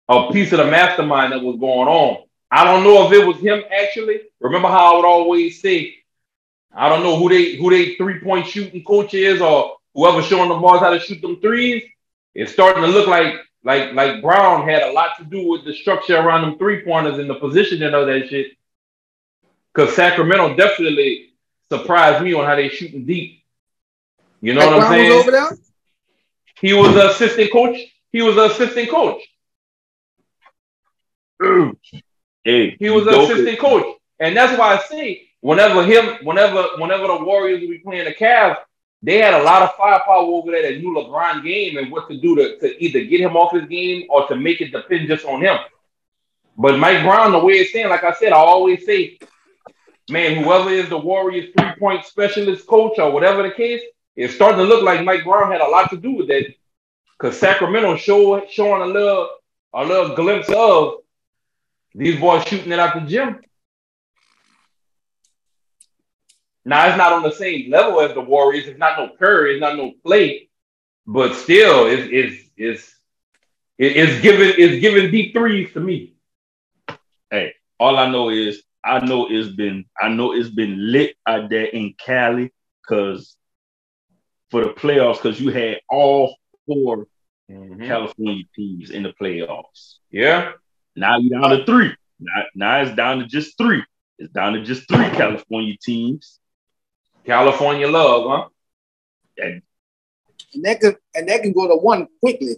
a 0.09 0.31
piece 0.31 0.51
of 0.51 0.59
the 0.59 0.65
mastermind 0.65 1.31
that 1.31 1.41
was 1.41 1.57
going 1.57 1.87
on. 1.87 2.25
I 2.55 2.63
don't 2.63 2.85
know 2.85 3.05
if 3.05 3.11
it 3.11 3.27
was 3.27 3.37
him 3.39 3.63
actually. 3.69 4.21
Remember 4.39 4.69
how 4.69 4.93
I 4.93 4.95
would 4.95 5.05
always 5.05 5.61
say, 5.61 5.95
I 6.73 6.87
don't 6.87 7.03
know 7.03 7.17
who 7.17 7.27
they 7.27 7.57
who 7.57 7.69
they 7.69 7.95
three 7.95 8.21
point 8.21 8.47
shooting 8.47 8.81
coach 8.85 9.13
is 9.13 9.41
or 9.41 9.75
whoever 9.93 10.21
showing 10.21 10.47
the 10.47 10.55
boys 10.55 10.79
how 10.79 10.91
to 10.91 10.99
shoot 11.01 11.21
them 11.21 11.41
threes. 11.41 11.83
It's 12.33 12.53
starting 12.53 12.83
to 12.83 12.87
look 12.89 13.07
like 13.09 13.35
like 13.65 13.93
like 13.93 14.21
Brown 14.21 14.69
had 14.69 14.83
a 14.83 14.93
lot 14.93 15.17
to 15.17 15.25
do 15.25 15.49
with 15.49 15.65
the 15.65 15.73
structure 15.73 16.15
around 16.15 16.43
them 16.43 16.57
three 16.57 16.85
pointers 16.85 17.19
and 17.19 17.29
the 17.29 17.35
positioning 17.35 17.93
of 17.93 18.07
that 18.07 18.29
shit. 18.29 18.47
Because 19.73 19.93
Sacramento 19.93 20.55
definitely 20.55 21.33
surprised 21.69 22.23
me 22.23 22.33
on 22.35 22.45
how 22.45 22.55
they 22.55 22.69
shooting 22.69 23.05
deep. 23.05 23.43
You 24.39 24.53
know 24.53 24.61
Like 24.61 24.69
what 24.69 24.75
I'm 24.75 24.87
Brown 24.87 24.99
was 24.99 25.09
saying? 25.09 25.19
over 25.19 25.31
there. 25.31 25.49
He 26.61 26.73
was 26.73 26.93
the 26.93 27.09
assistant 27.09 27.51
coach. 27.51 27.77
He 28.13 28.21
was 28.21 28.35
the 28.35 28.45
assistant 28.45 28.89
coach. 28.89 29.21
Hey, 32.45 32.77
He 32.79 32.89
was 32.89 33.03
go- 33.03 33.25
assistant 33.25 33.59
coach, 33.59 33.85
and 34.19 34.37
that's 34.37 34.57
why 34.57 34.75
I 34.75 34.79
say 34.83 35.27
whenever 35.41 35.83
him, 35.83 36.17
whenever, 36.23 36.63
whenever 36.77 37.07
the 37.07 37.23
Warriors 37.23 37.59
would 37.61 37.69
be 37.69 37.79
playing 37.79 38.05
the 38.05 38.13
Cavs, 38.13 38.57
they 39.01 39.17
had 39.17 39.33
a 39.33 39.43
lot 39.43 39.61
of 39.61 39.75
firepower 39.75 40.23
over 40.23 40.51
there 40.51 40.61
that 40.63 40.79
knew 40.79 40.93
LeBron 40.95 41.43
game 41.43 41.77
and 41.77 41.91
what 41.91 42.07
to 42.09 42.17
do 42.17 42.35
to, 42.35 42.57
to 42.59 42.83
either 42.83 43.03
get 43.03 43.19
him 43.19 43.35
off 43.35 43.51
his 43.51 43.67
game 43.67 44.07
or 44.09 44.27
to 44.27 44.35
make 44.35 44.61
it 44.61 44.71
depend 44.71 45.07
just 45.07 45.25
on 45.25 45.41
him. 45.41 45.57
But 46.57 46.79
Mike 46.79 47.03
Brown, 47.03 47.31
the 47.31 47.39
way 47.39 47.55
it's 47.55 47.73
saying, 47.73 47.89
like 47.89 48.03
I 48.03 48.13
said, 48.13 48.31
I 48.31 48.37
always 48.37 48.85
say, 48.85 49.19
man, 50.09 50.43
whoever 50.43 50.69
is 50.69 50.89
the 50.89 50.97
Warriors 50.97 51.51
three 51.57 51.71
point 51.77 52.05
specialist 52.05 52.65
coach 52.65 52.97
or 52.97 53.11
whatever 53.11 53.43
the 53.43 53.51
case, 53.51 53.81
it's 54.15 54.33
starting 54.35 54.59
to 54.59 54.63
look 54.63 54.83
like 54.83 55.03
Mike 55.03 55.23
Brown 55.23 55.51
had 55.51 55.61
a 55.61 55.67
lot 55.69 55.89
to 55.89 55.97
do 55.97 56.11
with 56.11 56.27
that. 56.29 56.45
Because 57.17 57.37
Sacramento 57.37 57.97
show, 57.97 58.45
showing 58.47 58.81
a 58.81 58.85
little 58.85 59.29
a 59.73 59.83
little 59.85 60.15
glimpse 60.15 60.49
of 60.49 60.95
these 61.95 62.19
boys 62.19 62.45
shooting 62.45 62.71
it 62.71 62.79
out 62.79 62.95
the 62.95 63.01
gym. 63.01 63.39
Now 66.65 66.87
it's 66.87 66.97
not 66.97 67.13
on 67.13 67.23
the 67.23 67.31
same 67.31 67.71
level 67.71 68.01
as 68.01 68.13
the 68.13 68.21
Warriors. 68.21 68.67
It's 68.67 68.79
not 68.79 68.97
no 68.97 69.15
Curry. 69.17 69.53
It's 69.53 69.61
not 69.61 69.77
no 69.77 69.93
Clay, 70.03 70.49
but 71.05 71.35
still, 71.35 71.85
it's 71.85 72.07
it's 72.11 72.49
it's 72.57 72.95
it's 73.77 74.21
giving 74.21 74.53
it's 74.57 74.81
giving 74.81 75.11
deep 75.11 75.33
threes 75.33 75.71
to 75.73 75.79
me. 75.79 76.15
Hey, 77.29 77.53
all 77.79 77.97
I 77.97 78.09
know 78.09 78.29
is 78.29 78.63
I 78.83 79.05
know 79.05 79.27
it's 79.29 79.49
been 79.49 79.85
I 80.01 80.09
know 80.09 80.33
it's 80.33 80.49
been 80.49 80.91
lit 80.91 81.15
out 81.27 81.49
there 81.49 81.65
in 81.65 81.93
Cali 81.97 82.51
because 82.81 83.37
for 84.49 84.63
the 84.63 84.71
playoffs 84.71 85.21
because 85.21 85.39
you 85.39 85.51
had 85.51 85.79
all 85.89 86.35
4 86.67 87.05
mm-hmm. 87.49 87.85
California 87.85 88.43
teams 88.55 88.89
in 88.89 89.03
the 89.03 89.13
playoffs. 89.21 89.97
Yeah, 90.09 90.53
Now 90.95 91.17
you 91.17 91.29
down 91.29 91.49
to 91.49 91.65
three. 91.65 91.93
Now, 92.19 92.43
now 92.55 92.81
it's 92.81 92.95
down 92.95 93.19
to 93.19 93.25
just 93.25 93.57
three. 93.57 93.83
It's 94.17 94.31
down 94.31 94.53
to 94.53 94.63
just 94.63 94.87
three 94.87 95.09
California 95.09 95.75
teams. 95.81 96.39
California 97.25 97.87
love, 97.87 98.25
huh? 98.27 98.47
And 99.37 99.61
that 100.63 100.79
can 100.79 100.95
and 101.13 101.27
that 101.27 101.41
can 101.41 101.51
go 101.51 101.67
to 101.67 101.75
one 101.75 102.07
quickly. 102.19 102.55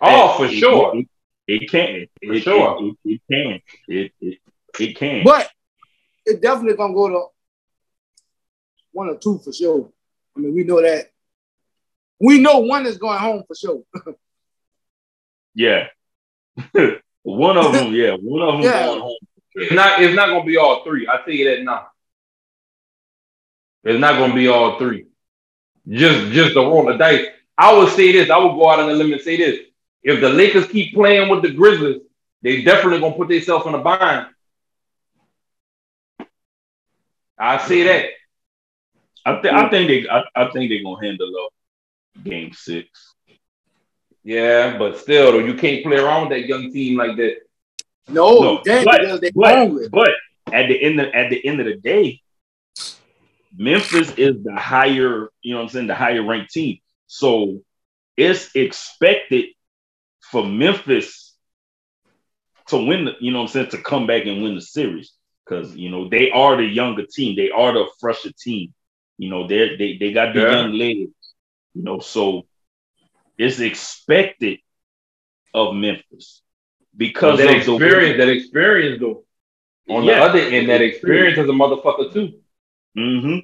Oh, 0.00 0.36
for 0.36 0.46
It- 0.46 0.52
sure. 0.52 0.96
It, 0.96 1.08
it 1.48 1.70
can. 1.70 2.06
For 2.24 2.34
it, 2.34 2.42
sure. 2.42 2.78
It, 2.80 2.96
it, 3.04 3.14
it 3.14 3.20
can. 3.30 3.60
It, 3.88 4.12
it, 4.20 4.38
it 4.78 4.96
can. 4.96 5.24
But 5.24 5.48
it 6.24 6.40
definitely 6.40 6.76
gonna 6.76 6.94
go 6.94 7.08
to 7.08 7.24
one 8.92 9.08
or 9.08 9.16
two 9.16 9.38
for 9.38 9.52
sure. 9.52 9.90
I 10.36 10.40
mean, 10.40 10.54
we 10.54 10.64
know 10.64 10.80
that. 10.80 11.10
We 12.20 12.38
know 12.38 12.60
one 12.60 12.86
is 12.86 12.98
going 12.98 13.18
home 13.18 13.42
for 13.46 13.54
sure. 13.54 13.82
yeah. 15.54 15.88
one 17.26 17.56
of 17.56 17.72
them, 17.72 17.92
yeah. 17.92 18.12
One 18.20 18.42
of 18.42 18.54
them 18.54 18.62
Yeah. 18.62 18.86
going 18.86 19.00
home. 19.00 19.16
It's 19.54 19.72
not 19.72 20.02
it's 20.02 20.14
not 20.14 20.28
gonna 20.28 20.44
be 20.44 20.56
all 20.56 20.84
three. 20.84 21.08
I 21.08 21.16
tell 21.24 21.32
you 21.34 21.48
that 21.50 21.62
now. 21.64 21.88
It's 23.84 23.98
not 24.00 24.18
gonna 24.18 24.34
be 24.34 24.48
all 24.48 24.78
three. 24.78 25.06
Just 25.88 26.32
just 26.32 26.54
to 26.54 26.60
roll 26.60 26.86
the 26.86 26.96
dice. 26.96 27.26
I 27.56 27.72
would 27.76 27.88
say 27.90 28.12
this. 28.12 28.28
I 28.30 28.36
would 28.38 28.54
go 28.54 28.68
out 28.68 28.80
on 28.80 28.88
the 28.88 28.94
limb 28.94 29.12
and 29.12 29.20
say 29.22 29.36
this. 29.36 29.60
If 30.02 30.20
the 30.20 30.28
Lakers 30.28 30.68
keep 30.68 30.94
playing 30.94 31.28
with 31.30 31.42
the 31.42 31.52
Grizzlies, 31.52 32.02
they 32.42 32.62
definitely 32.62 33.00
gonna 33.00 33.14
put 33.16 33.28
themselves 33.28 33.66
in 33.66 33.74
a 33.74 33.78
bind. 33.78 34.26
I 37.38 37.58
say 37.66 37.82
that. 37.84 38.10
I, 39.24 39.40
th- 39.40 39.54
I 39.54 39.68
think 39.68 39.88
they 39.88 40.08
I, 40.08 40.22
I 40.34 40.50
think 40.52 40.70
they're 40.70 40.82
gonna 40.82 41.04
handle 41.04 41.32
up 41.44 41.52
game 42.22 42.52
six. 42.52 43.14
Yeah, 44.26 44.76
but 44.76 44.98
still 44.98 45.30
though, 45.30 45.38
you 45.38 45.54
can't 45.54 45.84
play 45.84 45.98
around 45.98 46.22
with 46.22 46.30
that 46.30 46.46
young 46.48 46.72
team 46.72 46.98
like 46.98 47.16
that. 47.16 47.36
No, 48.08 48.40
No, 48.40 48.56
but- 48.56 48.64
they're 48.64 48.84
But 49.32 49.90
but 49.92 50.10
at 50.52 50.66
the 50.68 50.82
end 50.82 51.00
of 51.00 51.14
at 51.14 51.30
the 51.30 51.46
end 51.46 51.60
of 51.60 51.66
the 51.66 51.76
day, 51.76 52.20
Memphis 53.56 54.10
is 54.16 54.42
the 54.42 54.56
higher, 54.56 55.30
you 55.42 55.52
know 55.52 55.58
what 55.58 55.62
I'm 55.62 55.68
saying, 55.68 55.86
the 55.86 55.94
higher 55.94 56.24
ranked 56.24 56.52
team. 56.52 56.78
So 57.06 57.62
it's 58.16 58.50
expected 58.56 59.46
for 60.22 60.44
Memphis 60.44 61.32
to 62.66 62.78
win 62.78 63.04
the, 63.04 63.12
you 63.20 63.30
know 63.30 63.38
what 63.38 63.44
I'm 63.44 63.48
saying, 63.52 63.70
to 63.70 63.78
come 63.78 64.08
back 64.08 64.26
and 64.26 64.42
win 64.42 64.56
the 64.56 64.60
series. 64.60 65.12
Because 65.44 65.76
you 65.76 65.88
know, 65.88 66.08
they 66.08 66.32
are 66.32 66.56
the 66.56 66.64
younger 66.64 67.06
team, 67.06 67.36
they 67.36 67.52
are 67.52 67.72
the 67.72 67.86
fresher 68.00 68.32
team. 68.32 68.74
You 69.18 69.30
know, 69.30 69.46
they're 69.46 69.78
they 69.78 69.96
they 69.98 70.10
got 70.12 70.34
the 70.34 70.40
Yeah. 70.40 70.50
young 70.50 70.72
legs, 70.72 71.12
you 71.74 71.82
know, 71.84 72.00
so 72.00 72.45
it's 73.38 73.60
expected 73.60 74.58
of 75.54 75.74
Memphis 75.74 76.42
because 76.96 77.38
that 77.38 77.44
of 77.44 77.48
the 77.48 77.56
experience, 77.56 78.18
that 78.18 78.28
experience 78.28 79.00
though. 79.00 79.24
On 79.88 80.04
Yeah. 80.04 80.14
the 80.14 80.22
other 80.22 80.38
end, 80.38 80.68
that 80.68 80.82
experience 80.82 81.38
is 81.38 81.48
a 81.48 81.52
motherfucker 81.52 82.12
too. 82.12 82.32
hmm 82.96 83.38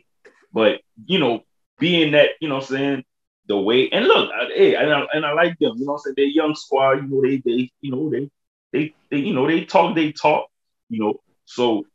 But 0.52 0.80
you 1.06 1.18
know, 1.18 1.42
being 1.78 2.12
that 2.12 2.30
you 2.40 2.48
know, 2.48 2.56
I'm 2.56 2.62
saying 2.62 3.04
the 3.48 3.58
way 3.58 3.88
and 3.90 4.06
look, 4.06 4.30
I, 4.32 4.46
hey, 4.54 4.74
and 4.74 4.92
I, 4.92 5.06
and 5.12 5.24
I 5.26 5.32
like 5.32 5.58
them. 5.58 5.74
You 5.78 5.86
know, 5.86 5.92
I'm 5.94 5.98
saying 5.98 6.14
they're 6.16 6.26
young 6.26 6.54
squad. 6.54 7.02
You 7.02 7.08
know, 7.08 7.22
they 7.22 7.38
they 7.44 7.70
you 7.80 7.92
know 7.92 8.10
they 8.10 8.30
they 8.72 8.94
they 9.10 9.18
you 9.18 9.34
know 9.34 9.46
they 9.46 9.64
talk 9.64 9.94
they 9.94 10.12
talk. 10.12 10.46
You 10.90 11.00
know, 11.00 11.20
so 11.46 11.86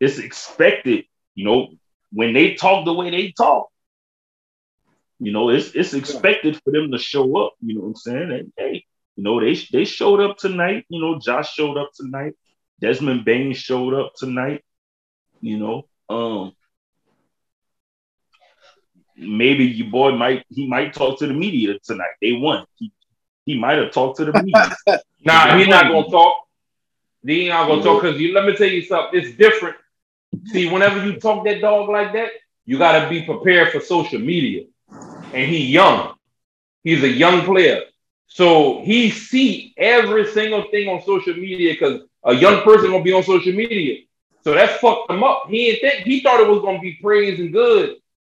it's 0.00 0.18
expected. 0.18 1.04
You 1.34 1.44
know, 1.46 1.68
when 2.12 2.34
they 2.34 2.54
talk 2.54 2.84
the 2.84 2.94
way 2.94 3.10
they 3.10 3.32
talk. 3.36 3.69
You 5.20 5.32
know, 5.32 5.50
it's 5.50 5.72
it's 5.74 5.92
expected 5.94 6.60
for 6.64 6.72
them 6.72 6.90
to 6.92 6.98
show 6.98 7.36
up. 7.44 7.52
You 7.60 7.74
know 7.74 7.82
what 7.82 7.88
I'm 7.88 7.96
saying? 7.96 8.32
And 8.32 8.52
hey, 8.56 8.84
you 9.16 9.22
know 9.22 9.38
they 9.40 9.54
they 9.70 9.84
showed 9.84 10.20
up 10.20 10.38
tonight. 10.38 10.86
You 10.88 11.00
know, 11.00 11.18
Josh 11.18 11.54
showed 11.54 11.76
up 11.76 11.90
tonight. 11.94 12.34
Desmond 12.80 13.24
Bane 13.26 13.52
showed 13.52 13.92
up 13.94 14.14
tonight. 14.16 14.64
You 15.42 15.58
know, 15.58 15.86
um, 16.08 16.52
maybe 19.16 19.66
your 19.66 19.90
boy 19.90 20.12
might 20.12 20.44
he 20.48 20.66
might 20.66 20.94
talk 20.94 21.18
to 21.18 21.26
the 21.26 21.34
media 21.34 21.78
tonight. 21.84 22.14
They 22.22 22.32
won. 22.32 22.64
He, 22.76 22.92
he 23.44 23.58
might 23.58 23.78
have 23.78 23.92
talked 23.92 24.18
to 24.18 24.24
the 24.24 24.32
media. 24.32 24.76
Nah, 25.22 25.58
he's 25.58 25.68
not 25.68 25.92
gonna 25.92 26.08
talk. 26.08 26.46
He 27.26 27.42
ain't 27.42 27.50
not 27.50 27.68
gonna 27.68 27.82
talk 27.82 28.00
because 28.00 28.18
you. 28.18 28.32
Let 28.32 28.46
me 28.46 28.56
tell 28.56 28.66
you 28.66 28.80
something. 28.82 29.20
It's 29.20 29.36
different. 29.36 29.76
See, 30.46 30.70
whenever 30.70 31.04
you 31.04 31.20
talk 31.20 31.44
that 31.44 31.60
dog 31.60 31.90
like 31.90 32.14
that, 32.14 32.30
you 32.64 32.78
gotta 32.78 33.06
be 33.10 33.22
prepared 33.24 33.70
for 33.70 33.80
social 33.80 34.18
media. 34.18 34.64
And 35.32 35.50
he 35.50 35.66
young. 35.66 36.14
He's 36.82 37.02
a 37.02 37.08
young 37.08 37.42
player, 37.42 37.82
so 38.26 38.82
he 38.82 39.10
see 39.10 39.74
every 39.76 40.26
single 40.28 40.64
thing 40.70 40.88
on 40.88 41.02
social 41.02 41.34
media 41.34 41.74
because 41.74 42.02
a 42.24 42.34
young 42.34 42.62
person 42.62 42.90
gonna 42.90 43.02
be 43.02 43.12
on 43.12 43.22
social 43.22 43.52
media. 43.52 44.04
So 44.42 44.54
that 44.54 44.80
fucked 44.80 45.10
him 45.10 45.22
up. 45.22 45.44
He 45.48 45.72
didn't 45.72 45.80
think 45.80 46.06
he 46.06 46.20
thought 46.20 46.40
it 46.40 46.48
was 46.48 46.62
gonna 46.62 46.80
be 46.80 46.98
praise 47.02 47.38
and 47.38 47.52
good. 47.52 47.96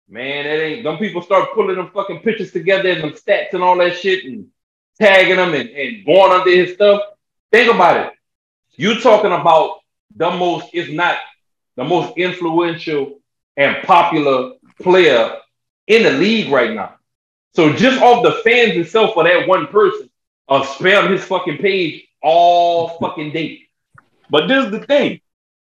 Man, 0.10 0.46
that 0.46 0.62
ain't. 0.62 0.84
Them 0.84 0.98
people 0.98 1.22
start 1.22 1.54
pulling 1.54 1.76
them 1.76 1.92
fucking 1.94 2.20
pictures 2.22 2.52
together 2.52 2.90
and 2.90 3.04
them 3.04 3.12
stats 3.12 3.54
and 3.54 3.64
all 3.64 3.78
that 3.78 3.96
shit 3.96 4.26
and 4.26 4.48
tagging 5.00 5.38
them 5.38 5.54
and, 5.54 5.70
and 5.70 6.06
going 6.06 6.32
under 6.32 6.50
his 6.50 6.74
stuff. 6.74 7.02
Think 7.52 7.74
about 7.74 8.08
it. 8.08 8.14
You 8.76 9.00
talking 9.00 9.32
about 9.32 9.80
the 10.16 10.32
most, 10.32 10.70
if 10.74 10.90
not 10.90 11.18
the 11.76 11.84
most 11.84 12.18
influential 12.18 13.20
and 13.56 13.78
popular 13.84 14.54
player 14.82 15.38
in 15.92 16.04
the 16.04 16.12
league 16.12 16.52
right 16.52 16.74
now. 16.74 16.96
So 17.54 17.74
just 17.74 18.02
off 18.02 18.24
the 18.24 18.32
fans 18.44 18.78
itself 18.78 19.14
for 19.14 19.26
that 19.26 19.48
one 19.48 19.68
person, 19.68 20.10
uh, 20.48 20.64
spam 20.64 21.12
his 21.12 21.24
fucking 21.26 21.58
page 21.58 22.08
all 22.24 22.98
fucking 23.00 23.34
day. 23.34 23.68
but 24.30 24.48
this 24.48 24.66
is 24.66 24.72
the 24.72 24.86
thing. 24.86 25.20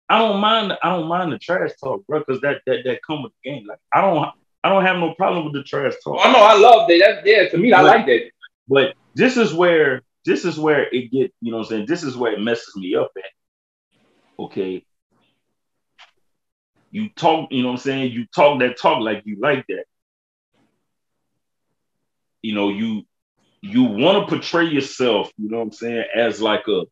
I 0.08 0.20
don't 0.20 0.40
mind. 0.40 0.78
I 0.82 0.92
don't 0.92 1.08
mind 1.08 1.34
the 1.34 1.40
trash 1.40 1.72
talk, 1.82 2.06
bro, 2.08 2.20
because 2.20 2.40
that 2.42 2.62
that 2.68 2.84
that 2.86 3.00
come 3.06 3.24
with 3.24 3.34
the 3.44 3.52
game. 3.52 3.68
Like 3.68 3.80
I 3.94 4.02
don't. 4.02 4.30
I 4.66 4.70
don't 4.70 4.86
have 4.86 4.98
no 4.98 5.14
problem 5.16 5.44
with 5.44 5.54
the 5.54 5.64
trash 5.64 5.94
talk. 6.02 6.20
Oh 6.24 6.32
know. 6.32 6.40
I 6.40 6.58
love 6.58 6.88
that. 6.88 7.00
That's 7.04 7.28
yeah, 7.28 7.50
to 7.50 7.58
me, 7.58 7.74
I 7.74 7.82
like 7.82 8.06
that. 8.06 8.32
But 8.70 8.94
this 9.14 9.36
is 9.36 9.54
where 9.54 10.04
this 10.26 10.46
is 10.46 10.58
where 10.58 10.88
it 10.90 11.12
get, 11.12 11.34
you 11.42 11.52
know 11.52 11.58
what 11.58 11.64
I'm 11.66 11.70
saying? 11.70 11.86
This 11.88 12.04
is 12.04 12.16
where 12.16 12.32
it 12.32 12.40
messes 12.40 12.76
me 12.78 12.96
up 12.96 13.12
at. 13.18 13.24
Okay. 14.40 14.86
You 16.92 17.10
talk, 17.10 17.52
you 17.52 17.64
know 17.64 17.70
what 17.70 17.74
I'm 17.74 17.80
saying? 17.80 18.12
You 18.12 18.26
talk 18.28 18.60
that 18.60 18.80
talk 18.80 19.02
like 19.02 19.24
you 19.26 19.38
like 19.42 19.66
that. 19.68 19.86
You 22.44 22.54
know, 22.54 22.70
you 22.70 23.04
you 23.62 23.84
want 23.84 24.30
to 24.30 24.36
portray 24.36 24.66
yourself, 24.66 25.32
you 25.38 25.50
know 25.50 25.58
what 25.58 25.64
I'm 25.64 25.72
saying, 25.72 26.06
as 26.16 26.42
like 26.42 26.68
a 26.68 26.84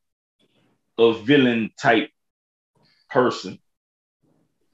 a 0.98 1.14
villain 1.14 1.72
type 1.80 2.10
person. 3.10 3.60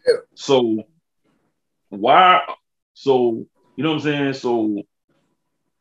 Yeah. 0.08 0.14
So 0.36 0.84
why 1.90 2.42
so 2.94 3.46
you 3.76 3.84
know 3.84 3.90
what 3.90 3.96
I'm 3.96 4.02
saying? 4.02 4.34
So 4.34 4.84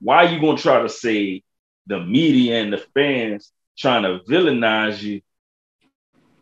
why 0.00 0.26
are 0.26 0.32
you 0.32 0.40
gonna 0.40 0.58
try 0.58 0.82
to 0.82 0.88
say 0.88 1.42
the 1.86 2.00
media 2.00 2.60
and 2.62 2.72
the 2.72 2.78
fans 2.94 3.52
trying 3.78 4.02
to 4.04 4.20
villainize 4.28 5.02
you? 5.02 5.22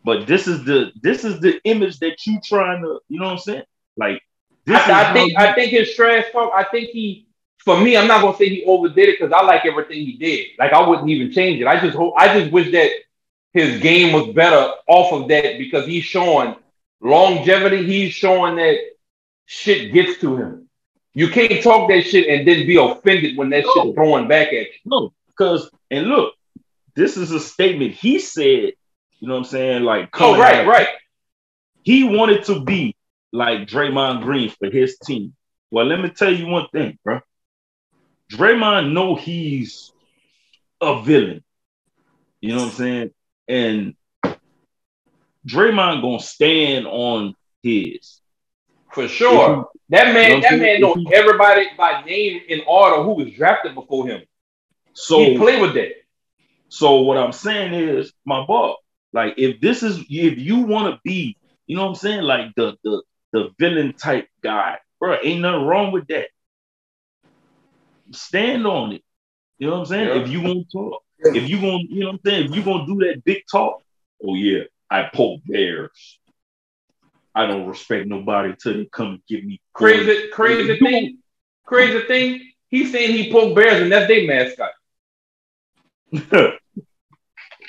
But 0.03 0.27
this 0.27 0.47
is 0.47 0.63
the 0.65 0.91
this 1.01 1.25
is 1.25 1.39
the 1.41 1.59
image 1.63 1.99
that 1.99 2.25
you 2.25 2.39
trying 2.43 2.83
to, 2.83 2.99
you 3.09 3.19
know 3.19 3.25
what 3.25 3.33
I'm 3.33 3.39
saying? 3.39 3.63
Like 3.97 4.21
this 4.65 4.79
is 4.81 4.87
I, 4.87 5.09
I 5.09 5.13
think 5.13 5.31
you- 5.31 5.37
I 5.37 5.53
think 5.53 5.71
his 5.71 5.95
trash 5.95 6.25
talk. 6.31 6.51
I 6.53 6.63
think 6.63 6.89
he, 6.89 7.27
for 7.65 7.79
me, 7.81 7.97
I'm 7.97 8.07
not 8.07 8.21
gonna 8.21 8.37
say 8.37 8.47
he 8.49 8.63
overdid 8.65 9.09
it 9.09 9.19
because 9.19 9.33
I 9.33 9.43
like 9.43 9.65
everything 9.65 9.97
he 10.05 10.13
did. 10.13 10.47
Like 10.59 10.71
I 10.71 10.87
wouldn't 10.87 11.09
even 11.09 11.31
change 11.31 11.59
it. 11.61 11.67
I 11.67 11.79
just 11.79 11.97
hope. 11.97 12.13
I 12.17 12.39
just 12.39 12.51
wish 12.51 12.71
that 12.71 12.89
his 13.53 13.81
game 13.81 14.13
was 14.13 14.33
better 14.33 14.71
off 14.87 15.11
of 15.13 15.27
that 15.29 15.57
because 15.57 15.85
he's 15.87 16.03
showing 16.03 16.55
longevity. 17.01 17.85
He's 17.85 18.13
showing 18.13 18.55
that 18.57 18.77
shit 19.45 19.93
gets 19.93 20.19
to 20.21 20.35
him. 20.37 20.69
You 21.13 21.29
can't 21.29 21.63
talk 21.63 21.89
that 21.89 22.01
shit 22.03 22.27
and 22.27 22.47
then 22.47 22.67
be 22.67 22.75
offended 22.75 23.37
when 23.37 23.49
that 23.51 23.63
No. 23.65 23.83
shit 23.85 23.95
throwing 23.95 24.27
back 24.27 24.47
at 24.49 24.53
you. 24.67 24.79
No, 24.85 25.13
because 25.27 25.69
and 25.89 26.07
look, 26.07 26.33
this 26.95 27.17
is 27.17 27.31
a 27.31 27.39
statement 27.39 27.93
he 27.93 28.19
said. 28.19 28.73
You 29.19 29.29
know 29.29 29.35
what 29.35 29.39
I'm 29.39 29.45
saying? 29.45 29.83
Like, 29.83 30.09
Oh, 30.19 30.37
right, 30.37 30.55
out- 30.57 30.67
right. 30.67 30.87
He 31.83 32.03
wanted 32.03 32.43
to 32.45 32.59
be 32.63 32.95
like 33.31 33.59
Draymond 33.67 34.23
Green 34.23 34.49
for 34.49 34.69
his 34.69 34.97
team. 34.99 35.33
Well, 35.71 35.85
let 35.85 35.99
me 36.01 36.09
tell 36.09 36.33
you 36.33 36.47
one 36.47 36.67
thing, 36.71 36.99
bro. 37.03 37.21
Draymond 38.31 38.93
know 38.93 39.15
he's 39.15 39.91
a 40.81 41.01
villain. 41.01 41.43
You 42.41 42.53
know 42.53 42.63
what 42.63 42.65
I'm 42.65 42.71
saying? 42.71 43.11
And 43.47 43.95
Draymond 45.47 46.01
gonna 46.01 46.19
stand 46.19 46.87
on 46.87 47.35
his. 47.61 48.21
For 48.91 49.07
sure. 49.07 49.69
That 49.89 50.07
You 50.07 50.13
man, 50.13 50.41
that 50.41 50.59
man 50.59 50.81
know 50.81 50.95
everybody 51.13 51.67
by 51.77 52.03
name 52.03 52.41
in 52.47 52.61
order 52.67 53.03
who 53.03 53.15
was 53.15 53.31
drafted 53.31 53.75
before 53.75 54.07
him. 54.07 54.23
So 54.93 55.19
he 55.19 55.37
played 55.37 55.61
with 55.61 55.75
that. 55.75 55.91
So 56.69 57.01
what 57.01 57.17
I'm 57.17 57.31
saying 57.31 57.73
is, 57.73 58.11
my 58.25 58.45
boy, 58.45 58.73
like 59.13 59.35
if 59.37 59.61
this 59.61 59.83
is 59.83 59.99
if 60.09 60.39
you 60.39 60.61
want 60.61 60.93
to 60.93 60.99
be, 61.03 61.37
you 61.67 61.75
know 61.75 61.83
what 61.83 61.89
I'm 61.89 61.95
saying, 61.95 62.21
like 62.21 62.55
the 62.55 62.75
the 62.83 63.03
the 63.31 63.49
villain 63.59 63.93
type 63.93 64.27
guy, 64.41 64.77
bro, 64.99 65.17
ain't 65.21 65.41
nothing 65.41 65.65
wrong 65.65 65.91
with 65.91 66.07
that. 66.07 66.27
Stand 68.11 68.65
on 68.67 68.93
it. 68.93 69.03
You 69.57 69.67
know 69.67 69.73
what 69.73 69.79
I'm 69.79 69.85
saying? 69.85 70.07
Yeah. 70.07 70.21
If 70.21 70.29
you 70.29 70.41
gonna 70.41 70.63
talk, 70.71 71.03
if 71.19 71.49
you 71.49 71.61
gonna, 71.61 71.83
you 71.89 72.01
know 72.01 72.07
what 72.07 72.13
I'm 72.13 72.19
saying, 72.25 72.45
if 72.49 72.55
you 72.55 72.63
gonna 72.63 72.85
do 72.85 72.95
that 73.05 73.23
big 73.23 73.43
talk, 73.51 73.81
oh 74.25 74.35
yeah, 74.35 74.63
I 74.89 75.09
poke 75.13 75.41
bears. 75.45 76.19
I 77.33 77.47
don't 77.47 77.67
respect 77.67 78.07
nobody 78.07 78.53
till 78.61 78.73
they 78.73 78.85
come 78.85 79.07
and 79.07 79.21
give 79.27 79.43
me 79.43 79.59
Crazy, 79.73 80.29
crazy 80.29 80.73
You- 80.73 80.79
thing, 80.79 81.17
crazy 81.65 82.05
thing. 82.07 82.51
He's 82.69 82.91
saying 82.91 83.11
he 83.11 83.31
poke 83.31 83.55
bears 83.55 83.81
and 83.81 83.91
that's 83.91 84.07
their 84.07 84.25
mascot. 84.27 84.71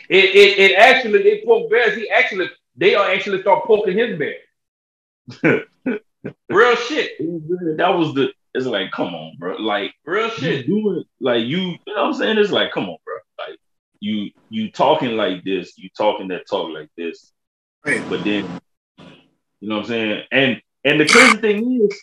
It, 0.08 0.24
it, 0.36 0.58
it 0.70 0.74
actually 0.76 1.22
they 1.24 1.42
poke 1.44 1.68
bears. 1.68 1.96
He 1.96 2.08
actually 2.08 2.48
they 2.76 2.94
are 2.94 3.10
actually 3.10 3.40
start 3.40 3.64
poking 3.64 3.98
his 3.98 4.16
bear. 4.16 5.64
Real 6.48 6.76
shit, 6.76 7.18
that 7.76 7.88
was 7.88 8.14
the. 8.14 8.32
It's 8.56 8.66
like, 8.66 8.90
come 8.90 9.14
on, 9.14 9.36
bro. 9.38 9.56
Like 9.56 9.92
real 10.04 10.28
you 10.28 10.30
shit. 10.34 10.66
doing 10.66 11.04
like 11.20 11.44
you, 11.44 11.58
you 11.58 11.78
know 11.86 12.04
what 12.04 12.06
I'm 12.06 12.14
saying? 12.14 12.38
It's 12.38 12.50
like, 12.50 12.72
come 12.72 12.88
on, 12.88 12.96
bro. 13.04 13.14
Like 13.38 13.58
you 14.00 14.30
you 14.48 14.70
talking 14.70 15.16
like 15.16 15.44
this, 15.44 15.76
you 15.76 15.90
talking 15.96 16.28
that 16.28 16.48
talk 16.48 16.72
like 16.72 16.88
this, 16.96 17.32
Right. 17.84 18.08
but 18.08 18.24
then 18.24 18.60
you 19.60 19.68
know 19.68 19.76
what 19.76 19.82
I'm 19.84 19.88
saying? 19.88 20.22
And 20.32 20.62
and 20.84 21.00
the 21.00 21.06
crazy 21.06 21.36
thing 21.38 21.80
is, 21.82 22.00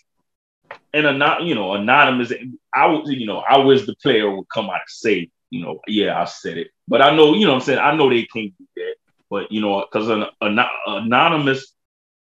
and 0.93 1.05
a 1.07 1.13
not 1.13 1.43
you 1.43 1.55
know, 1.55 1.73
anonymous, 1.73 2.31
I 2.73 2.85
would 2.87 3.07
you 3.07 3.25
know, 3.25 3.39
I 3.39 3.57
wish 3.59 3.85
the 3.85 3.95
player 3.95 4.29
would 4.29 4.49
come 4.53 4.65
out 4.69 4.73
and 4.75 4.81
say, 4.87 5.29
you 5.49 5.63
know, 5.63 5.79
yeah, 5.87 6.21
I 6.21 6.25
said 6.25 6.57
it. 6.57 6.67
But 6.87 7.01
I 7.01 7.15
know, 7.15 7.33
you 7.33 7.45
know 7.45 7.53
what 7.53 7.61
I'm 7.61 7.65
saying, 7.65 7.79
I 7.79 7.95
know 7.95 8.09
they 8.09 8.23
can't 8.25 8.53
do 8.57 8.67
that. 8.75 8.95
But 9.29 9.51
you 9.51 9.61
know, 9.61 9.85
because 9.91 10.09
an, 10.09 10.25
an 10.41 10.59
anonymous 10.85 11.73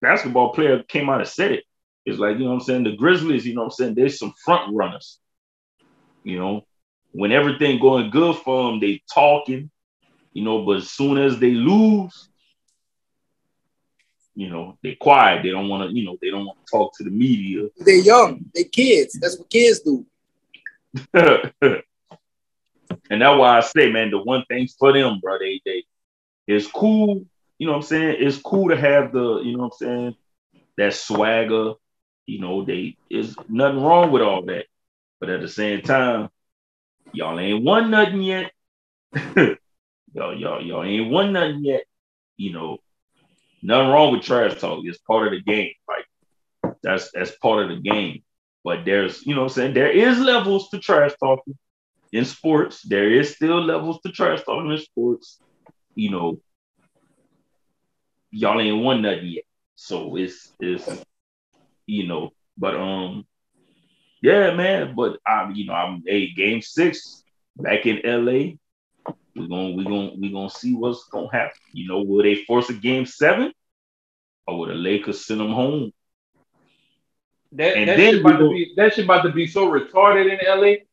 basketball 0.01 0.53
player 0.53 0.81
came 0.83 1.09
out 1.09 1.19
and 1.21 1.29
said 1.29 1.51
it. 1.51 1.63
It's 2.05 2.19
like, 2.19 2.37
you 2.37 2.43
know 2.43 2.51
what 2.51 2.55
I'm 2.55 2.61
saying? 2.61 2.83
The 2.83 2.95
Grizzlies, 2.95 3.45
you 3.45 3.55
know 3.55 3.61
what 3.61 3.67
I'm 3.67 3.71
saying? 3.71 3.95
There's 3.95 4.19
some 4.19 4.33
front 4.43 4.75
runners. 4.75 5.19
You 6.23 6.39
know, 6.39 6.65
when 7.11 7.31
everything 7.31 7.79
going 7.79 8.09
good 8.09 8.35
for 8.37 8.69
them, 8.69 8.79
they 8.79 9.01
talking, 9.13 9.71
you 10.33 10.43
know, 10.43 10.65
but 10.65 10.77
as 10.77 10.89
soon 10.89 11.17
as 11.17 11.39
they 11.39 11.51
lose, 11.51 12.29
you 14.35 14.49
know, 14.49 14.77
they 14.83 14.95
quiet. 14.95 15.43
They 15.43 15.49
don't 15.49 15.69
want 15.69 15.89
to, 15.89 15.95
you 15.95 16.05
know, 16.05 16.17
they 16.21 16.29
don't 16.29 16.45
want 16.45 16.59
to 16.65 16.71
talk 16.71 16.95
to 16.97 17.03
the 17.03 17.09
media. 17.09 17.69
They're 17.77 17.95
young. 17.95 18.45
They 18.53 18.65
kids. 18.65 19.17
That's 19.19 19.37
what 19.37 19.49
kids 19.49 19.79
do. 19.79 20.05
and 21.13 21.81
that's 23.21 23.39
why 23.39 23.57
I 23.57 23.61
say, 23.61 23.91
man, 23.91 24.11
the 24.11 24.19
one 24.19 24.43
thing 24.45 24.67
for 24.79 24.93
them, 24.93 25.19
bro, 25.21 25.39
they 25.39 25.61
they 25.65 25.83
it's 26.47 26.67
cool, 26.67 27.25
you 27.57 27.65
know 27.65 27.73
what 27.73 27.77
I'm 27.79 27.83
saying? 27.83 28.17
It's 28.19 28.37
cool 28.37 28.69
to 28.69 28.77
have 28.77 29.11
the, 29.11 29.41
you 29.41 29.53
know 29.53 29.63
what 29.63 29.73
I'm 29.81 29.87
saying, 29.87 30.15
that 30.77 30.93
swagger, 30.93 31.73
you 32.25 32.39
know, 32.39 32.65
they 32.65 32.97
is 33.09 33.35
nothing 33.47 33.81
wrong 33.81 34.11
with 34.11 34.21
all 34.21 34.43
that. 34.45 34.65
But 35.19 35.29
at 35.29 35.41
the 35.41 35.47
same 35.47 35.81
time, 35.81 36.29
y'all 37.13 37.39
ain't 37.39 37.63
won 37.63 37.91
nothing 37.91 38.21
yet. 38.21 38.51
y'all, 39.13 40.37
y'all, 40.37 40.61
y'all 40.65 40.83
ain't 40.83 41.11
won 41.11 41.33
nothing 41.33 41.63
yet. 41.63 41.83
You 42.37 42.53
know, 42.53 42.77
nothing 43.61 43.89
wrong 43.89 44.11
with 44.11 44.23
trash 44.23 44.59
talk. 44.59 44.81
It's 44.83 44.97
part 44.99 45.27
of 45.27 45.33
the 45.33 45.41
game. 45.41 45.73
Like 45.87 46.75
that's 46.83 47.11
that's 47.11 47.31
part 47.37 47.63
of 47.63 47.69
the 47.69 47.81
game. 47.81 48.23
But 48.63 48.83
there's, 48.83 49.25
you 49.25 49.35
know 49.35 49.43
I'm 49.43 49.49
saying, 49.49 49.73
there 49.73 49.91
is 49.91 50.19
levels 50.19 50.69
to 50.69 50.79
trash 50.79 51.11
talking 51.19 51.57
in 52.11 52.25
sports. 52.25 52.81
There 52.81 53.09
is 53.09 53.35
still 53.35 53.61
levels 53.63 53.99
to 54.01 54.11
trash 54.11 54.43
talking 54.43 54.71
in 54.71 54.79
sports. 54.79 55.39
You 55.93 56.11
know, 56.11 56.39
y'all 58.31 58.59
ain't 58.59 58.83
won 58.83 59.01
nothing 59.01 59.27
yet. 59.27 59.43
So 59.75 60.15
it's 60.15 60.51
it's 60.59 60.87
you 61.85 62.07
know, 62.07 62.31
but 62.57 62.75
um 62.75 63.25
yeah, 64.21 64.53
man. 64.53 64.95
But 64.95 65.19
I'm 65.25 65.53
you 65.55 65.65
know, 65.67 65.73
I'm 65.73 66.03
a 66.07 66.31
game 66.33 66.61
six 66.61 67.23
back 67.57 67.85
in 67.85 68.01
LA. 68.03 68.55
We're 69.35 69.47
gonna 69.47 69.75
we're 69.75 69.83
gonna 69.83 70.11
we're 70.15 70.31
gonna 70.31 70.49
see 70.49 70.73
what's 70.73 71.03
gonna 71.05 71.31
happen. 71.31 71.57
You 71.73 71.87
know, 71.87 72.01
will 72.01 72.23
they 72.23 72.43
force 72.45 72.69
a 72.69 72.73
game 72.73 73.05
seven? 73.05 73.51
Or 74.47 74.59
will 74.59 74.67
the 74.67 74.75
Lakers 74.75 75.25
send 75.25 75.41
them 75.41 75.51
home? 75.51 75.91
That, 77.51 77.77
And 77.77 77.89
that 77.89 77.97
then 77.97 78.13
shit 78.13 78.21
about 78.21 78.41
we 78.41 78.45
to 78.45 78.49
be 78.49 78.73
that 78.77 78.93
shit 78.93 79.05
about 79.05 79.23
to 79.23 79.31
be 79.31 79.47
so 79.47 79.69
retarded 79.69 80.31
in 80.31 80.39
LA. 80.59 80.85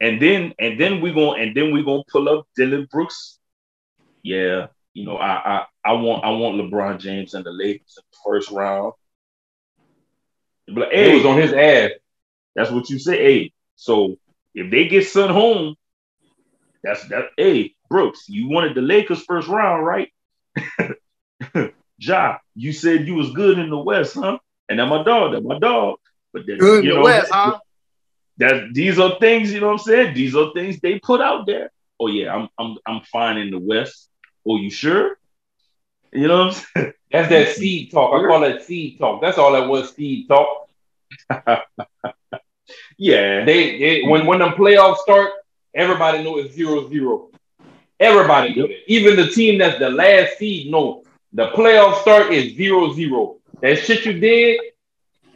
And 0.00 0.20
then 0.20 0.52
and 0.58 0.78
then 0.78 1.00
we're 1.00 1.14
gonna 1.14 1.40
and 1.42 1.56
then 1.56 1.72
we're 1.72 1.84
gonna 1.84 2.02
pull 2.10 2.28
up 2.28 2.46
Dillon 2.56 2.86
Brooks. 2.90 3.38
Yeah, 4.22 4.68
you 4.92 5.04
know, 5.04 5.16
I 5.16 5.34
I 5.34 5.66
I 5.84 5.92
want 5.92 6.24
I 6.24 6.30
want 6.30 6.60
LeBron 6.60 6.98
James 6.98 7.34
and 7.34 7.44
the 7.44 7.52
Lakers 7.52 7.96
in 7.96 8.02
the 8.10 8.18
first 8.24 8.50
round. 8.50 8.92
But 10.66 10.88
like, 10.88 10.92
It 10.92 11.14
was 11.14 11.24
on 11.26 11.38
his 11.40 11.52
ass. 11.52 11.90
that's 12.54 12.70
what 12.70 12.90
you 12.90 12.98
say. 12.98 13.16
Hey, 13.18 13.52
so 13.76 14.16
if 14.54 14.70
they 14.70 14.88
get 14.88 15.06
sent 15.06 15.30
home, 15.30 15.76
that's 16.82 17.06
that. 17.08 17.30
Hey, 17.36 17.74
Brooks, 17.88 18.28
you 18.28 18.48
wanted 18.48 18.74
the 18.74 18.80
Lakers 18.82 19.22
first 19.22 19.48
round, 19.48 19.84
right? 19.84 20.12
ja, 21.98 22.38
you 22.54 22.72
said 22.72 23.06
you 23.06 23.14
was 23.14 23.30
good 23.32 23.58
in 23.58 23.70
the 23.70 23.78
West, 23.78 24.14
huh? 24.14 24.38
And 24.68 24.78
that 24.78 24.86
my 24.86 25.02
dog, 25.02 25.32
that 25.32 25.44
my 25.44 25.58
dog. 25.58 25.98
But 26.32 26.46
then, 26.46 26.58
Good 26.58 26.80
in 26.80 26.84
you 26.86 26.90
the 26.92 26.96
know, 26.96 27.04
West, 27.04 27.30
huh? 27.32 27.58
that 28.38 28.72
these 28.72 28.98
are 28.98 29.18
things, 29.18 29.52
you 29.52 29.60
know 29.60 29.68
what 29.68 29.72
I'm 29.74 29.78
saying? 29.78 30.14
These 30.14 30.34
are 30.34 30.52
things 30.52 30.80
they 30.80 30.98
put 30.98 31.20
out 31.20 31.46
there. 31.46 31.70
Oh 31.98 32.08
yeah, 32.08 32.34
I'm 32.34 32.48
I'm 32.58 32.76
I'm 32.86 33.00
fine 33.02 33.38
in 33.38 33.50
the 33.50 33.58
West. 33.58 34.08
Oh, 34.46 34.56
you 34.56 34.70
sure? 34.70 35.18
You 36.12 36.28
know 36.28 36.46
what 36.46 36.56
I'm 36.56 36.62
saying? 36.74 36.92
That's 37.12 37.28
that 37.28 37.48
seed 37.56 37.90
talk. 37.90 38.14
I 38.14 38.26
call 38.26 38.44
it 38.44 38.62
seed 38.62 38.98
talk. 38.98 39.20
That's 39.20 39.38
all 39.38 39.52
that 39.52 39.68
was 39.68 39.94
seed 39.94 40.28
talk. 40.28 40.68
Yeah. 42.98 43.44
They, 43.44 43.78
they 43.78 44.02
when 44.02 44.26
when 44.26 44.38
the 44.40 44.48
playoffs 44.48 44.98
start, 44.98 45.30
everybody 45.74 46.24
know 46.24 46.38
it's 46.38 46.54
zero 46.54 46.88
zero. 46.88 47.28
Everybody 48.00 48.54
know 48.54 48.66
that. 48.66 48.90
Even 48.90 49.16
the 49.16 49.28
team 49.28 49.58
that's 49.58 49.78
the 49.78 49.90
last 49.90 50.38
seed 50.38 50.70
know 50.70 51.04
the 51.32 51.48
playoff 51.50 52.00
start 52.00 52.32
is 52.32 52.56
zero 52.56 52.92
zero. 52.94 53.36
That 53.60 53.76
shit 53.78 54.04
you 54.04 54.18
did 54.18 54.60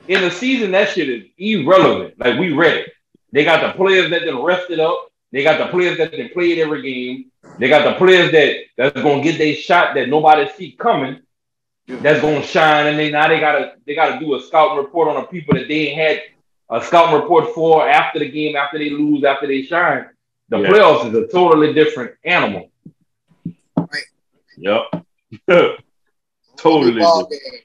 in 0.09 0.23
the 0.23 0.31
season, 0.31 0.73
that 0.73 0.89
shit 0.89 1.09
is 1.09 1.25
irrelevant. 1.39 2.19
Like 2.19 2.39
we 2.39 2.53
read 2.53 2.79
it. 2.79 2.93
They 3.33 3.45
got 3.45 3.61
the 3.61 3.77
players 3.77 4.11
that 4.11 4.23
then 4.25 4.43
rested 4.43 4.81
up. 4.81 5.10
They 5.33 5.43
got 5.43 5.59
the 5.59 5.67
players 5.71 5.99
that 5.99 6.11
then 6.13 6.29
played 6.33 6.59
every 6.59 6.83
game. 6.83 7.27
They 7.59 7.69
got 7.69 7.85
the 7.85 7.95
players 7.99 8.33
that 8.33 8.57
that's 8.77 9.01
gonna 9.03 9.23
get 9.23 9.39
their 9.39 9.55
shot 9.55 9.95
that 9.95 10.09
nobody 10.09 10.49
see 10.57 10.73
coming. 10.73 11.21
That's 11.87 12.21
gonna 12.21 12.43
shine, 12.43 12.87
and 12.87 12.99
they 12.99 13.11
now 13.11 13.29
they 13.29 13.41
gotta 13.41 13.75
they 13.87 13.95
gotta 13.95 14.19
do 14.19 14.35
a 14.35 14.41
scouting 14.43 14.79
report 14.79 15.09
on 15.09 15.15
the 15.17 15.23
people 15.29 15.55
that 15.55 15.69
they 15.69 15.91
had 15.95 16.21
a 16.71 16.83
scouting 16.83 17.21
report 17.21 17.55
for 17.55 17.89
after 17.89 18.19
the 18.21 18.31
game, 18.31 18.57
after 18.57 18.79
they 18.79 18.91
lose, 18.91 19.25
after 19.25 19.47
they 19.47 19.63
shine. 19.63 20.07
The 20.49 20.59
Yeah. 20.59 20.69
playoffs 20.69 21.09
is 21.09 21.15
a 21.15 21.27
totally 21.29 21.73
different 21.75 22.13
animal. 22.25 22.71
Yep. 24.57 24.83
totally. 26.57 27.01
Ball 27.01 27.23
different. 27.25 27.31
game. 27.31 27.61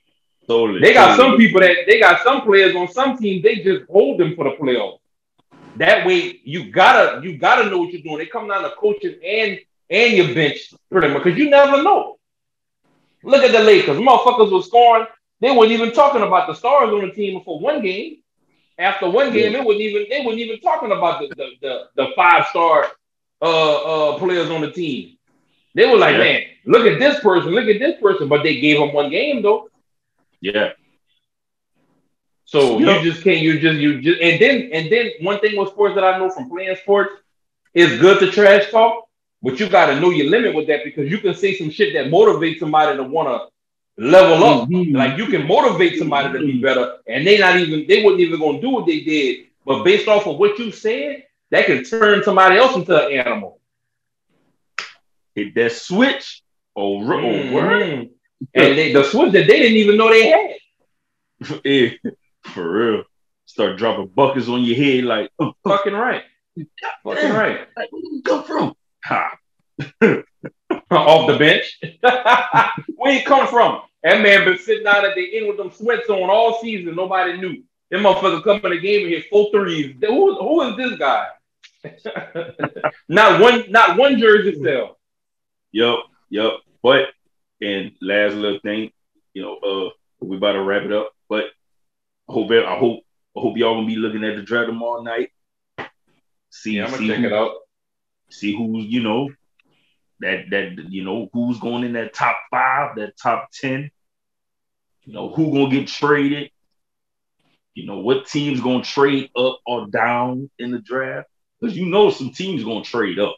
Totally. 0.48 0.80
They 0.80 0.94
got 0.94 1.18
some 1.18 1.38
people 1.38 1.62
that 1.62 1.76
they 1.88 2.00
got 2.00 2.22
some 2.24 2.42
players 2.42 2.76
on 2.76 2.88
some 2.92 3.18
teams. 3.18 3.44
They 3.44 3.56
just 3.58 3.90
hold 3.90 4.20
them 4.20 4.36
for 4.36 4.44
the 4.46 4.52
playoffs. 4.52 5.00
That 5.76 6.06
way, 6.06 6.40
you 6.44 6.72
gotta 6.72 7.22
you 7.26 7.38
gotta 7.38 7.70
know 7.70 7.80
what 7.80 7.92
you're 7.94 8.02
doing. 8.02 8.20
They 8.20 8.26
come 8.26 8.48
down 8.48 8.64
to 8.64 8.72
coaches 8.72 9.18
and 9.26 9.60
and 9.90 10.14
your 10.14 10.34
bench 10.34 10.74
pretty 10.92 11.10
much 11.10 11.24
because 11.24 11.38
you 11.38 11.50
never 11.50 11.84
know. 11.84 12.18
Look 13.24 13.44
at 13.44 13.52
the 13.52 13.60
Lakers. 13.62 13.98
Motherfuckers 13.98 14.52
was 14.52 14.68
scoring. 14.68 15.08
They 15.42 15.52
weren't 15.52 15.72
even 15.72 15.92
talking 15.92 16.22
about 16.22 16.48
the 16.48 16.54
stars 16.54 16.90
on 16.90 17.02
the 17.02 17.12
team 17.12 17.38
before 17.40 17.60
one 17.60 17.82
game. 17.82 18.18
After 18.78 19.10
one 19.10 19.32
game, 19.34 19.54
they 19.54 19.60
wouldn't 19.62 19.82
even 19.82 20.06
they 20.10 20.26
weren't 20.26 20.40
even 20.40 20.60
talking 20.60 20.92
about 20.92 21.20
the 21.22 21.28
the, 21.36 21.50
the, 21.62 21.84
the 21.96 22.08
five 22.16 22.46
star 22.48 22.88
uh 23.42 24.14
uh 24.14 24.18
players 24.20 24.50
on 24.50 24.62
the 24.62 24.72
team. 24.72 25.18
They 25.76 25.86
were 25.88 25.98
like, 25.98 26.18
Yeah. 26.18 26.18
man, 26.18 26.42
look 26.66 26.86
at 26.86 27.00
this 27.00 27.20
person, 27.20 27.52
look 27.52 27.68
at 27.68 27.80
this 27.80 28.00
person, 28.02 28.28
but 28.28 28.44
they 28.44 28.60
gave 28.60 28.80
them 28.80 28.94
one 28.94 29.10
game 29.10 29.42
though. 29.42 29.70
Yeah. 30.42 30.72
So 32.46 32.80
Yep. 32.80 33.04
you 33.04 33.12
just 33.12 33.24
can't. 33.24 33.40
You 33.42 33.60
just 33.60 33.80
you 33.80 34.02
just 34.02 34.22
and 34.22 34.40
then 34.40 34.70
and 34.72 34.92
then 34.92 35.12
one 35.22 35.40
thing 35.40 35.58
with 35.60 35.70
sports 35.70 35.96
that 35.96 36.04
I 36.04 36.18
know 36.20 36.30
from 36.30 36.50
playing 36.50 36.76
sports 36.78 37.12
is 37.74 38.00
good 38.00 38.20
to 38.20 38.32
trash 38.32 38.70
talk, 38.72 39.06
but 39.42 39.60
you 39.60 39.68
got 39.68 39.88
to 39.88 40.00
know 40.00 40.12
your 40.12 40.30
limit 40.30 40.54
with 40.56 40.68
that 40.68 40.84
because 40.84 41.10
you 41.10 41.18
can 41.18 41.34
say 41.34 41.56
some 41.56 41.70
shit 41.72 41.94
that 41.94 42.06
motivates 42.12 42.60
somebody 42.60 42.96
to 42.98 43.04
want 43.04 43.28
to 43.30 43.48
level 44.02 44.44
up. 44.44 44.70
Mhm. 44.70 44.96
Like 44.96 45.18
you 45.18 45.26
can 45.28 45.48
motivate 45.48 45.98
somebody 45.98 46.32
to 46.38 46.46
be 46.46 46.60
better, 46.62 46.98
and 47.08 47.26
they 47.26 47.38
not 47.38 47.60
even 47.60 47.86
they 47.88 48.04
wasn't 48.04 48.22
even 48.22 48.40
gonna 48.40 48.62
do 48.62 48.70
what 48.70 48.86
they 48.86 49.00
did, 49.02 49.48
but 49.66 49.84
based 49.84 50.08
off 50.08 50.28
of 50.28 50.38
what 50.38 50.58
you 50.60 50.72
said, 50.72 51.24
that 51.52 51.66
can 51.66 51.84
turn 51.84 52.24
somebody 52.24 52.58
else 52.58 52.76
into 52.76 52.96
an 53.08 53.12
animal. 53.12 53.60
Hit 55.36 55.54
that 55.56 55.72
switch. 55.72 56.42
Oh, 56.76 56.98
oh 57.02 57.54
word. 57.54 57.82
Mhm. 57.82 58.10
And 58.54 58.78
they, 58.78 58.94
the 58.94 59.04
switch 59.04 59.32
that 59.34 59.48
they 59.48 59.60
didn't 59.60 59.78
even 59.78 59.98
know 59.98 60.10
they 60.10 60.28
had. 60.28 60.52
Yeah, 61.66 61.90
for 62.54 62.70
real. 62.70 63.04
Start 63.46 63.78
dropping 63.78 64.08
buckets 64.08 64.48
on 64.48 64.64
your 64.64 64.76
head 64.76 65.04
like, 65.04 65.32
oh, 65.40 65.54
Fucking 65.64 65.94
right. 65.94 66.24
Fucking 67.04 67.32
right. 67.32 67.68
like, 67.78 67.92
where 67.92 68.02
did 68.02 68.12
you 68.12 68.22
come 68.24 68.44
from? 68.44 68.74
Ha. 69.06 69.38
off 70.92 71.28
the 71.28 71.38
bench. 71.38 71.80
Where 72.96 73.14
you 73.14 73.24
come 73.26 73.48
from? 73.48 73.82
That 74.04 74.22
man 74.22 74.46
been 74.46 74.58
sitting 74.58 74.88
out 74.88 75.04
at 75.06 75.16
the 75.16 75.38
end 75.38 75.48
with 75.48 75.58
them 75.58 75.72
sweats 75.72 76.10
on 76.10 76.30
all 76.30 76.60
season. 76.62 76.96
Nobody 76.96 77.38
knew. 77.38 77.64
Them 77.92 78.04
motherfucker 78.04 78.44
come 78.44 78.62
in 78.66 78.72
the 78.72 78.80
game 78.80 79.06
and 79.06 79.14
hit 79.14 79.30
four 79.30 79.50
threes. 79.52 79.96
Who, 80.02 80.36
who 80.36 80.62
is 80.62 80.78
this 80.78 80.98
guy? 80.98 81.28
not 83.10 83.42
one, 83.42 83.70
not 83.70 83.98
one 83.98 84.18
jersey 84.18 84.62
sale. 84.64 84.98
Yep, 85.72 85.96
yep. 86.30 86.52
But 86.82 87.10
and 87.62 87.92
last 88.02 88.36
little 88.36 88.60
thing, 88.60 88.92
you 89.34 89.42
know, 89.42 89.58
uh, 89.58 89.90
we 90.20 90.38
about 90.38 90.54
to 90.54 90.62
wrap 90.62 90.84
it 90.84 90.94
up. 90.94 91.12
But 91.30 91.46
I 92.30 92.34
hope 92.34 92.52
I 92.52 92.78
hope 92.78 93.04
I 93.38 93.40
hope 93.42 93.58
y'all 93.58 93.76
gonna 93.76 93.88
be 93.88 93.96
looking 93.98 94.24
at 94.24 94.36
the 94.36 94.42
draft 94.42 94.68
tomorrow 94.68 95.02
night. 95.02 95.30
See, 96.50 96.74
Yeah, 96.78 96.86
I'm 96.86 96.92
gonna 96.92 97.02
see 97.02 97.08
check 97.08 97.20
who- 97.20 97.26
it 97.26 97.34
out. 97.34 97.52
see 98.30 98.56
who's 98.56 98.86
you 98.86 99.04
know 99.04 99.30
that 100.22 100.50
that 100.50 100.90
you 100.90 101.04
know 101.04 101.30
who's 101.34 101.60
going 101.60 101.84
in 101.84 101.94
that 101.94 102.14
top 102.14 102.38
five, 102.50 102.96
that 102.96 103.18
top 103.18 103.50
ten. 103.52 103.92
You 105.04 105.14
know 105.14 105.30
who 105.30 105.52
gonna 105.52 105.70
get 105.70 105.88
traded. 105.88 106.50
You 107.76 107.86
know 107.86 108.00
what 108.00 108.26
team's 108.28 108.62
gonna 108.62 108.84
trade 108.84 109.30
up 109.36 109.60
or 109.66 109.88
down 109.88 110.50
in 110.58 110.72
the 110.72 110.80
draft 110.80 111.28
because 111.60 111.78
you 111.78 111.86
know 111.88 112.10
some 112.10 112.32
teams 112.32 112.64
gonna 112.64 112.84
trade 112.84 113.20
up. 113.20 113.36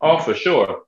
Oh, 0.00 0.18
for 0.18 0.34
sure. 0.34 0.84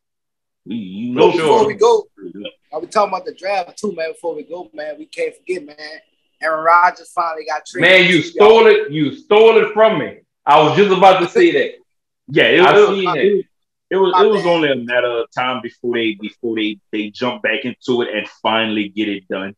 We, 0.66 0.77
you 0.77 1.14
know, 1.14 1.33
Before 1.33 1.61
sure. 1.61 1.66
we 1.66 1.75
go, 1.75 2.07
trade 2.16 2.47
up. 2.47 2.53
are 2.73 2.81
we 2.81 2.87
talking 2.89 3.09
about 3.09 3.25
the 3.25 3.33
draft 3.33 3.79
too, 3.79 3.93
man? 3.93 4.12
Before 4.12 4.35
we 4.35 4.43
go, 4.43 4.71
man, 4.75 4.99
we 4.99 5.07
can't 5.07 5.35
forget, 5.35 5.64
man. 5.64 5.77
Aaron 6.43 6.64
Rodgers 6.64 7.11
finally 7.12 7.45
got 7.47 7.66
traded. 7.66 7.91
Man, 7.91 8.11
you 8.11 8.22
to 8.22 8.28
stole 8.28 8.66
it. 8.66 8.91
You 8.91 9.14
stole 9.14 9.57
it 9.59 9.72
from 9.72 9.99
me. 9.99 10.18
I 10.47 10.61
was 10.62 10.76
just 10.76 10.97
about 10.97 11.20
to 11.20 11.28
say 11.28 11.51
that. 11.53 11.74
Yeah, 12.28 12.45
it, 12.45 12.61
I 12.61 12.72
was- 12.72 12.89
seen 12.89 13.16
it, 13.16 13.24
it. 13.24 13.47
it 13.91 13.97
was 13.97 14.12
it 14.24 14.28
was 14.28 14.47
only 14.47 14.70
a 14.70 14.76
matter 14.76 15.09
of 15.09 15.30
time 15.30 15.61
before 15.62 15.95
they 15.95 16.14
before 16.14 16.57
they 16.57 16.78
they 16.93 17.11
jump 17.11 17.43
back 17.43 17.64
into 17.64 18.03
it 18.03 18.14
and 18.14 18.28
finally 18.43 18.89
get 18.89 19.09
it 19.09 19.26
done. 19.28 19.55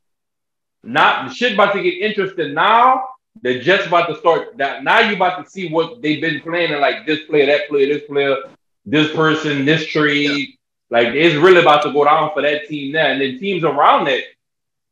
Not 0.83 1.29
the 1.29 1.35
shit 1.35 1.55
about 1.55 1.75
to 1.75 1.83
get 1.83 1.95
interesting 1.99 2.55
now. 2.55 3.05
They're 3.43 3.61
just 3.63 3.87
about 3.87 4.09
to 4.09 4.17
start 4.17 4.57
that. 4.59 4.83
Now 4.83 5.01
you're 5.01 5.17
about 5.17 5.45
to 5.45 5.51
see 5.51 5.69
what 5.69 6.03
they've 6.03 6.21
been 6.21 6.41
planning, 6.41 6.81
like 6.81 7.07
this 7.07 7.21
player, 7.27 7.47
that 7.47 7.69
player, 7.69 7.87
this 7.95 8.07
player, 8.09 8.37
this 8.85 9.15
person, 9.15 9.65
this 9.65 9.87
trade. 9.87 10.57
Like 10.91 11.09
it's 11.09 11.37
really 11.37 11.61
about 11.61 11.83
to 11.85 11.93
go 11.93 12.05
down 12.05 12.31
for 12.33 12.43
that 12.43 12.67
team 12.67 12.93
now. 12.93 13.07
And 13.07 13.21
then 13.21 13.39
teams 13.39 13.63
around 13.63 14.09
it 14.09 14.25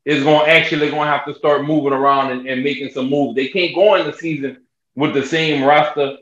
is 0.09 0.25
going 0.25 0.47
to 0.47 0.51
actually 0.51 0.89
going 0.91 1.07
to 1.07 1.13
have 1.13 1.27
to 1.27 1.35
start 1.35 1.65
moving 1.67 1.93
around 1.93 2.33
and, 2.33 2.49
and 2.49 2.65
making 2.65 2.91
some 2.91 3.11
moves. 3.11 3.37
They 3.37 3.49
can't 3.49 3.75
go 3.75 3.95
in 3.97 4.07
the 4.07 4.13
season 4.15 4.65
with 4.97 5.13
the 5.13 5.25
same 5.25 5.63
roster 5.63 6.17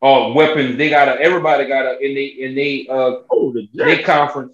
or 0.00 0.32
weapons. 0.32 0.78
They 0.78 0.88
gotta 0.88 1.20
everybody 1.20 1.66
gotta 1.68 1.98
in 2.00 2.14
they 2.14 2.26
in 2.26 2.54
they 2.54 2.86
uh 2.88 3.20
Oh, 3.30 3.52
the 3.52 3.68
they 3.74 4.02
conference. 4.02 4.52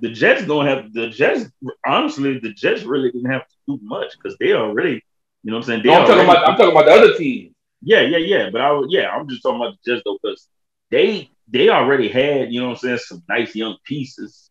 the 0.00 0.10
Jets 0.10 0.46
don't 0.46 0.66
have 0.66 0.92
the 0.94 1.08
Jets. 1.08 1.44
Honestly, 1.86 2.38
the 2.38 2.54
Jets 2.54 2.84
really 2.84 3.10
didn't 3.12 3.30
have 3.30 3.46
to 3.46 3.56
do 3.68 3.78
much 3.82 4.12
because 4.16 4.36
they 4.38 4.54
already, 4.54 5.02
you 5.42 5.50
know, 5.50 5.58
what 5.58 5.64
I'm 5.64 5.66
saying. 5.66 5.82
They 5.82 5.90
No, 5.90 6.00
I'm 6.00 6.06
talking 6.06 6.24
about 6.24 6.48
I'm 6.48 6.56
talking 6.56 6.72
about 6.72 6.86
the 6.86 6.92
other 6.92 7.14
team. 7.18 7.54
Yeah, 7.82 8.00
yeah, 8.00 8.18
yeah. 8.18 8.50
But 8.50 8.62
I 8.62 8.82
yeah, 8.88 9.08
I'm 9.10 9.28
just 9.28 9.42
talking 9.42 9.60
about 9.60 9.74
the 9.84 9.92
Jets 9.92 10.02
though, 10.06 10.18
because 10.22 10.48
they 10.90 11.30
they 11.48 11.68
already 11.68 12.08
had, 12.08 12.50
you 12.52 12.60
know 12.60 12.68
what 12.70 12.78
I'm 12.78 12.78
saying, 12.78 12.98
some 12.98 13.22
nice 13.28 13.54
young 13.54 13.76
pieces 13.84 14.50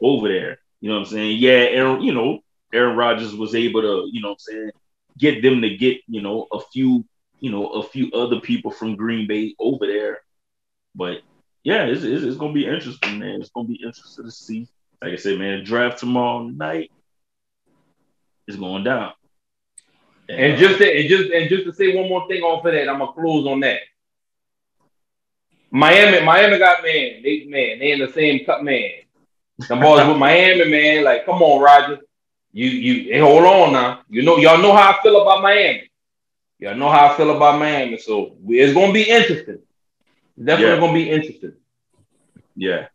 over 0.00 0.28
there. 0.28 0.58
You 0.80 0.90
know 0.90 0.98
what 0.98 1.06
I'm 1.08 1.12
saying? 1.12 1.38
Yeah, 1.38 1.66
Aaron, 1.78 2.02
you 2.02 2.12
know, 2.14 2.40
Aaron 2.72 2.96
Rodgers 2.96 3.34
was 3.34 3.54
able 3.54 3.82
to, 3.82 4.08
you 4.12 4.20
know 4.20 4.28
what 4.28 4.40
I'm 4.48 4.54
saying, 4.54 4.70
get 5.18 5.42
them 5.42 5.62
to 5.62 5.76
get, 5.76 5.98
you 6.08 6.22
know, 6.22 6.46
a 6.52 6.60
few, 6.60 7.04
you 7.40 7.50
know, 7.50 7.68
a 7.68 7.82
few 7.82 8.10
other 8.12 8.40
people 8.40 8.70
from 8.70 8.96
Green 8.96 9.26
Bay 9.26 9.54
over 9.58 9.86
there. 9.86 10.18
But 10.94 11.22
yeah, 11.62 11.84
it's, 11.84 12.02
it's, 12.02 12.24
it's 12.24 12.36
gonna 12.36 12.52
be 12.52 12.66
interesting, 12.66 13.18
man. 13.18 13.40
It's 13.40 13.50
gonna 13.50 13.68
be 13.68 13.80
interesting 13.82 14.24
to 14.24 14.30
see. 14.30 14.68
Like 15.02 15.12
I 15.12 15.16
said, 15.16 15.38
man, 15.38 15.64
draft 15.64 15.98
tomorrow 15.98 16.42
night 16.42 16.90
is 18.46 18.56
going 18.56 18.84
down. 18.84 19.12
And 20.28 20.54
uh, 20.54 20.56
just 20.56 20.78
to, 20.78 20.98
and 20.98 21.08
just 21.08 21.30
and 21.32 21.48
just 21.48 21.64
to 21.64 21.72
say 21.72 21.96
one 21.96 22.08
more 22.08 22.26
thing 22.28 22.42
off 22.42 22.64
of 22.64 22.72
that, 22.72 22.88
I'm 22.88 22.98
gonna 22.98 23.12
close 23.12 23.46
on 23.46 23.60
that. 23.60 23.80
Miami, 25.70 26.24
Miami 26.24 26.58
got 26.58 26.82
man, 26.82 27.22
they 27.22 27.46
man, 27.48 27.78
they 27.78 27.92
in 27.92 28.00
the 28.00 28.12
same 28.12 28.44
cup, 28.44 28.62
man. 28.62 28.90
The 29.58 29.76
boys 29.76 30.06
with 30.06 30.16
Miami, 30.18 30.68
man. 30.70 31.04
Like, 31.04 31.26
come 31.26 31.42
on, 31.42 31.62
Roger. 31.62 32.00
You 32.52 32.66
you 32.68 33.12
hey, 33.12 33.18
hold 33.20 33.44
on 33.44 33.72
now. 33.72 34.00
You 34.08 34.22
know, 34.22 34.36
y'all 34.38 34.58
know 34.60 34.72
how 34.74 34.90
I 34.92 35.02
feel 35.02 35.20
about 35.22 35.42
Miami. 35.42 35.88
Y'all 36.58 36.74
know 36.76 36.90
how 36.90 37.12
I 37.12 37.16
feel 37.16 37.34
about 37.36 37.58
Miami. 37.58 37.96
So 37.98 38.36
it's 38.48 38.74
gonna 38.74 38.92
be 38.92 39.02
interesting. 39.08 39.60
Definitely 40.36 40.74
Yeah. 40.74 40.80
gonna 40.80 40.92
be 40.92 41.10
interesting. 41.10 41.52
yeah, 42.56 42.86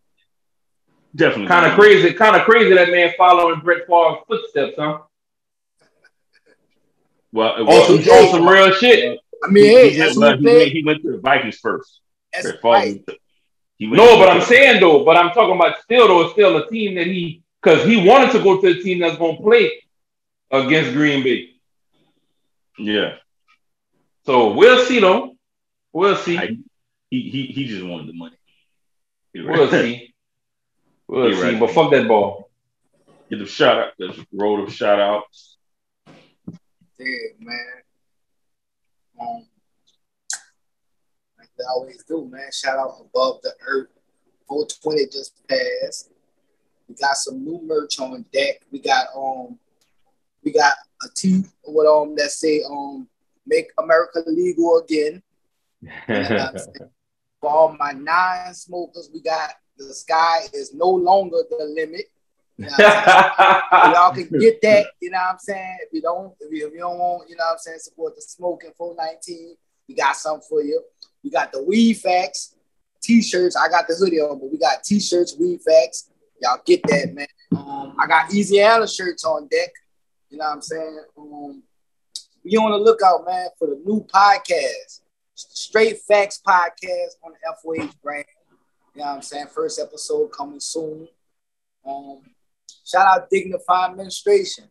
definitely 1.15 1.47
Kind 1.47 1.65
of 1.67 1.73
crazy, 1.73 2.13
kind 2.13 2.35
of 2.35 2.43
crazy 2.43 2.73
that 2.75 2.89
man 2.91 3.13
following 3.17 3.59
Brett 3.61 3.87
Favre's 3.87 4.17
footsteps, 4.27 4.75
huh? 4.77 4.99
Well, 7.31 7.53
On 7.59 7.65
well, 7.65 7.85
some, 7.87 7.97
on 7.99 8.31
some 8.31 8.47
real 8.47 8.71
shit. 8.73 9.19
I 9.43 9.47
mean, 9.49 9.63
he, 9.65 9.69
hey, 9.69 9.89
he, 9.91 9.97
that's 9.97 10.15
left- 10.17 10.39
he, 10.41 10.45
went, 10.45 10.71
he 10.71 10.83
went 10.83 11.01
to 11.03 11.11
the 11.13 11.17
Vikings 11.19 11.57
first. 11.57 12.01
that's 12.33 12.45
Brett 12.45 12.61
Favre 12.61 12.71
right. 12.73 13.05
he 13.77 13.87
went- 13.87 13.97
No, 13.97 14.17
but 14.17 14.29
I'm 14.29 14.41
saying 14.41 14.79
though, 14.79 15.03
but 15.03 15.17
I'm 15.17 15.31
talking 15.31 15.55
about 15.55 15.79
still 15.81 16.07
though, 16.07 16.21
it's 16.21 16.33
still 16.33 16.57
a 16.57 16.69
team 16.69 16.95
that 16.95 17.07
he 17.07 17.41
because 17.65 17.83
he 17.83 18.07
wanted 18.07 18.31
to 18.33 18.43
go 18.43 18.61
to 18.61 18.67
a 18.67 18.73
team 18.83 18.99
that's 18.99 19.17
gonna 19.17 19.37
play 19.37 19.71
against 20.51 20.93
Green 20.93 21.23
Bay. 21.23 21.49
yeah, 22.77 23.15
So 24.25 24.53
we'll 24.53 24.85
see 24.85 24.99
though. 24.99 25.35
We'll 25.91 26.15
see. 26.15 26.37
I- 26.37 26.57
he, 27.11 27.21
he 27.29 27.45
he 27.47 27.65
just 27.65 27.83
wanted 27.83 28.07
the 28.07 28.13
money. 28.13 28.35
He 29.33 29.41
We'll 29.41 29.69
see. 29.71 30.13
We'll 31.07 31.29
You're 31.29 31.37
see. 31.37 31.43
right. 31.43 31.59
But 31.59 31.71
fuck 31.71 31.91
that 31.91 32.07
ball. 32.07 32.49
Get 33.29 33.37
them 33.39 33.47
shout 33.47 33.77
out. 33.77 33.93
Just 33.99 34.19
roll 34.33 34.57
them 34.57 34.69
shout 34.69 34.99
outs. 34.99 35.57
Yeah, 36.99 37.05
man. 37.39 37.59
Um, 39.21 39.45
like 41.37 41.49
they 41.57 41.63
always 41.69 42.03
do, 42.07 42.27
man. 42.29 42.49
Shout 42.51 42.77
out 42.77 42.95
above 43.01 43.41
the 43.43 43.53
earth. 43.65 43.89
420 44.47 45.05
just 45.07 45.33
passed. 45.47 46.09
We 46.87 46.95
got 46.95 47.15
some 47.15 47.43
new 47.43 47.61
merch 47.63 47.99
on 47.99 48.25
deck. 48.31 48.61
We 48.71 48.79
got 48.79 49.07
um, 49.15 49.57
we 50.43 50.51
got 50.51 50.75
a 51.03 51.07
tee 51.13 51.43
with 51.65 51.87
um 51.87 52.15
that 52.15 52.31
say 52.31 52.61
um, 52.69 53.07
make 53.45 53.71
America 53.77 54.23
legal 54.27 54.79
again. 54.79 55.21
For 57.41 57.49
all 57.49 57.75
my 57.77 57.91
non-smokers, 57.91 59.09
we 59.13 59.21
got 59.21 59.51
the 59.77 59.93
sky 59.93 60.41
is 60.53 60.73
no 60.73 60.89
longer 60.89 61.37
the 61.49 61.65
limit. 61.65 62.05
You 62.57 62.65
know 62.65 62.71
what 62.77 62.85
I'm 62.85 63.73
saying? 63.73 63.93
y'all 63.93 64.13
can 64.13 64.39
get 64.39 64.61
that, 64.61 64.85
you 65.01 65.09
know 65.11 65.17
what 65.17 65.33
I'm 65.33 65.39
saying? 65.39 65.77
If 65.81 65.93
you 65.93 66.01
don't, 66.01 66.33
if 66.39 66.51
you, 66.53 66.67
if 66.67 66.73
you 66.73 66.79
don't 66.79 66.97
want, 66.97 67.29
you 67.29 67.35
know 67.35 67.43
what 67.45 67.53
I'm 67.53 67.57
saying, 67.57 67.79
support 67.79 68.15
the 68.15 68.21
smoking 68.21 68.71
419, 68.77 69.55
we 69.87 69.95
got 69.95 70.15
something 70.15 70.45
for 70.47 70.61
you. 70.61 70.81
We 71.23 71.29
got 71.29 71.51
the 71.51 71.61
weed 71.61 71.95
facts, 71.95 72.55
t-shirts. 73.01 73.57
I 73.57 73.67
got 73.67 73.87
the 73.87 73.95
hoodie 73.95 74.21
on, 74.21 74.39
but 74.39 74.51
we 74.51 74.57
got 74.57 74.83
t-shirts, 74.83 75.35
weed 75.37 75.61
facts. 75.61 76.09
Y'all 76.45 76.61
get 76.63 76.83
that, 76.83 77.11
man. 77.11 77.25
Um, 77.57 77.95
I 77.97 78.05
got 78.05 78.29
Eazyana 78.29 78.93
shirts 78.93 79.25
on 79.25 79.47
deck. 79.47 79.71
You 80.29 80.37
know 80.37 80.45
what 80.45 80.53
I'm 80.53 80.61
saying? 80.61 80.99
Um, 81.17 81.63
be 82.43 82.55
on 82.57 82.69
the 82.69 82.77
lookout, 82.77 83.25
man, 83.25 83.47
for 83.57 83.67
the 83.67 83.81
new 83.83 84.05
podcast, 84.13 85.01
Straight 85.33 85.97
Facts 86.07 86.39
Podcast 86.47 87.15
on 87.23 87.31
the 87.31 87.55
FOH 87.63 87.93
brand. 88.03 88.25
You 88.93 89.01
know 89.01 89.07
what 89.07 89.15
I'm 89.15 89.21
saying? 89.23 89.47
First 89.47 89.79
episode 89.79 90.27
coming 90.27 90.59
soon. 90.59 91.07
Um, 91.83 92.21
shout 92.85 93.07
out 93.07 93.27
Dignify 93.31 93.87
Administration. 93.87 94.65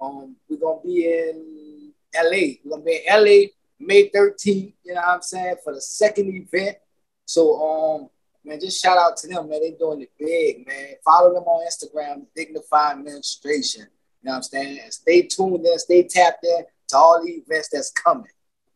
Um, 0.00 0.36
we're 0.48 0.56
gonna 0.56 0.80
be 0.82 1.06
in 1.08 1.92
LA. 2.14 2.56
We're 2.64 2.70
gonna 2.70 2.82
be 2.84 3.02
in 3.06 3.14
LA 3.14 3.48
May 3.78 4.08
13th, 4.08 4.72
you 4.82 4.94
know 4.94 5.02
what 5.02 5.08
I'm 5.08 5.22
saying, 5.22 5.56
for 5.62 5.74
the 5.74 5.80
second 5.82 6.32
event. 6.34 6.78
So 7.26 8.00
um, 8.00 8.08
man, 8.46 8.60
just 8.60 8.80
shout 8.80 8.96
out 8.96 9.16
to 9.18 9.28
them, 9.28 9.48
man. 9.48 9.60
They 9.60 9.72
doing 9.72 10.02
it 10.02 10.10
big, 10.18 10.66
man. 10.66 10.94
Follow 11.04 11.34
them 11.34 11.42
on 11.42 11.66
Instagram, 11.66 12.26
Dignify 12.34 12.92
Administration. 12.92 13.82
You 14.22 14.28
know 14.28 14.32
what 14.32 14.36
I'm 14.36 14.42
saying? 14.42 14.80
And 14.82 14.92
stay 14.92 15.22
tuned 15.22 15.66
in, 15.66 15.78
stay 15.78 16.04
tapped 16.04 16.44
in 16.44 16.64
to 16.88 16.96
all 16.96 17.24
the 17.24 17.30
events 17.32 17.68
that's 17.72 17.90
coming. 17.90 18.30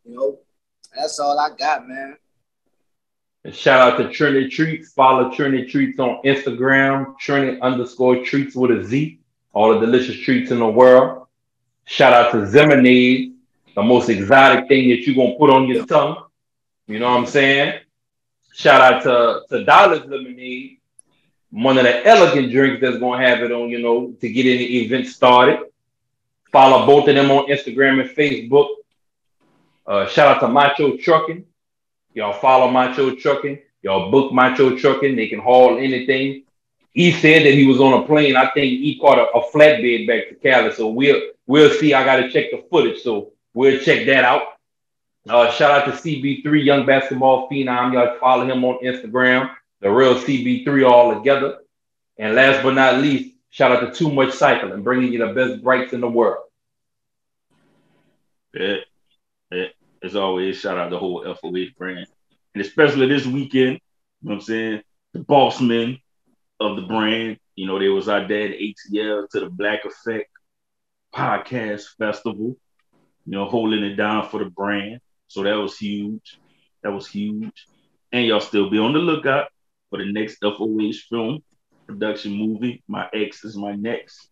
You 0.05 0.17
know, 0.17 0.39
that's 0.97 1.19
all 1.19 1.39
I 1.39 1.51
got, 1.57 1.89
man. 1.89 2.17
And 3.45 3.55
shout 3.55 3.81
out 3.81 3.97
to 3.99 4.05
Trini 4.05 4.51
Treats. 4.51 4.93
Follow 4.93 5.31
Trini 5.31 5.69
Treats 5.69 5.99
on 5.99 6.21
Instagram, 6.25 7.15
Trini 7.25 7.61
underscore 7.63 8.23
treats 8.25 8.55
with 8.55 8.71
a 8.73 8.85
Z. 8.85 9.19
All 9.53 9.75
the 9.75 9.81
delicious 9.81 10.17
treats 10.21 10.51
in 10.51 10.59
the 10.59 10.69
world. 10.69 11.27
Shout 11.85 12.13
out 12.13 12.31
to 12.33 12.39
Zeminade, 12.39 13.33
the 13.75 13.83
most 13.83 14.09
exotic 14.09 14.69
thing 14.69 14.91
that 14.91 15.01
you're 15.01 15.17
gonna 15.17 15.37
put 15.39 15.51
on 15.51 15.67
your 15.67 15.87
tongue. 15.87 16.25
You 16.87 16.99
know 16.99 17.11
what 17.11 17.19
I'm 17.19 17.27
saying? 17.27 17.81
Shout 18.53 18.81
out 18.81 19.03
to, 19.05 19.43
to 19.49 19.65
Dolly's 19.65 20.05
Lemonade, 20.07 20.79
one 21.51 21.79
of 21.79 21.85
the 21.85 22.07
elegant 22.07 22.51
drinks 22.51 22.81
that's 22.81 22.99
gonna 22.99 23.27
have 23.27 23.43
it 23.43 23.53
on, 23.53 23.71
you 23.71 23.81
know, 23.81 24.13
to 24.21 24.29
get 24.29 24.47
any 24.47 24.65
event 24.85 25.07
started. 25.07 25.61
Follow 26.53 26.85
both 26.85 27.09
of 27.09 27.15
them 27.15 27.31
on 27.31 27.47
Instagram 27.47 28.01
and 28.01 28.11
Facebook. 28.11 28.69
Uh, 29.87 30.07
shout 30.07 30.37
out 30.37 30.41
to 30.41 30.49
Macho 30.49 30.97
Trucking. 30.97 31.45
Y'all 32.15 32.33
follow 32.33 32.71
Macho 32.71 33.15
Trucking. 33.15 33.61
Y'all 33.83 34.11
book 34.11 34.33
Macho 34.33 34.77
Trucking. 34.77 35.17
They 35.17 35.29
can 35.29 35.39
haul 35.39 35.79
anything. 35.79 36.45
He 36.93 37.13
said 37.13 37.45
that 37.45 37.55
he 37.55 37.67
was 37.67 37.81
on 37.81 38.03
a 38.03 38.07
plane. 38.07 38.37
I 38.37 38.51
think 38.51 38.81
he 38.81 38.99
caught 39.01 39.19
a, 39.19 39.31
a 39.31 39.51
flatbed 39.53 40.09
back 40.09 40.29
to 40.29 40.35
Cali. 40.35 40.73
So 40.73 40.89
we'll 40.89 41.21
we'll 41.47 41.71
see. 41.71 41.95
I 41.95 42.05
gotta 42.05 42.31
check 42.31 42.51
the 42.51 42.65
footage. 42.69 43.01
So 43.03 43.33
we'll 43.55 43.81
check 43.81 44.07
that 44.07 44.25
out. 44.25 44.43
Uh, 45.31 45.49
shout 45.53 45.71
out 45.71 45.85
to 45.85 45.93
CB3, 45.93 46.65
young 46.65 46.85
basketball 46.85 47.49
phenom. 47.49 47.93
Y'all 47.93 48.19
follow 48.19 48.45
him 48.45 48.65
on 48.65 48.83
Instagram. 48.83 49.55
The 49.81 49.89
real 49.89 50.17
CB3 50.17 50.91
all 50.91 51.15
together. 51.15 51.59
And 52.19 52.35
last 52.35 52.65
but 52.65 52.75
not 52.75 53.01
least, 53.01 53.37
shout 53.51 53.71
out 53.71 53.81
to 53.81 53.93
Too 53.97 54.13
Much 54.13 54.33
Cycling, 54.33 54.83
bringing 54.83 55.13
you 55.13 55.25
the 55.25 55.33
best 55.33 55.63
breaks 55.63 55.93
in 55.93 56.01
the 56.01 56.09
world. 56.09 56.47
Yeah. 58.53 58.79
yeah. 59.53 59.67
As 60.03 60.17
always, 60.17 60.59
shout 60.59 60.79
out 60.79 60.91
the 60.91 60.99
whole 60.99 61.23
FOH 61.23 61.77
brand. 61.79 62.09
And 62.55 62.65
especially 62.65 63.07
this 63.07 63.25
weekend, 63.25 63.75
you 63.75 64.31
know 64.31 64.31
what 64.31 64.35
I'm 64.35 64.41
saying? 64.41 64.83
The 65.13 65.21
boss 65.21 65.61
men 65.61 65.99
of 66.59 66.75
the 66.75 66.83
brand, 66.83 67.39
you 67.55 67.69
know, 67.69 67.79
they 67.79 67.89
was 67.89 68.07
there 68.07 68.21
at 68.21 68.29
ATL 68.31 69.29
to 69.31 69.41
the 69.41 69.49
Black 69.49 69.85
Effect 69.85 70.29
Podcast 71.15 71.85
Festival, 71.99 72.57
you 73.27 73.33
know, 73.33 73.45
holding 73.45 73.85
it 73.85 73.95
down 73.95 74.29
for 74.29 74.43
the 74.43 74.51
brand. 74.51 75.01
So 75.31 75.45
that 75.45 75.55
was 75.55 75.79
huge. 75.79 76.41
That 76.83 76.91
was 76.91 77.07
huge. 77.07 77.69
And 78.11 78.27
y'all 78.27 78.41
still 78.41 78.69
be 78.69 78.79
on 78.79 78.95
the 78.95 78.99
lookout 78.99 79.47
for 79.89 80.01
the 80.01 80.11
next 80.11 80.39
FOH 80.43 81.07
film 81.09 81.45
production 81.87 82.33
movie. 82.33 82.83
My 82.89 83.09
Ex 83.15 83.45
is 83.45 83.57
my 83.57 83.77
next. 83.77 84.29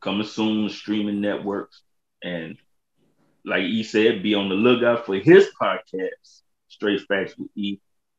Coming 0.00 0.26
soon, 0.26 0.70
streaming 0.70 1.20
networks. 1.20 1.82
And 2.24 2.56
like 3.44 3.64
E 3.64 3.82
said, 3.82 4.22
be 4.22 4.34
on 4.34 4.48
the 4.48 4.54
lookout 4.54 5.04
for 5.04 5.16
his 5.16 5.50
podcast, 5.60 6.40
Straight 6.68 7.02
Facts 7.02 7.36
with 7.36 7.50
E. 7.54 7.78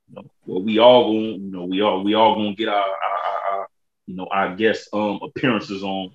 You 0.10 0.16
know, 0.16 0.30
well, 0.46 0.62
we 0.62 0.78
all 0.78 1.06
going, 1.12 1.42
you 1.42 1.52
know, 1.52 1.66
we 1.66 1.82
all 1.82 2.04
we 2.04 2.14
all 2.14 2.36
gonna 2.36 2.54
get 2.54 2.70
our, 2.70 2.76
our, 2.76 2.84
our, 2.84 3.60
our 3.60 3.68
you 4.06 4.16
know, 4.16 4.28
our 4.30 4.56
guest 4.56 4.90
um 4.94 5.20
appearances 5.24 5.82
on. 5.82 6.12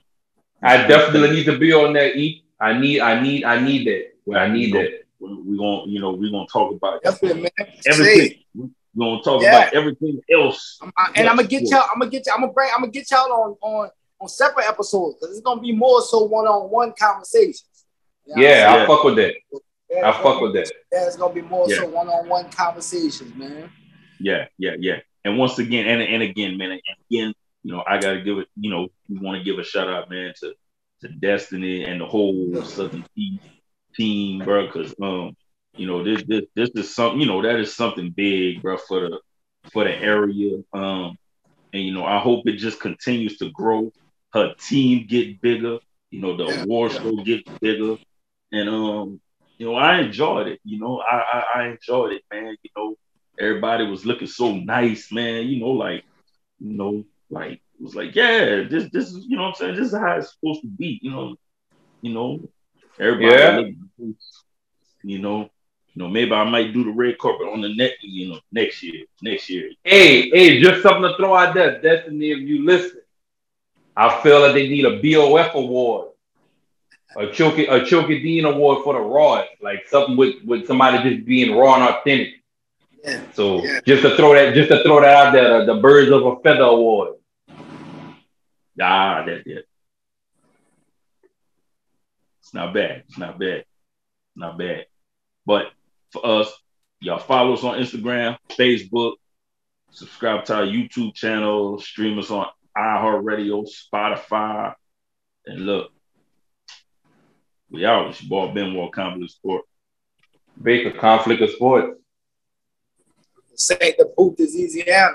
I 0.63 0.87
definitely 0.87 1.33
need 1.33 1.47
to 1.47 1.59
be 1.59 1.73
on 1.73 1.95
that 1.95 2.17
E. 2.17 2.45
I 2.61 2.79
need, 2.79 3.01
I 3.01 3.21
need, 3.21 3.43
I 3.43 3.59
need 3.59 3.89
that. 3.89 4.13
Well, 4.25 4.39
I 4.39 4.47
need 4.47 4.73
that. 4.75 5.02
We're 5.23 5.57
gonna, 5.57 5.91
you 5.91 6.01
know, 6.01 6.13
we're 6.13 6.31
gonna 6.31 6.47
talk 6.53 6.73
about 6.75 7.03
Definitely, 7.03 7.43
man. 7.43 7.69
everything. 7.87 8.39
We're 8.55 8.69
gonna 8.99 9.23
talk 9.23 9.43
Yeah. 9.43 9.57
about 9.61 9.75
everything 9.75 10.21
else. 10.33 10.79
I'm- 10.83 10.93
I- 10.97 11.13
and 11.17 11.29
I'm 11.29 11.37
gonna 11.37 11.49
get 11.49 11.63
y'all. 11.71 11.87
I'm 11.93 12.01
gonna 12.01 12.11
get 12.11 12.27
y'all. 12.27 12.35
I'm 12.35 12.41
gonna 12.43 12.53
bring. 12.53 12.71
I'm 12.75 12.81
gonna 12.81 12.93
get 12.93 13.11
y'all 13.11 13.33
on 13.33 13.57
on 13.63 13.91
on 14.21 14.29
separate 14.29 14.67
episodes 14.69 15.17
because 15.21 15.37
it's 15.37 15.45
gonna 15.45 15.61
be 15.61 15.73
more 15.73 16.03
so 16.03 16.25
one 16.25 16.47
on 16.47 16.71
one 16.71 16.93
conversations. 16.99 17.65
You 18.27 18.35
know 18.37 18.43
what 18.43 18.45
I'm 18.47 18.51
Yeah, 18.51 18.75
Yeah. 18.77 18.83
I 18.83 18.87
fuck 18.87 19.05
with 19.05 19.17
that. 19.17 19.35
saying? 19.91 20.05
I 20.05 20.09
it's 20.11 20.19
fuck 20.19 20.41
with 20.41 20.55
that. 20.55 20.71
Yeah, 20.93 21.07
it's 21.07 21.17
gonna 21.17 21.35
be 21.35 21.41
more 21.43 21.69
Yeah. 21.69 21.77
so 21.77 21.87
one 21.89 22.09
on 22.09 22.29
one 22.29 22.51
conversations, 22.51 23.35
man. 23.35 23.71
Yeah, 24.21 24.47
yeah, 24.59 24.77
yeah. 24.79 25.01
And 25.25 25.39
once 25.39 25.59
again, 25.59 25.87
and 25.87 26.03
and 26.03 26.23
again, 26.23 26.57
man, 26.57 26.71
and 26.73 26.81
again, 27.11 27.35
you 27.63 27.73
know, 27.73 27.83
I 27.87 27.99
gotta 27.99 28.21
give 28.21 28.39
it, 28.39 28.49
you 28.61 28.71
know, 28.71 28.89
we 29.09 29.19
want 29.19 29.39
to 29.39 29.45
give 29.45 29.59
a 29.59 29.65
shout 29.65 29.89
out, 29.89 30.11
man, 30.11 30.33
to 30.41 30.55
to 31.03 31.09
Destiny 31.09 31.85
and 31.85 32.01
the 32.01 32.07
whole 32.07 32.55
Southern 32.65 33.05
Team 33.17 33.41
team, 33.97 34.45
bro, 34.45 34.67
because 34.67 34.95
um, 35.03 35.35
you 35.77 35.87
know, 35.87 36.05
this 36.05 36.25
this 36.27 36.43
this 36.55 36.71
is 36.75 36.95
something, 36.95 37.21
you 37.21 37.27
know, 37.27 37.43
that 37.43 37.59
is 37.59 37.75
something 37.75 38.13
big, 38.17 38.63
bro, 38.63 38.77
for 38.77 39.01
the 39.01 39.21
for 39.73 39.85
the 39.85 39.93
area. 39.95 40.59
Um, 40.73 41.17
and 41.73 41.83
you 41.83 41.93
know, 41.95 42.05
I 42.05 42.19
hope 42.19 42.47
it 42.47 42.57
just 42.57 42.81
continues 42.81 43.39
to 43.39 43.51
grow. 43.51 43.93
Her 44.33 44.55
team 44.69 45.07
get 45.09 45.41
bigger, 45.41 45.79
you 46.11 46.21
know, 46.21 46.37
the 46.37 46.45
Yeah. 46.47 46.63
award 46.63 46.93
show 46.93 47.17
get 47.25 47.43
bigger, 47.61 47.97
and 48.53 48.69
um, 48.69 49.21
you 49.59 49.67
know, 49.67 49.75
I 49.75 50.01
enjoyed 50.01 50.49
it. 50.49 50.61
You 50.65 50.79
know, 50.81 51.01
I, 51.01 51.17
I 51.17 51.45
I 51.63 51.69
enjoyed 51.69 52.13
it, 52.13 52.23
man. 52.33 52.57
You 52.63 52.71
know, 52.77 52.95
everybody 53.41 53.87
was 53.87 54.05
looking 54.07 54.29
so 54.29 54.55
nice, 54.55 55.13
man. 55.13 55.47
You 55.49 55.61
know, 55.61 55.71
like, 55.71 56.05
you 56.61 56.77
know, 56.77 57.05
like 57.31 57.53
it 57.55 57.83
was 57.83 57.95
like, 57.95 58.15
yeah, 58.15 58.63
this 58.69 58.89
this 58.93 59.07
is, 59.13 59.27
you 59.29 59.37
know 59.37 59.45
what 59.45 59.49
I'm 59.51 59.55
saying? 59.55 59.77
This 59.77 59.89
is 59.93 59.99
how 59.99 60.17
it's 60.17 60.35
supposed 60.35 60.63
to 60.63 60.69
be, 60.69 60.99
you 61.03 61.11
know. 61.11 61.35
You 62.03 62.13
know, 62.15 62.41
everybody 63.03 63.41
Yeah. 63.43 63.57
looking, 63.57 64.17
you 65.05 65.19
know, 65.19 65.51
you 65.95 66.03
know, 66.03 66.09
maybe 66.09 66.33
I 66.33 66.45
might 66.45 66.73
do 66.73 66.85
the 66.85 66.91
red 66.91 67.19
carpet 67.19 67.49
on 67.49 67.61
the 67.61 67.75
next, 67.75 68.03
you 68.03 68.31
know, 68.31 68.41
next 68.51 68.83
year, 68.83 69.05
next 69.21 69.51
year. 69.51 69.71
Hey, 69.85 70.31
hey, 70.31 70.61
just 70.61 70.83
something 70.83 71.03
to 71.03 71.17
throw 71.17 71.35
out 71.35 71.53
there. 71.55 71.81
Destiny, 71.83 72.31
if 72.31 72.39
you 72.39 72.65
listen, 72.65 73.01
I 73.95 74.23
feel 74.23 74.41
like 74.41 74.55
they 74.55 74.69
need 74.69 74.87
a 74.87 75.01
BOF 75.03 75.55
award, 75.55 76.09
a 77.17 77.27
Choki, 77.27 77.69
a 77.69 77.81
Choki 77.81 78.23
Dean 78.23 78.47
award 78.47 78.85
for 78.85 78.95
the 78.95 79.01
raw, 79.01 79.45
like 79.61 79.87
something 79.89 80.17
with 80.17 80.37
with 80.45 80.67
somebody 80.67 81.11
just 81.11 81.27
being 81.27 81.55
raw 81.55 81.75
and 81.75 81.85
authentic. 81.95 82.35
Yeah. 83.05 83.21
So 83.35 83.63
Yeah. 83.63 83.81
just 83.87 84.03
to 84.03 84.17
throw 84.17 84.33
that, 84.33 84.55
just 84.55 84.71
to 84.71 84.83
throw 84.85 85.01
that 85.03 85.15
out 85.27 85.33
there, 85.35 85.67
the, 85.67 85.75
the 85.75 85.81
Birds 85.81 86.11
of 86.11 86.25
a 86.25 86.37
Feather 86.41 86.63
award. 86.63 87.17
Ah, 88.81 89.25
that 89.27 89.45
that. 89.45 89.65
It's 92.53 92.55
not 92.55 92.75
bad. 92.75 93.05
It's 93.09 93.17
not 93.17 93.39
bad. 93.39 93.65
Not 94.37 94.59
bad. 94.59 94.85
But 95.47 95.69
for 96.11 96.27
us, 96.27 96.53
y'all 97.01 97.19
follow 97.19 97.55
us 97.55 97.65
on 97.65 97.79
Instagram, 97.79 98.37
Facebook, 98.51 99.15
subscribe 99.91 100.45
to 100.45 100.57
our 100.57 100.67
YouTube 100.67 101.15
channel, 101.15 101.81
stream 101.81 102.19
us 102.19 102.31
on 102.31 102.47
iHeartRadio, 102.77 103.67
Spotify, 103.67 104.75
and 105.47 105.65
look, 105.65 105.93
we 107.71 107.87
out. 107.87 108.09
It's 108.09 108.23
your 108.23 108.29
boy 108.29 108.53
Benoit 108.53 108.93
Conflict 108.93 109.33
Sport. 109.33 109.63
Baker 110.61 110.91
Conflict 110.91 111.41
of 111.41 111.49
Sportz. 111.59 111.95
Say 113.55 113.95
the 113.97 114.13
booth 114.15 114.39
is 114.41 114.55
Eazyana. 114.55 115.15